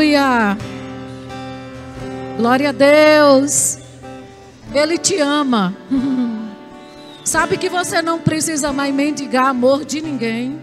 Aleluia. 0.00 0.56
Glória 2.38 2.70
a 2.70 2.72
Deus. 2.72 3.76
Ele 4.72 4.96
te 4.96 5.20
ama. 5.20 5.76
Sabe 7.22 7.58
que 7.58 7.68
você 7.68 8.00
não 8.00 8.18
precisa 8.18 8.72
mais 8.72 8.94
mendigar 8.94 9.48
amor 9.48 9.84
de 9.84 10.00
ninguém. 10.00 10.58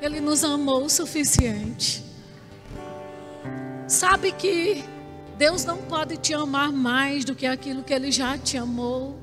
Ele 0.00 0.20
nos 0.20 0.44
amou 0.44 0.84
o 0.84 0.88
suficiente. 0.88 2.04
Sabe 3.88 4.30
que 4.30 4.84
Deus 5.36 5.64
não 5.64 5.78
pode 5.78 6.18
te 6.18 6.32
amar 6.34 6.70
mais 6.70 7.24
do 7.24 7.34
que 7.34 7.46
aquilo 7.46 7.82
que 7.82 7.92
Ele 7.92 8.12
já 8.12 8.38
te 8.38 8.56
amou. 8.56 9.18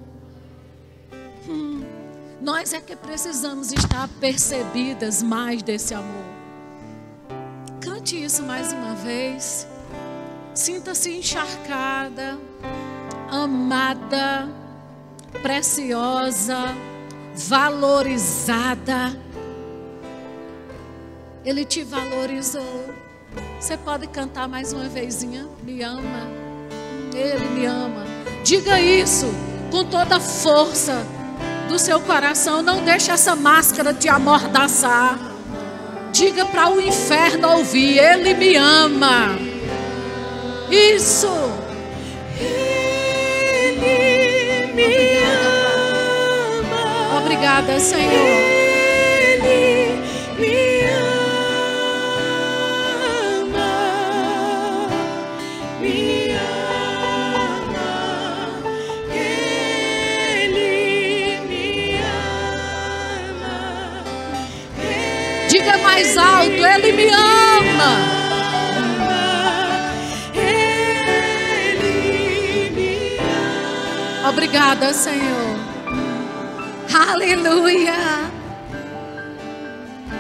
Hum, 1.48 1.95
nós 2.46 2.74
é 2.74 2.80
que 2.80 2.96
precisamos 2.96 3.72
estar 3.72 4.08
percebidas 4.20 5.24
mais 5.24 5.64
desse 5.64 5.96
amor. 5.96 6.24
Cante 7.82 8.24
isso 8.24 8.44
mais 8.44 8.72
uma 8.72 8.94
vez. 8.94 9.68
Sinta-se 10.54 11.10
encharcada, 11.10 12.38
amada, 13.32 14.48
preciosa, 15.42 16.66
valorizada. 17.34 19.20
Ele 21.44 21.66
te 21.66 21.84
valorizou. 21.84 22.94
Você 23.60 23.76
pode 23.76 24.06
cantar 24.06 24.48
mais 24.48 24.72
uma 24.72 24.88
vezinha? 24.88 25.48
Me 25.64 25.82
ama. 25.82 26.30
Ele 27.12 27.50
me 27.50 27.66
ama. 27.66 28.04
Diga 28.44 28.80
isso 28.80 29.26
com 29.72 29.84
toda 29.84 30.20
força 30.20 31.15
do 31.68 31.78
seu 31.78 32.00
coração. 32.00 32.62
Não 32.62 32.84
deixe 32.84 33.12
essa 33.12 33.36
máscara 33.36 33.94
te 33.94 34.08
amordaçar. 34.08 35.20
Diga 36.12 36.46
para 36.46 36.70
o 36.70 36.80
inferno 36.80 37.58
ouvir: 37.58 37.98
Ele 37.98 38.34
me 38.34 38.56
ama. 38.56 39.38
Isso. 40.70 41.28
Ele 42.40 43.82
me 44.74 45.18
ama. 46.60 47.18
Obrigada, 47.20 47.80
Senhor. 47.80 48.12
Ele 49.38 50.02
me 50.40 50.60
ama. 50.60 50.65
Diga 65.66 65.80
mais 65.80 66.16
alto. 66.16 66.64
Ele 66.64 66.92
me 66.92 67.10
ama. 67.10 67.92
Obrigada, 74.30 74.94
Senhor. 74.94 75.58
Aleluia. 77.10 77.96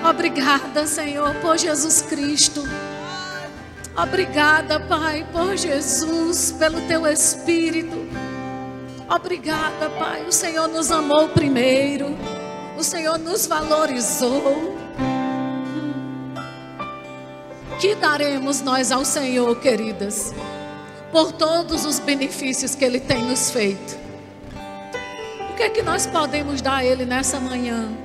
Obrigada, 0.09 0.87
Senhor, 0.87 1.35
por 1.35 1.59
Jesus 1.59 2.01
Cristo. 2.01 2.63
Obrigada, 3.95 4.79
Pai, 4.79 5.27
por 5.31 5.55
Jesus, 5.55 6.51
pelo 6.53 6.81
teu 6.87 7.05
Espírito. 7.05 7.95
Obrigada, 9.07 9.91
Pai. 9.91 10.25
O 10.25 10.31
Senhor 10.31 10.67
nos 10.67 10.89
amou 10.89 11.29
primeiro. 11.29 12.17
O 12.75 12.83
Senhor 12.83 13.19
nos 13.19 13.45
valorizou. 13.45 14.74
Que 17.85 17.93
daremos 17.93 18.61
nós 18.61 18.91
ao 18.91 19.05
Senhor, 19.05 19.59
queridas, 19.59 20.33
por 21.11 21.31
todos 21.31 21.85
os 21.85 21.99
benefícios 21.99 22.73
que 22.73 22.83
Ele 22.83 22.99
tem 22.99 23.21
nos 23.21 23.51
feito? 23.51 23.95
O 25.51 25.55
que 25.55 25.61
é 25.61 25.69
que 25.69 25.83
nós 25.83 26.07
podemos 26.07 26.63
dar 26.63 26.77
a 26.77 26.83
Ele 26.83 27.05
nessa 27.05 27.39
manhã? 27.39 27.95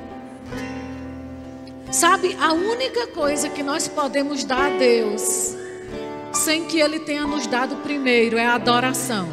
Sabe, 1.91 2.37
a 2.39 2.53
única 2.53 3.07
coisa 3.07 3.49
que 3.49 3.63
nós 3.63 3.89
podemos 3.89 4.45
dar 4.45 4.67
a 4.67 4.77
Deus, 4.77 5.57
sem 6.31 6.67
que 6.67 6.79
Ele 6.79 7.01
tenha 7.01 7.27
nos 7.27 7.47
dado 7.47 7.77
primeiro, 7.77 8.37
é 8.37 8.45
a 8.45 8.57
adoração. 8.57 9.31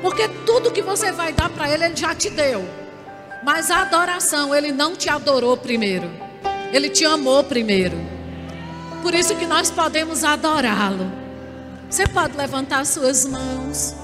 Porque 0.00 0.28
tudo 0.46 0.70
que 0.70 0.80
você 0.80 1.10
vai 1.10 1.32
dar 1.32 1.50
para 1.50 1.68
Ele, 1.68 1.86
Ele 1.86 1.96
já 1.96 2.14
te 2.14 2.30
deu. 2.30 2.64
Mas 3.42 3.68
a 3.68 3.82
adoração, 3.82 4.54
Ele 4.54 4.70
não 4.70 4.94
te 4.94 5.10
adorou 5.10 5.56
primeiro. 5.56 6.08
Ele 6.72 6.88
te 6.88 7.04
amou 7.04 7.42
primeiro. 7.42 8.11
Por 9.02 9.14
isso 9.14 9.34
que 9.34 9.46
nós 9.46 9.70
podemos 9.70 10.22
adorá-lo. 10.22 11.10
Você 11.90 12.06
pode 12.06 12.36
levantar 12.36 12.86
suas 12.86 13.26
mãos. 13.26 13.94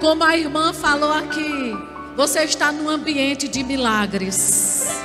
Como 0.00 0.24
a 0.24 0.36
irmã 0.36 0.72
falou 0.72 1.12
aqui, 1.12 1.76
você 2.16 2.40
está 2.42 2.72
num 2.72 2.88
ambiente 2.88 3.46
de 3.46 3.62
milagres. 3.62 5.02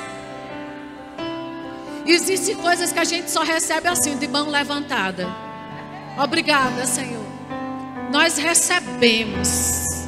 Existem 2.06 2.56
coisas 2.56 2.94
que 2.94 3.00
a 3.00 3.04
gente 3.04 3.30
só 3.30 3.44
recebe 3.44 3.90
assim, 3.90 4.18
de 4.18 4.28
mão 4.28 4.50
levantada. 4.50 5.28
Obrigada, 6.18 6.86
Senhor. 6.86 7.26
Nós 8.12 8.38
recebemos 8.38 10.08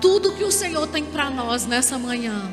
tudo 0.00 0.32
que 0.32 0.44
o 0.44 0.52
Senhor 0.52 0.86
tem 0.86 1.02
para 1.04 1.30
nós 1.30 1.64
nessa 1.64 1.98
manhã. 1.98 2.52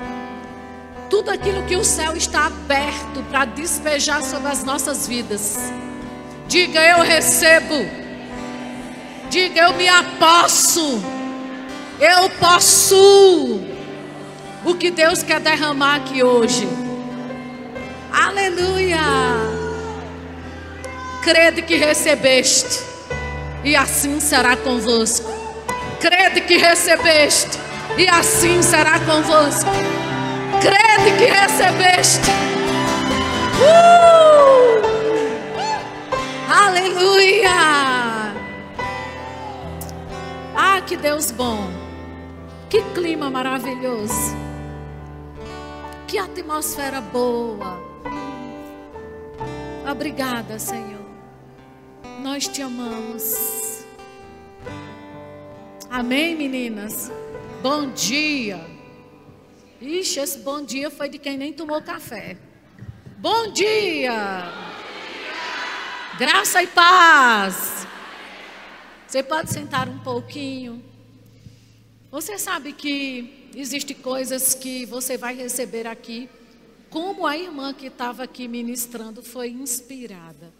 Tudo 1.11 1.29
aquilo 1.29 1.63
que 1.63 1.75
o 1.75 1.83
céu 1.83 2.15
está 2.15 2.45
aberto 2.45 3.21
para 3.29 3.43
despejar 3.43 4.23
sobre 4.23 4.49
as 4.49 4.63
nossas 4.63 5.05
vidas. 5.05 5.57
Diga 6.47 6.81
eu 6.81 7.01
recebo. 7.01 7.85
Diga 9.29 9.63
eu 9.63 9.73
me 9.73 9.89
aposso. 9.89 11.03
Eu 11.99 12.29
posso. 12.39 13.59
O 14.63 14.73
que 14.75 14.89
Deus 14.89 15.21
quer 15.21 15.41
derramar 15.41 15.97
aqui 15.97 16.23
hoje. 16.23 16.65
Aleluia. 18.09 18.97
Crede 21.21 21.61
que 21.61 21.75
recebeste, 21.75 22.79
e 23.63 23.75
assim 23.75 24.19
será 24.21 24.55
convosco. 24.55 25.29
Crede 25.99 26.41
que 26.41 26.57
recebeste, 26.57 27.59
e 27.97 28.07
assim 28.07 28.61
será 28.63 28.99
convosco. 29.01 29.69
Crede 30.59 31.17
que 31.17 31.25
recebeste. 31.25 32.29
Uh! 33.61 34.81
Aleluia. 36.49 38.33
Ah, 40.55 40.81
que 40.85 40.97
Deus 40.97 41.31
bom. 41.31 41.69
Que 42.69 42.81
clima 42.93 43.29
maravilhoso. 43.29 44.35
Que 46.07 46.17
atmosfera 46.17 46.99
boa. 47.01 47.79
Obrigada, 49.89 50.59
Senhor. 50.59 51.05
Nós 52.21 52.47
te 52.47 52.61
amamos. 52.61 53.83
Amém, 55.89 56.35
meninas? 56.35 57.11
Bom 57.61 57.91
dia. 57.91 58.70
Ixi, 59.81 60.19
esse 60.19 60.37
bom 60.39 60.63
dia 60.63 60.91
foi 60.91 61.09
de 61.09 61.17
quem 61.17 61.35
nem 61.35 61.51
tomou 61.51 61.81
café. 61.81 62.37
Bom 63.17 63.51
dia. 63.51 64.43
Graça 66.19 66.61
e 66.61 66.67
paz. 66.67 67.87
Você 69.07 69.23
pode 69.23 69.51
sentar 69.51 69.89
um 69.89 69.97
pouquinho. 69.97 70.83
Você 72.11 72.37
sabe 72.37 72.73
que 72.73 73.49
existem 73.55 73.95
coisas 73.95 74.53
que 74.53 74.85
você 74.85 75.17
vai 75.17 75.35
receber 75.35 75.87
aqui 75.87 76.29
como 76.91 77.25
a 77.25 77.35
irmã 77.35 77.73
que 77.73 77.87
estava 77.87 78.21
aqui 78.21 78.47
ministrando 78.47 79.23
foi 79.23 79.49
inspirada 79.49 80.53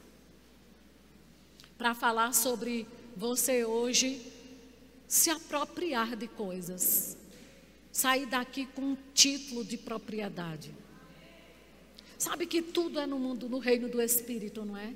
para 1.78 1.94
falar 1.94 2.34
sobre 2.34 2.88
você 3.16 3.66
hoje 3.66 4.20
se 5.08 5.30
apropriar 5.30 6.16
de 6.16 6.28
coisas, 6.28 7.18
sair 7.92 8.26
daqui 8.26 8.66
com 8.66 8.82
um 8.82 8.98
título 9.14 9.64
de 9.64 9.78
propriedade. 9.78 10.74
Sabe 12.18 12.46
que 12.46 12.62
tudo 12.62 13.00
é 13.00 13.06
no 13.06 13.18
mundo, 13.18 13.50
no 13.50 13.60
reino 13.60 13.90
do 13.90 14.02
Espírito, 14.02 14.64
não 14.64 14.78
é? 14.78 14.94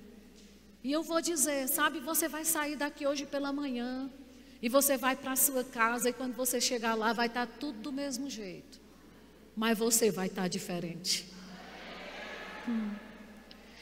E 0.83 0.91
eu 0.91 1.01
vou 1.01 1.21
dizer, 1.21 1.67
sabe, 1.67 1.99
você 1.99 2.27
vai 2.27 2.45
sair 2.45 2.75
daqui 2.75 3.07
hoje 3.07 3.25
pela 3.25 3.51
manhã 3.51 4.09
e 4.61 4.69
você 4.69 4.95
vai 4.97 5.15
para 5.15 5.31
a 5.31 5.35
sua 5.35 5.63
casa 5.63 6.09
e 6.09 6.13
quando 6.13 6.35
você 6.35 6.61
chegar 6.61 6.93
lá 6.93 7.11
vai 7.13 7.27
estar 7.27 7.47
tudo 7.47 7.79
do 7.79 7.91
mesmo 7.91 8.29
jeito 8.29 8.85
mas 9.55 9.77
você 9.77 10.11
vai 10.11 10.27
estar 10.27 10.47
diferente. 10.47 11.25
Hum. 12.67 12.91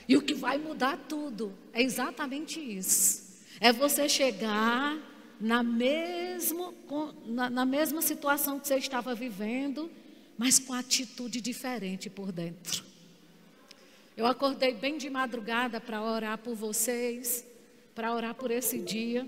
E 0.08 0.16
o 0.16 0.22
que 0.22 0.34
vai 0.34 0.58
mudar 0.58 0.98
tudo 1.10 1.54
é 1.72 1.82
exatamente 1.82 2.60
isso. 2.60 3.24
É 3.60 3.72
você 3.72 4.08
chegar 4.08 4.98
na, 5.40 5.64
mesmo, 5.64 6.74
na, 7.26 7.50
na 7.50 7.66
mesma 7.66 8.02
situação 8.02 8.60
que 8.60 8.68
você 8.68 8.78
estava 8.78 9.14
vivendo, 9.14 9.92
mas 10.38 10.60
com 10.60 10.74
atitude 10.74 11.42
diferente 11.42 12.10
por 12.10 12.32
dentro. 12.32 12.84
Eu 14.16 14.28
acordei 14.28 14.74
bem 14.74 14.98
de 14.98 15.10
madrugada 15.10 15.82
para 15.82 16.02
orar 16.02 16.38
por 16.38 16.56
vocês, 16.56 17.46
para 17.96 18.14
orar 18.14 18.36
por 18.36 18.52
esse 18.52 18.78
dia. 18.80 19.28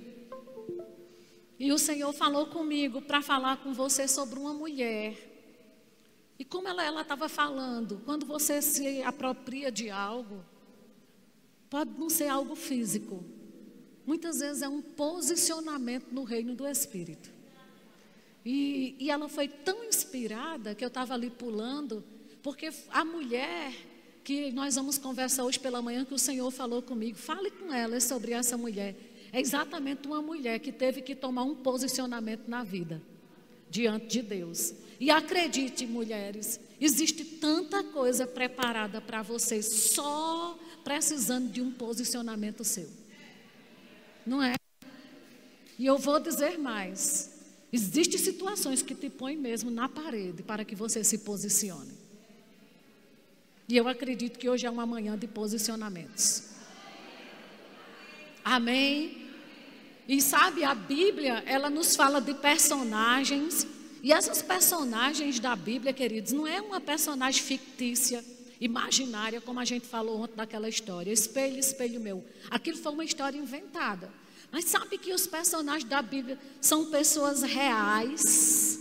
E 1.57 1.71
o 1.71 1.77
Senhor 1.77 2.13
falou 2.13 2.47
comigo 2.47 3.01
para 3.01 3.21
falar 3.21 3.57
com 3.57 3.73
você 3.73 4.07
sobre 4.07 4.37
uma 4.39 4.53
mulher. 4.53 5.15
E 6.37 6.43
como 6.43 6.67
ela 6.67 7.01
estava 7.01 7.29
falando, 7.29 8.01
quando 8.05 8.25
você 8.25 8.61
se 8.61 9.01
apropria 9.03 9.71
de 9.71 9.89
algo, 9.89 10.43
pode 11.69 11.91
não 11.97 12.09
ser 12.09 12.27
algo 12.27 12.55
físico, 12.55 13.23
muitas 14.05 14.39
vezes 14.39 14.61
é 14.61 14.69
um 14.69 14.81
posicionamento 14.81 16.11
no 16.11 16.23
reino 16.23 16.55
do 16.55 16.67
Espírito. 16.67 17.29
E, 18.45 18.95
e 18.99 19.09
ela 19.09 19.27
foi 19.27 19.47
tão 19.47 19.83
inspirada 19.83 20.75
que 20.75 20.83
eu 20.83 20.87
estava 20.87 21.15
ali 21.15 21.31
pulando, 21.31 22.03
porque 22.43 22.71
a 22.91 23.03
mulher 23.03 23.73
que 24.23 24.51
nós 24.51 24.75
vamos 24.75 24.97
conversar 24.97 25.43
hoje 25.43 25.59
pela 25.59 25.81
manhã, 25.83 26.03
que 26.03 26.13
o 26.13 26.19
Senhor 26.19 26.49
falou 26.49 26.81
comigo, 26.81 27.15
fale 27.15 27.51
com 27.51 27.71
ela 27.71 27.99
sobre 27.99 28.31
essa 28.31 28.57
mulher. 28.57 28.95
É 29.31 29.39
exatamente 29.39 30.07
uma 30.07 30.21
mulher 30.21 30.59
que 30.59 30.71
teve 30.71 31.01
que 31.01 31.13
tomar 31.13 31.43
um 31.43 31.55
posicionamento 31.55 32.47
na 32.47 32.63
vida, 32.63 33.01
diante 33.69 34.07
de 34.07 34.21
Deus. 34.23 34.73
E 34.99 35.11
acredite, 35.11 35.85
mulheres, 35.85 36.59
existe 36.81 37.23
tanta 37.23 37.83
coisa 37.83 38.25
preparada 38.25 38.99
para 38.99 39.21
vocês, 39.21 39.65
só 39.65 40.57
precisando 40.83 41.51
de 41.51 41.61
um 41.61 41.71
posicionamento 41.71 42.63
seu. 42.63 42.89
Não 44.25 44.41
é? 44.41 44.55
E 45.77 45.85
eu 45.85 45.97
vou 45.97 46.19
dizer 46.19 46.57
mais. 46.57 47.31
Existem 47.71 48.17
situações 48.17 48.81
que 48.81 48.95
te 48.95 49.09
põem 49.09 49.35
mesmo 49.35 49.69
na 49.69 49.89
parede 49.89 50.41
para 50.41 50.63
que 50.63 50.75
você 50.75 51.03
se 51.03 51.19
posicione. 51.19 51.91
E 53.67 53.75
eu 53.75 53.87
acredito 53.87 54.39
que 54.39 54.47
hoje 54.47 54.65
é 54.65 54.69
uma 54.69 54.85
manhã 54.85 55.17
de 55.17 55.27
posicionamentos. 55.27 56.43
Amém? 58.43 59.25
E 60.07 60.21
sabe, 60.21 60.63
a 60.63 60.75
Bíblia, 60.75 61.43
ela 61.47 61.69
nos 61.69 61.95
fala 61.95 62.21
de 62.21 62.35
personagens, 62.35 63.65
e 64.03 64.13
essas 64.13 64.43
personagens 64.43 65.39
da 65.39 65.55
Bíblia, 65.55 65.91
queridos, 65.91 66.31
não 66.31 66.45
é 66.45 66.61
uma 66.61 66.79
personagem 66.79 67.41
fictícia, 67.41 68.23
imaginária, 68.59 69.41
como 69.41 69.59
a 69.59 69.65
gente 69.65 69.85
falou 69.85 70.21
ontem 70.21 70.35
daquela 70.35 70.69
história, 70.69 71.11
espelho, 71.11 71.59
espelho 71.59 71.99
meu. 71.99 72.23
Aquilo 72.49 72.77
foi 72.77 72.91
uma 72.91 73.05
história 73.05 73.37
inventada. 73.37 74.11
Mas 74.51 74.65
sabe 74.65 74.97
que 74.97 75.13
os 75.13 75.27
personagens 75.27 75.89
da 75.89 76.01
Bíblia 76.01 76.39
são 76.61 76.89
pessoas 76.89 77.41
reais, 77.41 78.79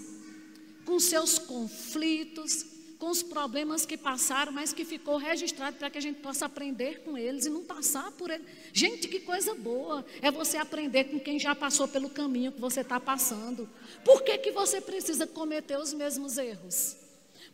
com 0.84 1.00
seus 1.00 1.38
conflitos, 1.38 2.66
com 2.98 3.10
os 3.10 3.22
problemas 3.22 3.84
que 3.84 3.96
passaram, 3.96 4.52
mas 4.52 4.72
que 4.72 4.84
ficou 4.84 5.16
registrado 5.16 5.76
para 5.76 5.90
que 5.90 5.98
a 5.98 6.00
gente 6.00 6.20
possa 6.20 6.46
aprender 6.46 7.00
com 7.00 7.18
eles 7.18 7.46
e 7.46 7.50
não 7.50 7.64
passar 7.64 8.10
por 8.12 8.30
eles. 8.30 8.46
Gente, 8.72 9.08
que 9.08 9.20
coisa 9.20 9.54
boa 9.54 10.04
é 10.22 10.30
você 10.30 10.56
aprender 10.56 11.04
com 11.04 11.18
quem 11.18 11.38
já 11.38 11.54
passou 11.54 11.88
pelo 11.88 12.08
caminho 12.08 12.52
que 12.52 12.60
você 12.60 12.80
está 12.80 13.00
passando. 13.00 13.68
Por 14.04 14.22
que, 14.22 14.38
que 14.38 14.52
você 14.52 14.80
precisa 14.80 15.26
cometer 15.26 15.78
os 15.78 15.92
mesmos 15.92 16.38
erros? 16.38 17.03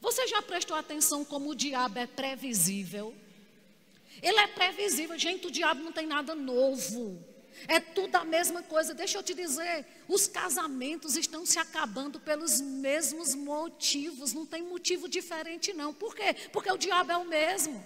Você 0.01 0.27
já 0.27 0.41
prestou 0.41 0.77
atenção 0.77 1.25
como 1.25 1.51
o 1.51 1.55
diabo 1.55 1.99
é 1.99 2.07
previsível? 2.07 3.15
Ele 4.23 4.39
é 4.39 4.47
previsível. 4.47 5.19
Gente, 5.19 5.47
o 5.47 5.51
diabo 5.51 5.83
não 5.83 5.93
tem 5.93 6.07
nada 6.07 6.35
novo. 6.35 7.23
É 7.69 7.79
tudo 7.81 8.17
a 8.17 8.25
mesma 8.25 8.63
coisa. 8.63 8.95
Deixa 8.95 9.19
eu 9.19 9.23
te 9.23 9.35
dizer, 9.35 9.87
os 10.09 10.27
casamentos 10.27 11.17
estão 11.17 11.45
se 11.45 11.59
acabando 11.59 12.19
pelos 12.19 12.61
mesmos 12.61 13.35
motivos. 13.35 14.33
Não 14.33 14.47
tem 14.47 14.63
motivo 14.63 15.09
diferente, 15.09 15.73
não. 15.73 15.93
Por 15.93 16.15
quê? 16.15 16.35
Porque 16.53 16.71
o 16.71 16.79
diabo 16.79 17.13
é 17.13 17.17
o 17.17 17.25
mesmo. 17.25 17.85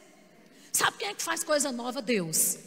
Sabe 0.73 0.99
quem 0.99 1.09
é 1.09 1.15
que 1.15 1.23
faz 1.23 1.43
coisa 1.43 1.71
nova? 1.71 2.01
Deus. 2.01 2.59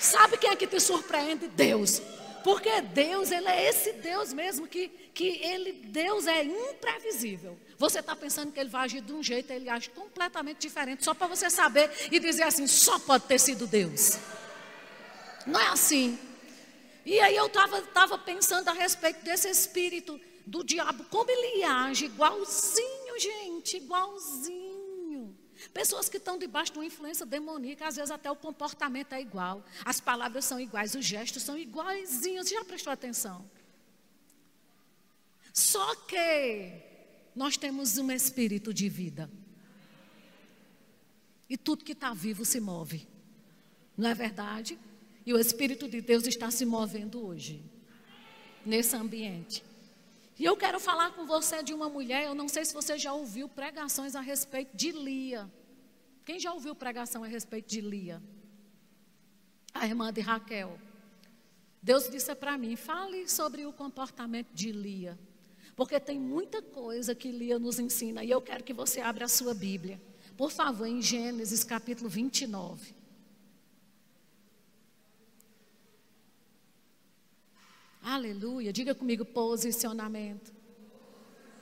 Sabe 0.00 0.36
quem 0.36 0.50
é 0.50 0.56
que 0.56 0.66
te 0.66 0.80
surpreende? 0.80 1.48
Deus. 1.48 2.00
Porque 2.42 2.80
Deus, 2.80 3.30
Ele 3.30 3.48
é 3.48 3.68
esse 3.68 3.92
Deus 3.92 4.32
mesmo 4.32 4.66
que, 4.66 4.88
que 5.14 5.40
ele, 5.44 5.72
Deus 5.72 6.26
é 6.26 6.42
imprevisível. 6.42 7.58
Você 7.78 8.00
está 8.00 8.14
pensando 8.14 8.52
que 8.52 8.60
Ele 8.60 8.68
vai 8.68 8.84
agir 8.84 9.00
de 9.00 9.12
um 9.12 9.22
jeito, 9.22 9.52
Ele 9.52 9.68
age 9.68 9.90
completamente 9.90 10.60
diferente, 10.60 11.04
só 11.04 11.14
para 11.14 11.26
você 11.26 11.48
saber 11.48 11.90
e 12.10 12.18
dizer 12.18 12.44
assim: 12.44 12.66
só 12.66 12.98
pode 12.98 13.24
ter 13.24 13.38
sido 13.38 13.66
Deus. 13.66 14.18
Não 15.46 15.58
é 15.58 15.68
assim. 15.68 16.18
E 17.04 17.18
aí 17.20 17.34
eu 17.34 17.46
estava 17.46 17.82
tava 17.82 18.18
pensando 18.18 18.68
a 18.68 18.72
respeito 18.72 19.24
desse 19.24 19.48
espírito 19.48 20.20
do 20.46 20.62
diabo, 20.64 21.04
como 21.04 21.30
ele 21.30 21.64
age 21.64 22.06
igualzinho, 22.06 23.18
gente, 23.18 23.76
igualzinho. 23.76 24.61
Pessoas 25.72 26.08
que 26.08 26.16
estão 26.16 26.38
debaixo 26.38 26.72
de 26.72 26.78
uma 26.78 26.86
influência 26.86 27.24
demoníaca, 27.24 27.86
às 27.86 27.96
vezes 27.96 28.10
até 28.10 28.30
o 28.30 28.36
comportamento 28.36 29.12
é 29.12 29.20
igual, 29.20 29.64
as 29.84 30.00
palavras 30.00 30.44
são 30.44 30.58
iguais, 30.60 30.94
os 30.94 31.04
gestos 31.04 31.42
são 31.42 31.58
iguaizinhos. 31.58 32.48
Já 32.48 32.64
prestou 32.64 32.92
atenção? 32.92 33.44
Só 35.52 35.94
que 35.94 36.72
nós 37.34 37.56
temos 37.56 37.98
um 37.98 38.10
espírito 38.10 38.72
de 38.72 38.88
vida. 38.88 39.30
E 41.48 41.56
tudo 41.56 41.84
que 41.84 41.92
está 41.92 42.14
vivo 42.14 42.44
se 42.44 42.60
move. 42.60 43.06
Não 43.96 44.08
é 44.08 44.14
verdade? 44.14 44.78
E 45.24 45.32
o 45.32 45.38
Espírito 45.38 45.88
de 45.88 46.00
Deus 46.00 46.26
está 46.26 46.50
se 46.50 46.64
movendo 46.64 47.24
hoje, 47.24 47.62
nesse 48.64 48.96
ambiente. 48.96 49.62
E 50.38 50.44
eu 50.44 50.56
quero 50.56 50.80
falar 50.80 51.10
com 51.12 51.26
você 51.26 51.62
de 51.62 51.74
uma 51.74 51.88
mulher, 51.88 52.24
eu 52.24 52.34
não 52.34 52.48
sei 52.48 52.64
se 52.64 52.72
você 52.72 52.98
já 52.98 53.12
ouviu 53.12 53.48
pregações 53.48 54.14
a 54.14 54.20
respeito 54.20 54.76
de 54.76 54.90
Lia. 54.90 55.50
Quem 56.24 56.38
já 56.38 56.52
ouviu 56.52 56.74
pregação 56.74 57.22
a 57.22 57.26
respeito 57.26 57.68
de 57.68 57.80
Lia? 57.80 58.22
A 59.74 59.86
irmã 59.86 60.12
de 60.12 60.20
Raquel. 60.20 60.78
Deus 61.82 62.08
disse 62.08 62.34
para 62.34 62.56
mim: 62.56 62.76
fale 62.76 63.28
sobre 63.28 63.66
o 63.66 63.72
comportamento 63.72 64.52
de 64.52 64.70
Lia. 64.70 65.18
Porque 65.74 65.98
tem 65.98 66.18
muita 66.18 66.62
coisa 66.62 67.14
que 67.14 67.30
Lia 67.30 67.58
nos 67.58 67.78
ensina. 67.78 68.22
E 68.22 68.30
eu 68.30 68.40
quero 68.40 68.62
que 68.62 68.72
você 68.72 69.00
abra 69.00 69.24
a 69.24 69.28
sua 69.28 69.54
Bíblia. 69.54 70.00
Por 70.36 70.50
favor, 70.50 70.86
em 70.86 71.00
Gênesis 71.00 71.64
capítulo 71.64 72.08
29. 72.08 72.94
Aleluia. 78.02 78.72
Diga 78.72 78.94
comigo, 78.94 79.24
posicionamento. 79.24 80.52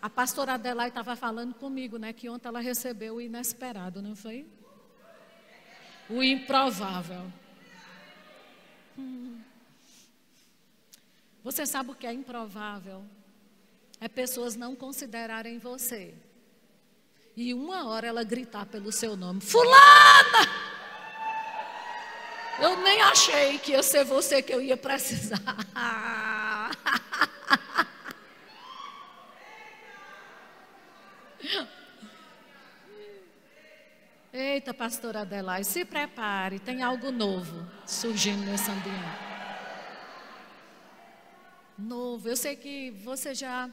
A 0.01 0.09
pastora 0.09 0.55
Adelaide 0.55 0.91
estava 0.91 1.15
falando 1.15 1.55
comigo, 1.55 1.99
né? 1.99 2.13
Que 2.13 2.29
ontem 2.29 2.49
ela 2.49 2.61
recebeu 2.61 3.17
o 3.17 3.21
inesperado, 3.21 4.01
não 4.01 4.17
foi? 4.17 4.47
O 6.09 6.23
improvável. 6.23 7.31
Hum. 8.99 9.39
Você 11.45 11.67
sabe 11.67 11.91
o 11.91 11.95
que 11.95 12.07
é 12.07 12.13
improvável? 12.13 13.05
É 14.01 14.09
pessoas 14.09 14.57
não 14.57 14.75
considerarem 14.75 15.59
você. 15.59 16.15
E 17.37 17.53
uma 17.53 17.87
hora 17.87 18.07
ela 18.07 18.25
gritar 18.25 18.67
pelo 18.67 18.91
seu 18.91 19.17
nome: 19.17 19.41
Fulana! 19.41 20.70
Eu 22.61 22.77
nem 22.83 23.01
achei 23.01 23.59
que 23.59 23.73
ia 23.73 23.83
ser 23.83 24.05
você 24.05 24.43
que 24.43 24.53
eu 24.53 24.61
ia 24.61 24.77
precisar. 24.77 25.41
Eita, 34.31 34.75
pastora 34.75 35.23
Adelaide, 35.23 35.67
se 35.67 35.87
prepare, 35.87 36.59
tem 36.59 36.83
algo 36.83 37.11
novo 37.11 37.67
surgindo 37.87 38.45
nesse 38.45 38.71
ambiente. 38.71 39.31
Novo. 41.79 42.29
Eu 42.29 42.37
sei 42.37 42.55
que 42.57 42.91
você 42.91 43.35
já 43.35 43.71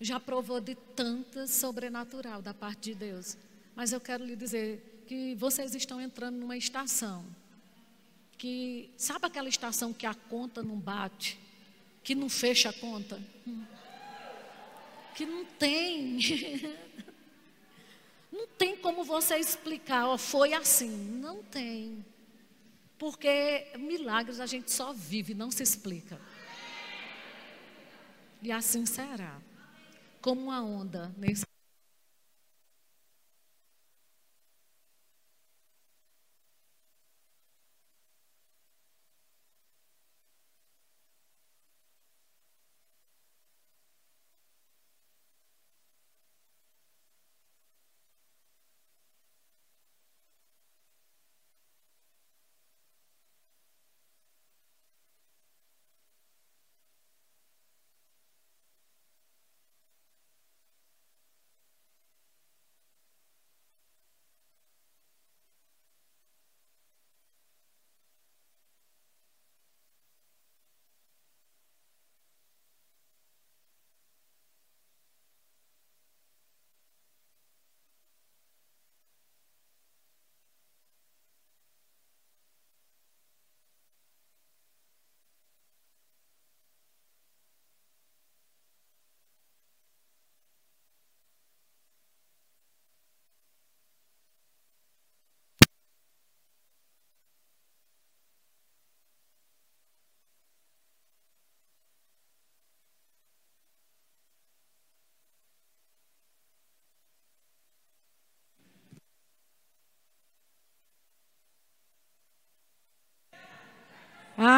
já 0.00 0.18
provou 0.18 0.60
de 0.60 0.74
tanta 0.74 1.46
sobrenatural 1.46 2.42
da 2.42 2.52
parte 2.52 2.90
de 2.90 2.96
Deus, 2.96 3.38
mas 3.76 3.92
eu 3.92 4.00
quero 4.00 4.24
lhe 4.24 4.34
dizer 4.34 5.04
que 5.06 5.36
vocês 5.36 5.72
estão 5.76 6.00
entrando 6.00 6.36
numa 6.36 6.56
estação 6.56 7.24
que 8.44 8.90
sabe 8.98 9.24
aquela 9.24 9.48
estação 9.48 9.90
que 9.90 10.04
a 10.04 10.12
conta 10.12 10.62
não 10.62 10.78
bate, 10.78 11.40
que 12.02 12.14
não 12.14 12.28
fecha 12.28 12.68
a 12.68 12.72
conta? 12.74 13.18
Que 15.14 15.24
não 15.24 15.46
tem. 15.46 16.18
Não 18.30 18.48
tem 18.48 18.76
como 18.76 19.04
você 19.04 19.36
explicar, 19.36 20.08
ó, 20.08 20.18
foi 20.18 20.54
assim. 20.54 20.90
Não 20.90 21.40
tem. 21.44 22.04
Porque 22.98 23.68
milagres 23.78 24.40
a 24.40 24.46
gente 24.46 24.72
só 24.72 24.92
vive, 24.92 25.34
não 25.34 25.52
se 25.52 25.62
explica. 25.62 26.20
E 28.42 28.50
assim 28.50 28.84
será. 28.84 29.40
Como 30.20 30.46
uma 30.46 30.60
onda 30.60 31.14
nesse 31.16 31.46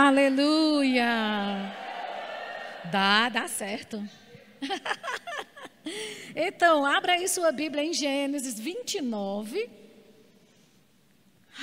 Aleluia! 0.07 1.05
Dá, 2.93 3.29
dá 3.29 3.49
certo. 3.49 4.01
então, 6.37 6.87
abra 6.87 7.15
aí 7.15 7.27
sua 7.27 7.51
Bíblia 7.51 7.83
em 7.83 7.93
Gênesis 7.93 8.57
29. 8.57 9.69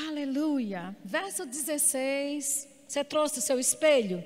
Aleluia. 0.10 0.94
Verso 1.06 1.46
16. 1.46 2.68
Você 2.86 3.02
trouxe 3.06 3.40
o 3.40 3.42
seu 3.42 3.58
espelho? 3.62 4.22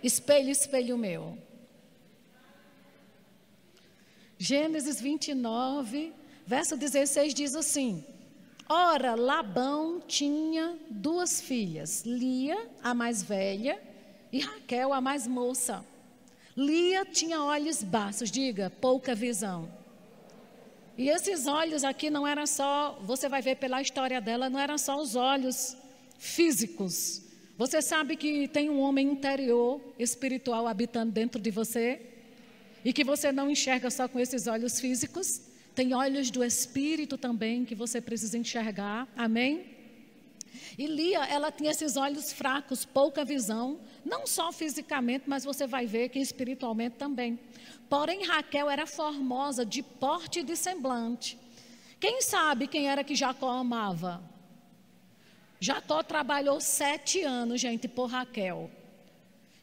Espelho, 0.00 0.50
espelho 0.50 0.96
meu. 0.96 1.36
Gênesis 4.38 5.00
29, 5.00 6.12
verso 6.46 6.76
16 6.76 7.34
diz 7.34 7.56
assim: 7.56 8.04
Ora, 8.68 9.14
Labão 9.14 9.98
tinha 10.06 10.78
duas 10.90 11.40
filhas, 11.40 12.04
Lia, 12.04 12.68
a 12.82 12.92
mais 12.92 13.22
velha, 13.22 13.80
e 14.30 14.40
Raquel, 14.40 14.92
a 14.92 15.00
mais 15.00 15.26
moça. 15.26 15.82
Lia 16.54 17.06
tinha 17.06 17.42
olhos 17.42 17.82
baços, 17.82 18.30
diga, 18.30 18.70
pouca 18.78 19.14
visão. 19.14 19.72
E 20.98 21.08
esses 21.08 21.46
olhos 21.46 21.82
aqui 21.82 22.10
não 22.10 22.26
eram 22.26 22.46
só, 22.46 22.98
você 23.02 23.26
vai 23.26 23.40
ver 23.40 23.56
pela 23.56 23.80
história 23.80 24.20
dela, 24.20 24.50
não 24.50 24.60
eram 24.60 24.76
só 24.76 25.00
os 25.00 25.16
olhos 25.16 25.74
físicos. 26.18 27.22
Você 27.56 27.80
sabe 27.80 28.16
que 28.16 28.48
tem 28.48 28.68
um 28.68 28.80
homem 28.80 29.08
interior, 29.08 29.80
espiritual, 29.98 30.66
habitando 30.66 31.10
dentro 31.10 31.40
de 31.40 31.50
você? 31.50 32.02
E 32.84 32.92
que 32.92 33.02
você 33.02 33.32
não 33.32 33.50
enxerga 33.50 33.90
só 33.90 34.06
com 34.06 34.20
esses 34.20 34.46
olhos 34.46 34.78
físicos? 34.78 35.40
Tem 35.78 35.94
olhos 35.94 36.28
do 36.28 36.42
espírito 36.42 37.16
também 37.16 37.64
que 37.64 37.72
você 37.72 38.00
precisa 38.00 38.36
enxergar. 38.36 39.06
Amém? 39.16 39.76
E 40.76 40.88
Lia, 40.88 41.24
ela 41.26 41.52
tinha 41.52 41.70
esses 41.70 41.96
olhos 41.96 42.32
fracos, 42.32 42.84
pouca 42.84 43.24
visão, 43.24 43.78
não 44.04 44.26
só 44.26 44.50
fisicamente, 44.50 45.26
mas 45.28 45.44
você 45.44 45.68
vai 45.68 45.86
ver 45.86 46.08
que 46.08 46.18
espiritualmente 46.18 46.96
também. 46.96 47.38
Porém, 47.88 48.24
Raquel 48.24 48.68
era 48.68 48.88
formosa 48.88 49.64
de 49.64 49.80
porte 49.80 50.40
e 50.40 50.42
de 50.42 50.56
semblante. 50.56 51.38
Quem 52.00 52.22
sabe 52.22 52.66
quem 52.66 52.88
era 52.88 53.04
que 53.04 53.14
Jacó 53.14 53.48
amava? 53.48 54.20
Jacó 55.60 56.02
trabalhou 56.02 56.60
sete 56.60 57.22
anos, 57.22 57.60
gente, 57.60 57.86
por 57.86 58.06
Raquel. 58.06 58.68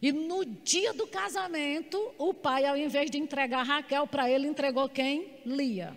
E 0.02 0.12
no 0.12 0.46
dia 0.46 0.94
do 0.94 1.08
casamento, 1.08 2.14
o 2.18 2.34
pai, 2.34 2.66
ao 2.66 2.78
invés 2.78 3.10
de 3.10 3.18
entregar 3.18 3.64
Raquel 3.64 4.06
para 4.06 4.30
ele, 4.30 4.48
entregou 4.48 4.88
quem? 4.90 5.40
Lia. 5.46 5.96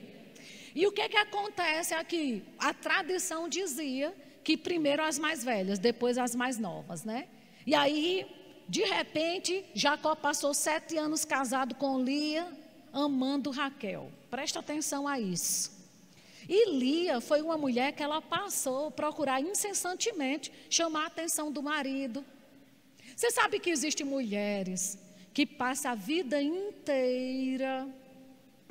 E 0.74 0.86
o 0.86 0.92
que, 0.92 1.08
que 1.08 1.16
acontece 1.16 1.94
aqui? 1.94 2.42
A 2.58 2.72
tradição 2.72 3.48
dizia 3.48 4.14
que 4.44 4.56
primeiro 4.56 5.02
as 5.02 5.18
mais 5.18 5.44
velhas, 5.44 5.78
depois 5.78 6.16
as 6.16 6.34
mais 6.34 6.58
novas, 6.58 7.04
né? 7.04 7.28
E 7.66 7.74
aí, 7.74 8.24
de 8.68 8.84
repente, 8.84 9.64
Jacó 9.74 10.14
passou 10.14 10.54
sete 10.54 10.96
anos 10.96 11.24
casado 11.24 11.74
com 11.74 12.02
Lia, 12.02 12.46
amando 12.92 13.50
Raquel. 13.50 14.10
Presta 14.30 14.60
atenção 14.60 15.08
a 15.08 15.18
isso. 15.18 15.76
E 16.48 16.70
Lia 16.70 17.20
foi 17.20 17.42
uma 17.42 17.58
mulher 17.58 17.92
que 17.92 18.02
ela 18.02 18.22
passou 18.22 18.86
a 18.86 18.90
procurar 18.90 19.40
incessantemente 19.40 20.52
chamar 20.70 21.04
a 21.04 21.06
atenção 21.08 21.52
do 21.52 21.62
marido. 21.62 22.24
Você 23.18 23.32
sabe 23.32 23.58
que 23.58 23.68
existem 23.68 24.06
mulheres 24.06 24.96
que 25.34 25.44
passam 25.44 25.90
a 25.90 25.94
vida 25.96 26.40
inteira 26.40 27.88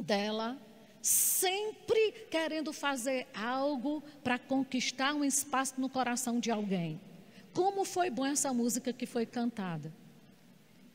dela 0.01 0.57
sempre 1.01 2.13
querendo 2.31 2.71
fazer 2.71 3.27
algo 3.35 4.01
para 4.23 4.39
conquistar 4.39 5.13
um 5.13 5.25
espaço 5.25 5.73
no 5.77 5.89
coração 5.89 6.39
de 6.39 6.49
alguém. 6.49 6.97
Como 7.53 7.83
foi 7.83 8.09
boa 8.09 8.29
essa 8.29 8.53
música 8.53 8.93
que 8.93 9.05
foi 9.05 9.25
cantada? 9.25 9.91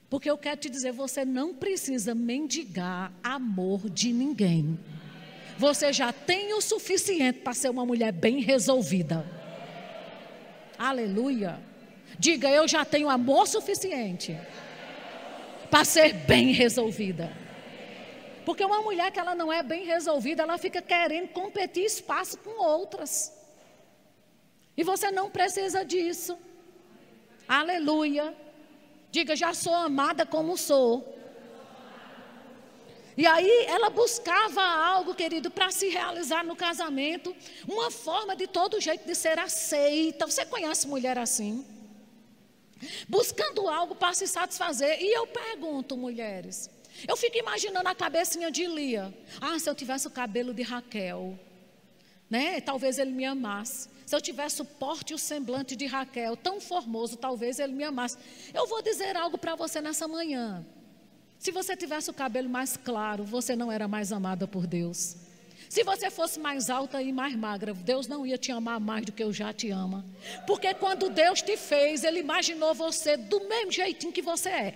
Porque 0.09 0.31
eu 0.31 0.39
quero 0.39 0.59
te 0.59 0.71
dizer, 0.71 0.93
você 0.93 1.23
não 1.23 1.53
precisa 1.53 2.15
mendigar 2.15 3.13
amor 3.23 3.91
de 3.91 4.15
ninguém. 4.15 4.81
Você 5.59 5.93
já 5.93 6.11
tem 6.11 6.55
o 6.55 6.63
suficiente 6.63 7.41
para 7.41 7.53
ser 7.53 7.69
uma 7.69 7.85
mulher 7.85 8.13
bem 8.13 8.41
resolvida. 8.41 9.27
Aleluia. 10.79 11.71
Diga, 12.19 12.49
eu 12.49 12.67
já 12.69 12.85
tenho 12.85 13.09
amor 13.09 13.47
suficiente 13.47 14.39
para 15.71 15.85
ser 15.85 16.13
bem 16.13 16.53
resolvida. 16.53 17.33
Porque 18.45 18.65
uma 18.65 18.83
mulher 18.83 19.11
que 19.11 19.19
ela 19.19 19.35
não 19.35 19.53
é 19.53 19.63
bem 19.63 19.85
resolvida, 19.85 20.43
ela 20.43 20.59
fica 20.59 20.83
querendo 20.83 21.29
competir 21.29 21.85
espaço 21.85 22.37
com 22.39 22.63
outras. 22.63 23.33
E 24.77 24.83
você 24.83 25.11
não 25.11 25.31
precisa 25.31 25.85
disso. 25.85 26.37
Aleluia. 27.49 28.35
Diga, 29.11 29.37
já 29.37 29.55
sou 29.55 29.75
amada 29.75 30.25
como 30.27 30.57
sou. 30.57 31.19
E 33.17 33.27
aí 33.27 33.67
ela 33.67 33.91
buscava 33.91 34.63
algo, 34.63 35.15
querido, 35.15 35.51
para 35.51 35.71
se 35.71 35.89
realizar 35.89 36.43
no 36.43 36.57
casamento, 36.57 37.37
uma 37.69 37.91
forma 37.91 38.35
de 38.35 38.47
todo 38.47 38.81
jeito 38.81 39.07
de 39.07 39.15
ser 39.15 39.39
aceita. 39.39 40.27
Você 40.27 40.47
conhece 40.47 40.89
mulher 40.89 41.19
assim? 41.19 41.65
Buscando 43.09 43.69
algo 43.69 43.95
para 43.95 44.15
se 44.15 44.27
satisfazer. 44.27 45.01
E 45.01 45.17
eu 45.17 45.27
pergunto, 45.27 45.97
mulheres, 45.97 46.71
eu 47.07 47.17
fico 47.17 47.37
imaginando 47.39 47.89
a 47.89 47.95
cabecinha 47.95 48.51
de 48.51 48.67
Lia. 48.67 49.13
Ah, 49.41 49.59
se 49.59 49.69
eu 49.69 49.75
tivesse 49.75 50.07
o 50.07 50.11
cabelo 50.11 50.53
de 50.53 50.63
Raquel, 50.63 51.39
né? 52.29 52.61
Talvez 52.61 52.99
ele 52.99 53.11
me 53.11 53.25
amasse. 53.25 53.89
Se 54.07 54.17
eu 54.17 54.21
tivesse 54.21 54.61
o 54.61 54.65
porte 54.65 55.13
e 55.13 55.15
o 55.15 55.19
semblante 55.19 55.75
de 55.75 55.87
Raquel, 55.87 56.37
tão 56.37 56.61
formoso, 56.61 57.17
talvez 57.17 57.59
ele 57.59 57.73
me 57.73 57.85
amasse. 57.85 58.19
Eu 58.53 58.67
vou 58.67 58.83
dizer 58.83 59.17
algo 59.17 59.39
para 59.39 59.55
você 59.55 59.81
nessa 59.81 60.07
manhã. 60.07 60.65
Se 61.39 61.51
você 61.51 61.77
tivesse 61.77 62.11
o 62.11 62.15
cabelo 62.15 62.49
mais 62.49 62.77
claro, 62.77 63.25
você 63.25 63.57
não 63.57 63.73
era 63.73 63.89
mais 63.89 64.13
amada 64.13 64.47
por 64.47 64.67
Deus. 64.67 65.17
Se 65.73 65.83
você 65.83 66.11
fosse 66.11 66.39
mais 66.39 66.69
alta 66.69 67.01
e 67.01 67.11
mais 67.15 67.35
magra, 67.35 67.73
Deus 67.73 68.07
não 68.07 68.27
ia 68.27 68.37
te 68.37 68.53
amar 68.53 68.79
mais 68.79 69.07
do 69.07 69.11
que 69.11 69.25
eu 69.25 69.33
já 69.33 69.55
te 69.55 69.71
ama. 69.71 70.05
Porque 70.47 70.75
quando 70.75 71.09
Deus 71.09 71.41
te 71.41 71.57
fez, 71.57 72.05
Ele 72.05 72.21
imaginou 72.21 72.75
você 72.75 73.17
do 73.17 73.49
mesmo 73.49 73.73
jeitinho 73.73 74.13
que 74.13 74.21
você 74.21 74.51
é. 74.51 74.75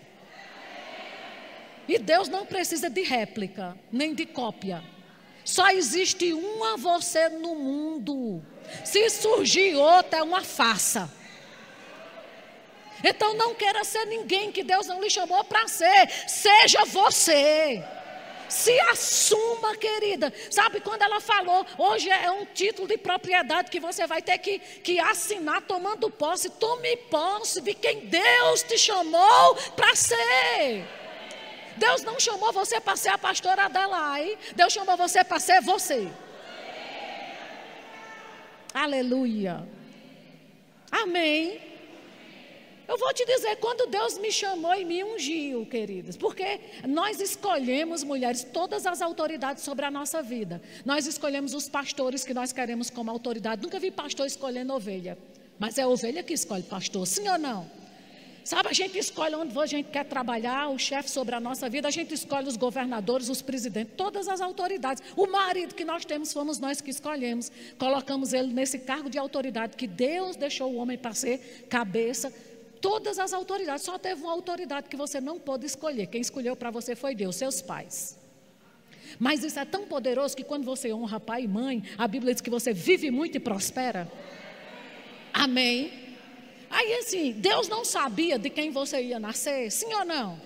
E 1.87 1.99
Deus 1.99 2.31
não 2.31 2.47
precisa 2.47 2.89
de 2.89 3.03
réplica, 3.03 3.77
nem 3.93 4.15
de 4.15 4.25
cópia. 4.25 4.83
Só 5.45 5.69
existe 5.69 6.33
uma 6.33 6.79
você 6.79 7.29
no 7.29 7.55
mundo. 7.55 8.43
Se 8.83 9.11
surgir 9.11 9.75
outra, 9.75 10.21
é 10.21 10.23
uma 10.23 10.43
farsa. 10.43 11.13
Então 13.05 13.35
não 13.35 13.55
queira 13.55 13.85
ser 13.85 14.07
ninguém 14.07 14.51
que 14.51 14.65
Deus 14.65 14.87
não 14.87 15.03
lhe 15.03 15.11
chamou 15.11 15.45
para 15.45 15.69
ser. 15.69 16.09
Seja 16.27 16.87
você. 16.87 17.85
Se 18.49 18.79
assuma, 18.81 19.77
querida. 19.77 20.33
Sabe 20.51 20.81
quando 20.81 21.03
ela 21.03 21.21
falou, 21.21 21.67
hoje 21.79 22.09
é 22.11 22.31
um 22.31 22.45
título 22.47 22.87
de 22.87 22.97
propriedade 22.97 23.71
que 23.71 23.81
você 23.81 24.07
vai 24.07 24.23
ter 24.23 24.39
que, 24.39 24.59
que 24.59 24.99
assinar 24.99 25.63
tomando 25.63 26.11
posse. 26.11 26.51
Tome 26.51 26.97
posse 27.09 27.61
de 27.61 27.75
quem 27.75 28.07
Deus 28.07 28.63
te 28.63 28.79
chamou 28.79 29.55
para 29.75 29.95
ser. 29.95 30.87
Deus 31.77 32.03
não 32.03 32.19
chamou 32.19 32.53
você 32.53 32.81
para 32.81 32.97
ser 32.97 33.11
a 33.11 33.19
pastora 33.19 33.67
Adelaide. 33.67 34.39
Deus 34.55 34.73
chamou 34.73 34.97
você 34.97 35.23
para 35.23 35.39
ser 35.39 35.61
você. 35.61 36.09
Aleluia. 38.73 39.67
Amém. 40.91 41.76
Eu 42.89 42.97
vou 42.97 43.13
te 43.13 43.25
dizer, 43.25 43.57
quando 43.57 43.87
Deus 43.89 44.17
me 44.19 44.31
chamou 44.31 44.75
e 44.75 44.85
me 44.85 45.03
ungiu, 45.03 45.67
queridas, 45.67 46.17
porque 46.17 46.61
nós 46.87 47.21
escolhemos, 47.21 48.05
mulheres, 48.05 48.45
todas 48.45 48.87
as 48.87 49.03
autoridades 49.03 49.65
sobre 49.65 49.85
a 49.85 49.91
nossa 49.91 50.23
vida. 50.23 50.63
Nós 50.85 51.07
escolhemos 51.07 51.53
os 51.53 51.69
pastores 51.69 52.25
que 52.25 52.33
nós 52.33 52.53
queremos 52.53 52.89
como 52.89 53.11
autoridade. 53.11 53.63
Nunca 53.63 53.81
vi 53.81 53.91
pastor 53.91 54.27
escolhendo 54.27 54.73
ovelha, 54.73 55.19
mas 55.59 55.79
é 55.79 55.83
a 55.83 55.89
ovelha 55.89 56.23
que 56.23 56.33
escolhe 56.33 56.63
pastor, 56.63 57.07
sim 57.07 57.29
ou 57.29 57.39
não? 57.39 57.69
Sabe, 58.45 58.69
a 58.69 58.73
gente 58.73 58.97
escolhe 58.97 59.35
onde 59.35 59.59
a 59.59 59.67
gente 59.67 59.91
quer 59.91 60.05
trabalhar, 60.05 60.69
o 60.69 60.79
chefe 60.79 61.11
sobre 61.11 61.35
a 61.35 61.41
nossa 61.41 61.69
vida, 61.69 61.89
a 61.89 61.91
gente 61.91 62.15
escolhe 62.15 62.47
os 62.47 62.57
governadores, 62.57 63.29
os 63.29 63.43
presidentes, 63.43 63.95
todas 63.97 64.29
as 64.29 64.41
autoridades. 64.41 65.03
O 65.17 65.27
marido 65.27 65.75
que 65.75 65.85
nós 65.85 66.05
temos 66.05 66.33
fomos 66.33 66.61
nós 66.61 66.81
que 66.81 66.89
escolhemos. 66.89 67.51
Colocamos 67.77 68.33
ele 68.33 68.53
nesse 68.53 68.79
cargo 68.79 69.11
de 69.11 69.19
autoridade 69.19 69.77
que 69.77 69.89
Deus 69.89 70.37
deixou 70.37 70.71
o 70.73 70.77
homem 70.77 70.97
para 70.97 71.13
ser 71.13 71.67
cabeça. 71.69 72.33
Todas 72.87 73.19
as 73.19 73.33
autoridades, 73.33 73.83
só 73.83 73.99
teve 73.99 74.23
uma 74.23 74.31
autoridade 74.31 74.89
que 74.89 74.97
você 74.97 75.21
não 75.21 75.41
pôde 75.41 75.67
escolher. 75.67 76.07
Quem 76.07 76.21
escolheu 76.21 76.55
para 76.55 76.71
você 76.71 76.95
foi 76.95 77.17
Deus, 77.17 77.35
seus 77.35 77.61
pais. 77.61 78.17
Mas 79.19 79.43
isso 79.43 79.59
é 79.59 79.65
tão 79.65 79.89
poderoso 79.89 80.37
que 80.37 80.45
quando 80.45 80.65
você 80.65 80.93
honra 80.93 81.19
pai 81.19 81.43
e 81.43 81.49
mãe, 81.49 81.83
a 81.99 82.07
Bíblia 82.07 82.33
diz 82.33 82.41
que 82.41 82.49
você 82.49 82.73
vive 82.73 83.11
muito 83.11 83.35
e 83.35 83.41
prospera. 83.41 84.09
Amém. 85.33 85.91
Aí 86.71 86.95
assim, 86.99 87.33
Deus 87.33 87.67
não 87.67 87.85
sabia 87.85 88.39
de 88.39 88.49
quem 88.49 88.71
você 88.71 89.03
ia 89.03 89.19
nascer, 89.19 89.69
sim 89.73 89.93
ou 89.93 90.05
não? 90.05 90.41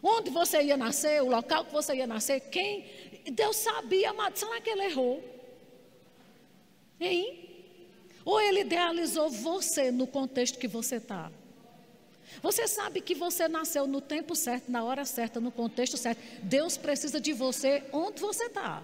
Onde 0.00 0.30
você 0.30 0.62
ia 0.62 0.76
nascer, 0.76 1.20
o 1.20 1.28
local 1.28 1.64
que 1.64 1.72
você 1.72 1.96
ia 1.96 2.06
nascer, 2.06 2.38
quem? 2.42 2.84
Deus 3.32 3.56
sabia, 3.56 4.10
amado, 4.10 4.36
será 4.36 4.60
que 4.60 4.70
ele 4.70 4.84
errou? 4.84 5.20
Hein? 7.00 7.43
Ou 8.24 8.40
ele 8.40 8.60
idealizou 8.60 9.28
você 9.28 9.90
no 9.90 10.06
contexto 10.06 10.58
que 10.58 10.68
você 10.68 10.96
está? 10.96 11.30
Você 12.42 12.66
sabe 12.66 13.00
que 13.00 13.14
você 13.14 13.46
nasceu 13.48 13.86
no 13.86 14.00
tempo 14.00 14.34
certo, 14.34 14.70
na 14.70 14.82
hora 14.82 15.04
certa, 15.04 15.40
no 15.40 15.50
contexto 15.50 15.96
certo. 15.96 16.20
Deus 16.42 16.76
precisa 16.76 17.20
de 17.20 17.32
você 17.32 17.84
onde 17.92 18.20
você 18.20 18.44
está. 18.44 18.82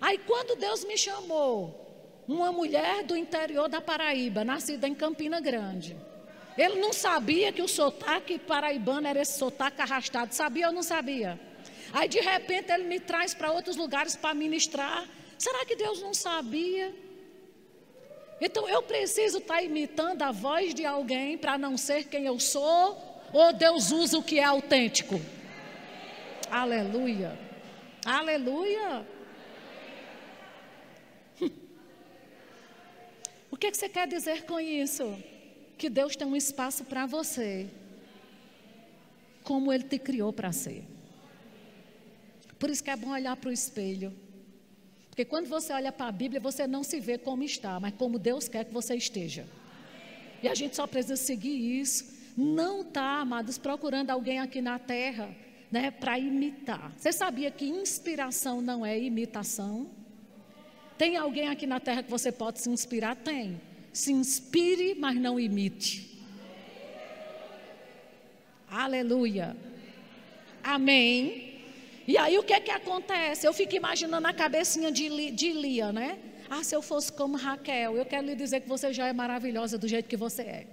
Aí 0.00 0.18
quando 0.18 0.56
Deus 0.56 0.84
me 0.84 0.96
chamou, 0.96 1.86
uma 2.26 2.50
mulher 2.50 3.04
do 3.04 3.16
interior 3.16 3.68
da 3.68 3.80
Paraíba, 3.80 4.44
nascida 4.44 4.88
em 4.88 4.94
Campina 4.94 5.40
Grande. 5.40 5.96
Ele 6.56 6.80
não 6.80 6.92
sabia 6.92 7.52
que 7.52 7.62
o 7.62 7.68
sotaque 7.68 8.38
paraibano 8.38 9.06
era 9.06 9.20
esse 9.20 9.38
sotaque 9.38 9.80
arrastado. 9.80 10.34
Sabia 10.34 10.68
ou 10.68 10.72
não 10.72 10.82
sabia? 10.82 11.38
Aí 11.92 12.08
de 12.08 12.20
repente 12.20 12.70
ele 12.70 12.84
me 12.84 13.00
traz 13.00 13.34
para 13.34 13.52
outros 13.52 13.76
lugares 13.76 14.16
para 14.16 14.34
ministrar. 14.34 15.08
Será 15.38 15.64
que 15.64 15.76
Deus 15.76 16.00
não 16.00 16.12
sabia? 16.12 16.94
Então 18.40 18.68
eu 18.68 18.82
preciso 18.82 19.38
estar 19.38 19.56
tá 19.56 19.62
imitando 19.62 20.22
a 20.22 20.32
voz 20.32 20.74
de 20.74 20.84
alguém 20.86 21.36
para 21.36 21.58
não 21.58 21.76
ser 21.76 22.04
quem 22.04 22.24
eu 22.24 22.40
sou? 22.40 23.20
Ou 23.32 23.52
Deus 23.52 23.90
usa 23.90 24.18
o 24.18 24.22
que 24.22 24.38
é 24.38 24.44
autêntico? 24.44 25.20
Aleluia. 26.50 27.38
Aleluia. 28.04 29.06
O 33.52 33.56
que, 33.56 33.70
que 33.70 33.76
você 33.76 33.88
quer 33.88 34.06
dizer 34.08 34.46
com 34.46 34.58
isso? 34.58 35.18
Que 35.76 35.90
Deus 35.90 36.16
tem 36.16 36.26
um 36.26 36.36
espaço 36.36 36.84
para 36.84 37.04
você, 37.04 37.68
como 39.42 39.72
Ele 39.72 39.82
te 39.82 39.98
criou 39.98 40.32
para 40.32 40.50
ser. 40.52 40.84
Por 42.58 42.70
isso 42.70 42.82
que 42.82 42.90
é 42.90 42.96
bom 42.96 43.10
olhar 43.10 43.36
para 43.36 43.50
o 43.50 43.52
espelho. 43.52 44.14
Porque 45.20 45.28
quando 45.28 45.48
você 45.48 45.70
olha 45.74 45.92
para 45.92 46.06
a 46.06 46.12
Bíblia, 46.12 46.40
você 46.40 46.66
não 46.66 46.82
se 46.82 46.98
vê 46.98 47.18
como 47.18 47.42
está, 47.42 47.78
mas 47.78 47.92
como 47.92 48.18
Deus 48.18 48.48
quer 48.48 48.64
que 48.64 48.72
você 48.72 48.96
esteja. 48.96 49.46
E 50.42 50.48
a 50.48 50.54
gente 50.54 50.74
só 50.74 50.86
precisa 50.86 51.14
seguir 51.14 51.78
isso. 51.78 52.10
Não 52.34 52.80
está, 52.80 53.20
amados, 53.20 53.58
procurando 53.58 54.08
alguém 54.08 54.38
aqui 54.38 54.62
na 54.62 54.78
terra 54.78 55.28
né, 55.70 55.90
para 55.90 56.18
imitar. 56.18 56.90
Você 56.96 57.12
sabia 57.12 57.50
que 57.50 57.66
inspiração 57.66 58.62
não 58.62 58.86
é 58.86 58.98
imitação? 58.98 59.90
Tem 60.96 61.18
alguém 61.18 61.48
aqui 61.48 61.66
na 61.66 61.78
terra 61.78 62.02
que 62.02 62.10
você 62.10 62.32
pode 62.32 62.58
se 62.62 62.70
inspirar? 62.70 63.14
Tem. 63.14 63.60
Se 63.92 64.10
inspire, 64.14 64.94
mas 64.94 65.16
não 65.16 65.38
imite. 65.38 66.18
Aleluia. 68.70 69.54
Amém. 70.62 71.49
E 72.10 72.18
aí 72.18 72.36
o 72.36 72.42
que 72.42 72.52
é 72.52 72.58
que 72.58 72.72
acontece? 72.72 73.46
Eu 73.46 73.52
fico 73.52 73.76
imaginando 73.76 74.26
a 74.26 74.32
cabecinha 74.32 74.90
de, 74.90 75.30
de 75.30 75.52
Lia, 75.52 75.92
né? 75.92 76.18
Ah, 76.54 76.64
se 76.64 76.74
eu 76.74 76.82
fosse 76.82 77.12
como 77.12 77.36
Raquel, 77.36 77.96
eu 77.96 78.04
quero 78.04 78.26
lhe 78.26 78.34
dizer 78.34 78.58
que 78.62 78.68
você 78.68 78.92
já 78.92 79.06
é 79.06 79.12
maravilhosa 79.12 79.78
do 79.78 79.86
jeito 79.86 80.08
que 80.08 80.16
você 80.16 80.42
é. 80.42 80.66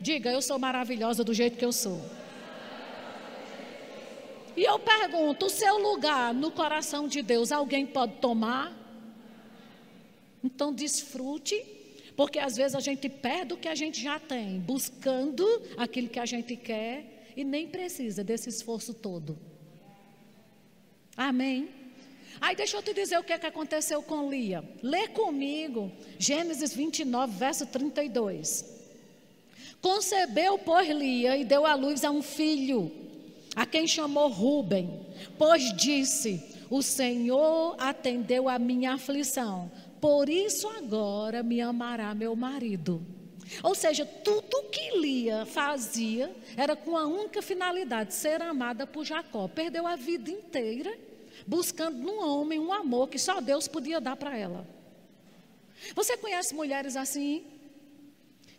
Diga, 0.00 0.28
eu 0.32 0.42
sou 0.42 0.58
maravilhosa 0.58 1.22
do 1.22 1.32
jeito 1.32 1.56
que 1.56 1.64
eu 1.64 1.70
sou. 1.72 2.00
E 4.56 4.64
eu 4.64 4.80
pergunto: 4.80 5.46
o 5.46 5.48
seu 5.48 5.78
lugar 5.78 6.34
no 6.34 6.50
coração 6.50 7.06
de 7.06 7.22
Deus, 7.22 7.52
alguém 7.52 7.86
pode 7.86 8.14
tomar? 8.14 8.76
Então 10.42 10.72
desfrute, 10.72 11.56
porque 12.16 12.40
às 12.40 12.56
vezes 12.56 12.74
a 12.74 12.80
gente 12.80 13.08
perde 13.08 13.54
o 13.54 13.56
que 13.56 13.68
a 13.68 13.76
gente 13.76 14.02
já 14.02 14.18
tem, 14.18 14.58
buscando 14.58 15.46
aquilo 15.76 16.08
que 16.08 16.18
a 16.18 16.26
gente 16.26 16.56
quer 16.56 17.32
e 17.36 17.44
nem 17.44 17.68
precisa 17.68 18.24
desse 18.24 18.48
esforço 18.48 18.92
todo. 18.92 19.49
Amém? 21.16 21.68
Aí 22.40 22.56
deixa 22.56 22.76
eu 22.76 22.82
te 22.82 22.94
dizer 22.94 23.18
o 23.18 23.22
que, 23.22 23.32
é 23.32 23.38
que 23.38 23.46
aconteceu 23.46 24.02
com 24.02 24.30
Lia. 24.30 24.64
Lê 24.82 25.08
comigo 25.08 25.92
Gênesis 26.18 26.74
29, 26.74 27.36
verso 27.36 27.66
32. 27.66 28.64
Concebeu 29.80 30.58
por 30.58 30.84
Lia 30.84 31.36
e 31.36 31.44
deu 31.44 31.66
à 31.66 31.74
luz 31.74 32.04
a 32.04 32.10
um 32.10 32.22
filho, 32.22 32.90
a 33.56 33.66
quem 33.66 33.86
chamou 33.86 34.28
Ruben, 34.28 35.06
pois 35.38 35.74
disse: 35.74 36.42
O 36.70 36.82
Senhor 36.82 37.76
atendeu 37.78 38.48
a 38.48 38.58
minha 38.58 38.94
aflição, 38.94 39.70
por 40.00 40.28
isso 40.28 40.68
agora 40.68 41.42
me 41.42 41.60
amará 41.60 42.14
meu 42.14 42.36
marido. 42.36 43.04
Ou 43.62 43.74
seja, 43.74 44.04
tudo 44.06 44.68
que 44.70 44.98
Lia 44.98 45.44
fazia 45.44 46.34
era 46.56 46.76
com 46.76 46.96
a 46.96 47.06
única 47.06 47.42
finalidade, 47.42 48.14
ser 48.14 48.40
amada 48.40 48.86
por 48.86 49.04
Jacó. 49.04 49.48
Perdeu 49.48 49.86
a 49.86 49.96
vida 49.96 50.30
inteira 50.30 50.96
buscando 51.46 51.98
num 51.98 52.24
homem 52.24 52.58
um 52.58 52.72
amor 52.72 53.08
que 53.08 53.18
só 53.18 53.40
Deus 53.40 53.66
podia 53.66 54.00
dar 54.00 54.16
para 54.16 54.36
ela. 54.36 54.66
Você 55.94 56.16
conhece 56.16 56.54
mulheres 56.54 56.96
assim? 56.96 57.44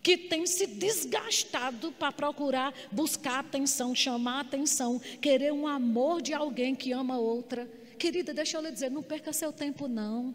Que 0.02 0.18
têm 0.18 0.48
se 0.48 0.66
desgastado 0.66 1.92
para 1.92 2.12
procurar 2.12 2.74
buscar 2.92 3.40
atenção, 3.40 3.94
chamar 3.94 4.42
atenção, 4.42 5.00
querer 5.22 5.54
um 5.54 5.68
amor 5.68 6.22
de 6.22 6.34
alguém 6.34 6.76
que 6.76 6.92
ama 6.92 7.18
outra. 7.18 7.70
Querida, 8.00 8.34
deixa 8.34 8.58
eu 8.58 8.62
lhe 8.62 8.72
dizer, 8.72 8.90
não 8.90 9.04
perca 9.04 9.32
seu 9.32 9.54
tempo, 9.54 9.88
não. 9.88 10.34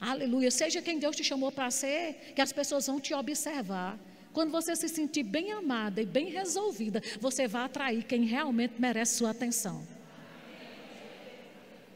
Aleluia. 0.00 0.50
Seja 0.50 0.80
quem 0.80 0.98
Deus 0.98 1.14
te 1.14 1.22
chamou 1.22 1.52
para 1.52 1.70
ser, 1.70 2.32
que 2.34 2.40
as 2.40 2.52
pessoas 2.52 2.86
vão 2.86 2.98
te 2.98 3.12
observar. 3.12 3.98
Quando 4.32 4.50
você 4.50 4.74
se 4.74 4.88
sentir 4.88 5.24
bem 5.24 5.52
amada 5.52 6.00
e 6.00 6.06
bem 6.06 6.30
resolvida, 6.30 7.02
você 7.20 7.46
vai 7.46 7.64
atrair 7.64 8.04
quem 8.04 8.24
realmente 8.24 8.74
merece 8.78 9.18
sua 9.18 9.30
atenção. 9.30 9.86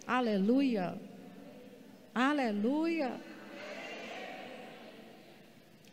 Aleluia. 0.07 1.01
Aleluia. 2.15 3.19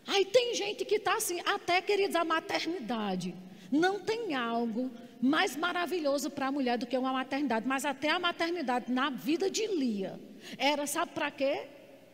Aí 0.06 0.26
tem 0.26 0.54
gente 0.54 0.84
que 0.84 0.96
está 0.96 1.16
assim, 1.16 1.40
até 1.46 1.82
queridos, 1.82 2.16
a 2.16 2.26
maternidade. 2.26 3.34
Não 3.72 4.00
tem 4.00 4.36
algo 4.36 4.92
mais 5.22 5.56
maravilhoso 5.56 6.30
para 6.30 6.48
a 6.48 6.52
mulher 6.52 6.78
do 6.78 6.86
que 6.86 6.98
uma 6.98 7.14
maternidade, 7.14 7.66
mas 7.66 7.86
até 7.86 8.10
a 8.10 8.20
maternidade 8.20 8.92
na 8.92 9.10
vida 9.10 9.50
de 9.50 9.66
Lia 9.68 10.20
era, 10.58 10.86
sabe 10.86 11.12
para 11.14 11.32
quê? 11.32 11.68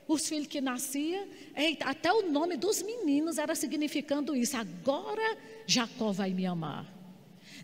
Os 0.07 0.27
filhos 0.27 0.47
que 0.47 0.61
nasciam, 0.61 1.27
até 1.83 2.11
o 2.11 2.29
nome 2.31 2.55
dos 2.57 2.81
meninos 2.81 3.37
era 3.37 3.53
significando 3.55 4.35
isso. 4.35 4.55
Agora 4.55 5.37
Jacó 5.65 6.11
vai 6.11 6.31
me 6.31 6.45
amar. 6.45 6.97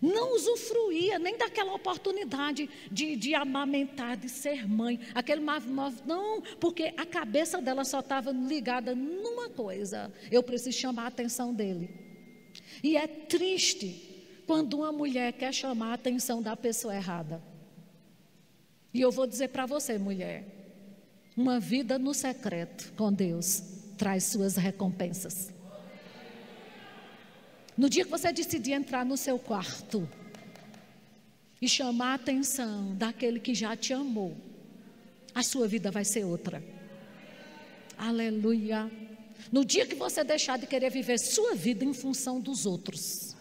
Não 0.02 0.36
usufruía 0.36 1.18
nem 1.18 1.38
daquela 1.38 1.74
oportunidade 1.74 2.70
de, 2.92 3.16
de 3.16 3.34
amamentar, 3.34 4.18
de 4.18 4.28
ser 4.28 4.68
mãe. 4.68 5.00
Aquele 5.16 5.42
não, 6.06 6.42
porque 6.60 6.94
a 6.98 7.06
cabeça 7.06 7.62
dela 7.62 7.86
só 7.86 8.00
estava 8.00 8.32
ligada 8.32 8.94
numa 8.94 9.50
coisa: 9.50 10.12
eu 10.30 10.44
preciso 10.44 10.78
chamar 10.78 11.04
a 11.06 11.08
atenção 11.08 11.54
dele. 11.54 11.90
E 12.84 12.98
é 12.98 13.08
triste 13.08 14.44
quando 14.46 14.76
uma 14.76 14.92
mulher 14.92 15.32
quer 15.34 15.54
chamar 15.54 15.92
a 15.92 15.94
atenção 15.94 16.42
da 16.42 16.56
pessoa 16.58 16.94
errada. 16.94 17.42
E 18.94 19.02
eu 19.02 19.12
vou 19.12 19.26
dizer 19.26 19.50
para 19.50 19.66
você, 19.66 19.98
mulher, 19.98 20.63
uma 21.36 21.60
vida 21.60 21.98
no 21.98 22.14
secreto 22.14 22.94
com 22.96 23.12
Deus 23.12 23.64
traz 23.98 24.26
suas 24.26 24.56
recompensas. 24.56 25.52
No 27.76 27.90
dia 27.90 28.06
que 28.06 28.12
você 28.12 28.32
decidir 28.32 28.74
entrar 28.74 29.04
no 29.04 29.18
seu 29.18 29.40
quarto 29.40 30.08
e 31.60 31.68
chamar 31.68 32.12
a 32.12 32.16
atenção 32.16 32.96
daquele 32.96 33.40
que 33.40 33.56
já 33.56 33.76
te 33.76 33.94
amou, 33.94 34.38
a 35.34 35.42
sua 35.42 35.68
vida 35.68 35.90
vai 35.90 36.06
ser 36.06 36.24
outra. 36.24 36.64
Aleluia. 37.98 38.92
No 39.52 39.66
dia 39.66 39.88
que 39.88 39.96
você 39.96 40.24
deixar 40.24 40.60
de 40.60 40.68
querer 40.68 40.92
viver 40.92 41.18
sua 41.18 41.56
vida 41.56 41.84
em 41.84 41.94
função 41.94 42.40
dos 42.40 42.66
outros. 42.66 43.36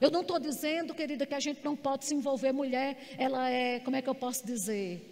Eu 0.00 0.10
não 0.10 0.22
estou 0.22 0.38
dizendo, 0.38 0.94
querida, 0.94 1.26
que 1.26 1.34
a 1.34 1.40
gente 1.40 1.62
não 1.62 1.76
pode 1.76 2.06
se 2.06 2.14
envolver. 2.14 2.52
Mulher, 2.52 3.16
ela 3.18 3.50
é, 3.50 3.80
como 3.80 3.96
é 3.96 4.02
que 4.02 4.08
eu 4.08 4.14
posso 4.14 4.46
dizer? 4.46 5.09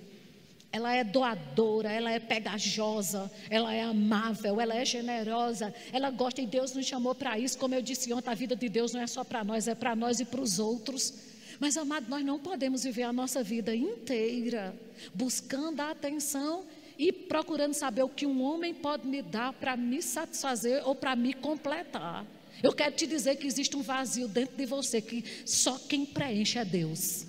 Ela 0.70 0.94
é 0.94 1.02
doadora, 1.02 1.90
ela 1.90 2.10
é 2.10 2.20
pegajosa, 2.20 3.30
ela 3.48 3.72
é 3.72 3.82
amável, 3.82 4.60
ela 4.60 4.74
é 4.74 4.84
generosa, 4.84 5.74
ela 5.92 6.10
gosta 6.10 6.42
e 6.42 6.46
Deus 6.46 6.74
nos 6.74 6.84
chamou 6.84 7.14
para 7.14 7.38
isso. 7.38 7.56
Como 7.56 7.74
eu 7.74 7.80
disse 7.80 8.12
ontem, 8.12 8.30
a 8.30 8.34
vida 8.34 8.54
de 8.54 8.68
Deus 8.68 8.92
não 8.92 9.00
é 9.00 9.06
só 9.06 9.24
para 9.24 9.42
nós, 9.42 9.66
é 9.66 9.74
para 9.74 9.96
nós 9.96 10.20
e 10.20 10.26
para 10.26 10.40
os 10.40 10.58
outros. 10.58 11.14
Mas, 11.58 11.76
amado, 11.76 12.08
nós 12.08 12.24
não 12.24 12.38
podemos 12.38 12.84
viver 12.84 13.02
a 13.02 13.12
nossa 13.12 13.42
vida 13.42 13.74
inteira 13.74 14.74
buscando 15.14 15.80
a 15.80 15.90
atenção 15.90 16.64
e 16.98 17.12
procurando 17.12 17.74
saber 17.74 18.02
o 18.02 18.08
que 18.08 18.26
um 18.26 18.42
homem 18.42 18.74
pode 18.74 19.06
me 19.06 19.22
dar 19.22 19.52
para 19.52 19.76
me 19.76 20.02
satisfazer 20.02 20.86
ou 20.86 20.94
para 20.94 21.16
me 21.16 21.32
completar. 21.32 22.26
Eu 22.62 22.72
quero 22.72 22.94
te 22.94 23.06
dizer 23.06 23.36
que 23.36 23.46
existe 23.46 23.76
um 23.76 23.82
vazio 23.82 24.26
dentro 24.26 24.56
de 24.56 24.66
você 24.66 25.00
que 25.00 25.24
só 25.46 25.78
quem 25.78 26.04
preenche 26.04 26.58
é 26.58 26.64
Deus. 26.64 27.27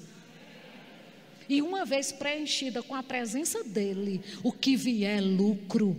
E 1.50 1.62
uma 1.62 1.84
vez 1.84 2.12
preenchida 2.12 2.84
com 2.84 2.94
a 2.94 3.02
presença 3.02 3.64
dEle, 3.64 4.22
o 4.44 4.52
que 4.52 4.76
vier 4.76 5.18
é 5.18 5.22
lucro. 5.22 5.98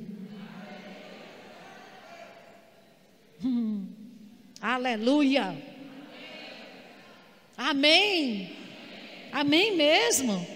Hum. 3.44 3.88
Aleluia. 4.60 5.56
Amém. 7.56 8.56
Amém 9.32 9.76
mesmo. 9.76 10.46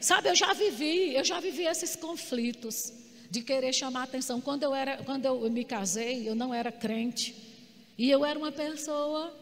Sabe, 0.00 0.28
eu 0.28 0.34
já 0.34 0.52
vivi, 0.52 1.14
eu 1.14 1.24
já 1.24 1.40
vivi 1.40 1.64
esses 1.64 1.96
conflitos. 1.96 2.92
de 3.30 3.42
querer 3.42 3.72
chamar 3.72 4.02
atenção. 4.02 4.40
Quando 4.40 4.64
eu, 4.64 4.74
era, 4.74 4.98
quando 5.04 5.24
eu 5.24 5.48
me 5.48 5.64
casei, 5.64 6.28
eu 6.28 6.34
não 6.34 6.52
era 6.52 6.72
crente. 6.72 7.34
E 7.96 8.10
eu 8.10 8.24
era 8.24 8.36
uma 8.36 8.50
pessoa, 8.50 9.32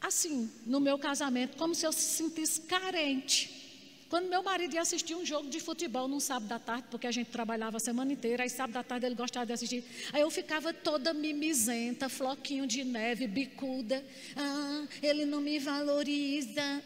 assim, 0.00 0.50
no 0.66 0.80
meu 0.80 0.98
casamento, 0.98 1.56
como 1.56 1.74
se 1.74 1.86
eu 1.86 1.92
se 1.92 2.16
sentisse 2.16 2.62
carente. 2.62 3.60
Quando 4.08 4.28
meu 4.28 4.42
marido 4.42 4.74
ia 4.74 4.80
assistir 4.80 5.14
um 5.14 5.24
jogo 5.24 5.48
de 5.48 5.60
futebol 5.60 6.08
num 6.08 6.18
sábado 6.18 6.48
da 6.48 6.58
tarde, 6.58 6.86
porque 6.90 7.06
a 7.06 7.12
gente 7.12 7.30
trabalhava 7.30 7.76
a 7.76 7.80
semana 7.80 8.12
inteira, 8.12 8.42
aí 8.42 8.50
sábado 8.50 8.72
da 8.72 8.82
tarde 8.82 9.06
ele 9.06 9.14
gostava 9.14 9.46
de 9.46 9.52
assistir. 9.52 9.84
Aí 10.12 10.20
eu 10.20 10.30
ficava 10.32 10.72
toda 10.72 11.14
mimizenta, 11.14 12.08
floquinho 12.08 12.66
de 12.66 12.82
neve, 12.82 13.28
bicuda. 13.28 14.04
Ah, 14.36 14.84
ele 15.00 15.24
não 15.24 15.40
me 15.40 15.60
valoriza. 15.60 16.82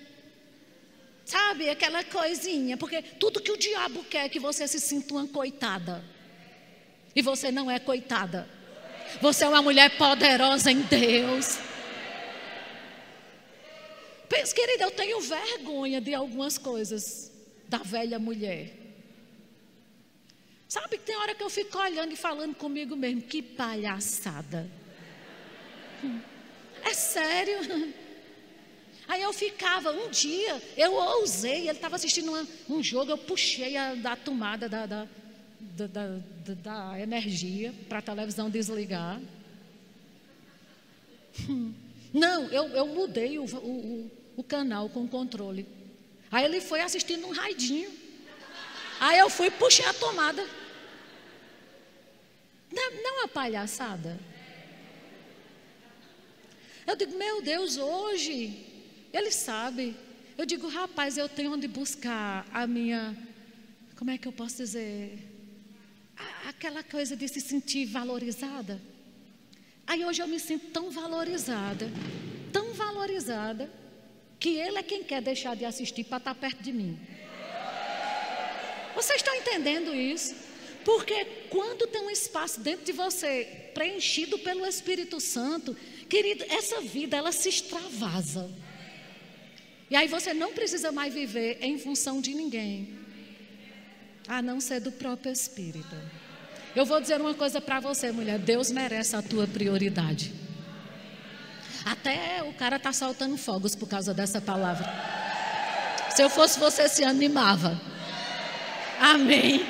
Sabe, 1.24 1.70
aquela 1.70 2.04
coisinha, 2.04 2.76
porque 2.76 3.00
tudo 3.00 3.40
que 3.40 3.50
o 3.50 3.56
diabo 3.56 4.04
quer 4.04 4.26
é 4.26 4.28
que 4.28 4.38
você 4.38 4.68
se 4.68 4.78
sinta 4.78 5.14
uma 5.14 5.26
coitada. 5.26 6.04
E 7.16 7.22
você 7.22 7.50
não 7.50 7.70
é 7.70 7.78
coitada. 7.78 8.46
Você 9.22 9.44
é 9.44 9.48
uma 9.48 9.62
mulher 9.62 9.96
poderosa 9.96 10.70
em 10.70 10.82
Deus. 10.82 11.58
Querida, 14.54 14.84
eu 14.84 14.90
tenho 14.90 15.20
vergonha 15.20 16.00
de 16.00 16.14
algumas 16.14 16.58
coisas 16.58 17.30
da 17.68 17.78
velha 17.78 18.18
mulher. 18.18 18.72
Sabe 20.68 20.98
que 20.98 21.04
tem 21.04 21.16
hora 21.16 21.34
que 21.34 21.42
eu 21.42 21.50
fico 21.50 21.78
olhando 21.78 22.12
e 22.12 22.16
falando 22.16 22.54
comigo 22.54 22.96
mesmo, 22.96 23.22
que 23.22 23.40
palhaçada. 23.40 24.68
É 26.82 26.92
sério. 26.92 27.94
Aí 29.06 29.22
eu 29.22 29.32
ficava, 29.32 29.92
um 29.92 30.10
dia, 30.10 30.60
eu 30.76 30.94
ousei, 30.94 31.68
ele 31.68 31.70
estava 31.70 31.96
assistindo 31.96 32.28
uma, 32.28 32.46
um 32.68 32.82
jogo, 32.82 33.10
eu 33.10 33.18
puxei 33.18 33.76
a 33.76 33.94
da 33.94 34.16
tomada 34.16 34.68
da, 34.68 34.86
da, 34.86 35.08
da, 35.60 35.86
da, 35.86 36.54
da 36.54 37.00
energia 37.00 37.74
para 37.88 37.98
a 37.98 38.02
televisão 38.02 38.48
desligar. 38.48 39.20
Hum. 41.48 41.74
Não, 42.12 42.44
eu, 42.48 42.68
eu 42.68 42.86
mudei 42.86 43.38
o, 43.38 43.44
o 43.44 44.10
canal 44.42 44.88
com 44.88 45.04
o 45.04 45.08
controle. 45.08 45.66
Aí 46.30 46.44
ele 46.44 46.60
foi 46.60 46.80
assistindo 46.80 47.26
um 47.26 47.32
raidinho. 47.32 47.92
Aí 48.98 49.18
eu 49.18 49.30
fui 49.30 49.50
puxei 49.50 49.84
a 49.84 49.94
tomada. 49.94 50.44
Não, 52.72 52.90
não 53.02 53.18
uma 53.18 53.28
palhaçada. 53.28 54.18
Eu 56.86 56.96
digo, 56.96 57.16
meu 57.16 57.40
Deus, 57.40 57.76
hoje 57.76 58.64
ele 59.12 59.30
sabe. 59.30 59.96
Eu 60.36 60.44
digo, 60.44 60.68
rapaz, 60.68 61.16
eu 61.16 61.28
tenho 61.28 61.52
onde 61.52 61.68
buscar 61.68 62.46
a 62.52 62.66
minha, 62.66 63.16
como 63.96 64.10
é 64.10 64.18
que 64.18 64.26
eu 64.26 64.32
posso 64.32 64.56
dizer? 64.56 65.18
Aquela 66.48 66.82
coisa 66.82 67.16
de 67.16 67.28
se 67.28 67.40
sentir 67.40 67.86
valorizada. 67.86 68.80
Aí 69.86 70.04
hoje 70.04 70.20
eu 70.20 70.26
me 70.26 70.40
sinto 70.40 70.66
tão 70.72 70.90
valorizada, 70.90 71.88
tão 72.52 72.72
valorizada, 72.72 73.70
que 74.44 74.58
ele 74.58 74.76
é 74.76 74.82
quem 74.82 75.02
quer 75.02 75.22
deixar 75.22 75.56
de 75.56 75.64
assistir 75.64 76.04
para 76.04 76.18
estar 76.18 76.34
perto 76.34 76.62
de 76.62 76.70
mim. 76.70 76.98
Vocês 78.94 79.16
estão 79.16 79.34
entendendo 79.34 79.94
isso? 79.94 80.34
Porque 80.84 81.24
quando 81.48 81.86
tem 81.86 82.02
um 82.02 82.10
espaço 82.10 82.60
dentro 82.60 82.84
de 82.84 82.92
você 82.92 83.70
preenchido 83.72 84.38
pelo 84.40 84.66
Espírito 84.66 85.18
Santo, 85.18 85.74
querido, 86.10 86.44
essa 86.50 86.82
vida 86.82 87.16
ela 87.16 87.32
se 87.32 87.48
extravasa. 87.48 88.50
E 89.90 89.96
aí 89.96 90.08
você 90.08 90.34
não 90.34 90.52
precisa 90.52 90.92
mais 90.92 91.14
viver 91.14 91.56
em 91.62 91.78
função 91.78 92.20
de 92.20 92.34
ninguém, 92.34 92.98
a 94.28 94.42
não 94.42 94.60
ser 94.60 94.78
do 94.78 94.92
próprio 94.92 95.32
Espírito. 95.32 95.96
Eu 96.76 96.84
vou 96.84 97.00
dizer 97.00 97.18
uma 97.18 97.32
coisa 97.32 97.62
para 97.62 97.80
você, 97.80 98.12
mulher: 98.12 98.38
Deus 98.38 98.70
merece 98.70 99.16
a 99.16 99.22
tua 99.22 99.46
prioridade. 99.46 100.43
Até 101.84 102.42
o 102.42 102.52
cara 102.54 102.76
está 102.76 102.92
soltando 102.92 103.36
fogos 103.36 103.74
por 103.74 103.88
causa 103.88 104.14
dessa 104.14 104.40
palavra. 104.40 104.88
Se 106.14 106.22
eu 106.22 106.30
fosse 106.30 106.58
você, 106.58 106.88
se 106.88 107.04
animava. 107.04 107.80
Amém. 108.98 109.66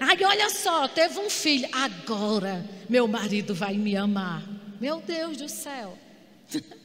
Aí 0.00 0.24
olha 0.24 0.50
só, 0.50 0.88
teve 0.88 1.18
um 1.18 1.28
filho. 1.28 1.68
Agora 1.72 2.64
meu 2.88 3.06
marido 3.06 3.54
vai 3.54 3.74
me 3.74 3.96
amar. 3.96 4.42
Meu 4.80 5.00
Deus 5.00 5.36
do 5.36 5.48
céu. 5.48 5.98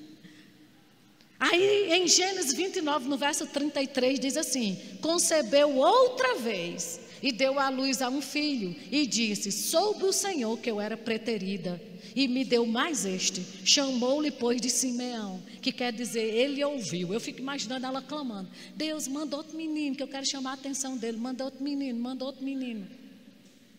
Aí 1.40 1.94
em 1.94 2.08
Gênesis 2.08 2.54
29, 2.54 3.08
no 3.08 3.18
verso 3.18 3.46
33, 3.46 4.20
diz 4.20 4.38
assim: 4.38 4.80
Concebeu 5.02 5.76
outra 5.76 6.36
vez 6.36 7.00
e 7.22 7.32
deu 7.32 7.60
à 7.60 7.70
luz 7.70 8.02
a 8.02 8.10
um 8.10 8.22
filho, 8.22 8.76
e 8.92 9.06
disse: 9.06 9.52
Soube 9.52 10.04
o 10.06 10.14
Senhor 10.14 10.58
que 10.58 10.70
eu 10.70 10.82
era 10.82 10.98
preterida, 10.98 11.82
e 12.18 12.28
me 12.28 12.44
deu 12.44 12.66
mais 12.66 13.06
este. 13.06 13.46
Chamou-lhe, 13.64 14.32
pois, 14.32 14.60
de 14.60 14.72
Simeão, 14.72 15.40
que 15.62 15.72
quer 15.72 15.94
dizer, 15.94 16.24
ele 16.24 16.66
ouviu. 16.66 17.14
Eu 17.14 17.20
fico 17.20 17.40
imaginando 17.40 17.86
ela 17.86 18.02
clamando: 18.02 18.50
Deus, 18.76 19.08
manda 19.08 19.38
outro 19.38 19.56
menino, 19.56 19.96
que 19.96 20.02
eu 20.02 20.08
quero 20.08 20.28
chamar 20.28 20.50
a 20.50 20.54
atenção 20.56 20.98
dele. 20.98 21.16
Manda 21.16 21.46
outro 21.46 21.64
menino, 21.64 22.00
manda 22.00 22.26
outro 22.26 22.44
menino. 22.44 22.88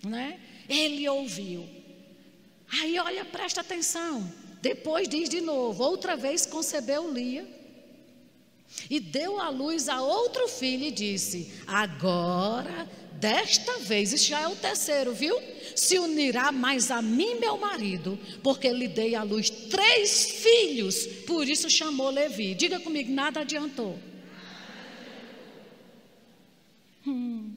Né? 0.05 0.39
Ele 0.69 1.09
ouviu. 1.09 1.69
Aí 2.71 2.97
olha, 3.01 3.25
presta 3.25 3.61
atenção. 3.61 4.33
Depois 4.63 5.09
diz 5.09 5.29
de 5.29 5.41
novo: 5.41 5.83
outra 5.83 6.17
vez 6.17 6.47
concebeu 6.47 7.13
Lia. 7.13 7.59
E 8.89 9.01
deu 9.01 9.41
à 9.41 9.49
luz 9.49 9.89
a 9.89 10.01
outro 10.01 10.47
filho 10.47 10.85
e 10.85 10.93
disse: 10.93 11.53
Agora, 11.67 12.89
desta 13.21 13.79
vez, 13.79 14.13
isso 14.13 14.29
já 14.29 14.41
é 14.41 14.49
o 14.49 14.57
terceiro, 14.57 15.13
viu? 15.13 15.37
Se 15.75 15.99
unirá 15.99 16.51
mais 16.51 16.91
a 16.91 17.01
mim, 17.03 17.39
meu 17.39 17.57
marido, 17.59 18.19
porque 18.43 18.71
lhe 18.71 18.89
dei 18.89 19.15
à 19.15 19.23
luz 19.23 19.51
três 19.51 20.31
filhos, 20.31 21.07
por 21.27 21.49
isso 21.49 21.69
chamou 21.71 22.11
Levi. 22.11 22.55
Diga 22.55 22.81
comigo: 22.81 23.13
nada 23.13 23.41
adiantou. 23.41 23.99
Hum, 27.07 27.55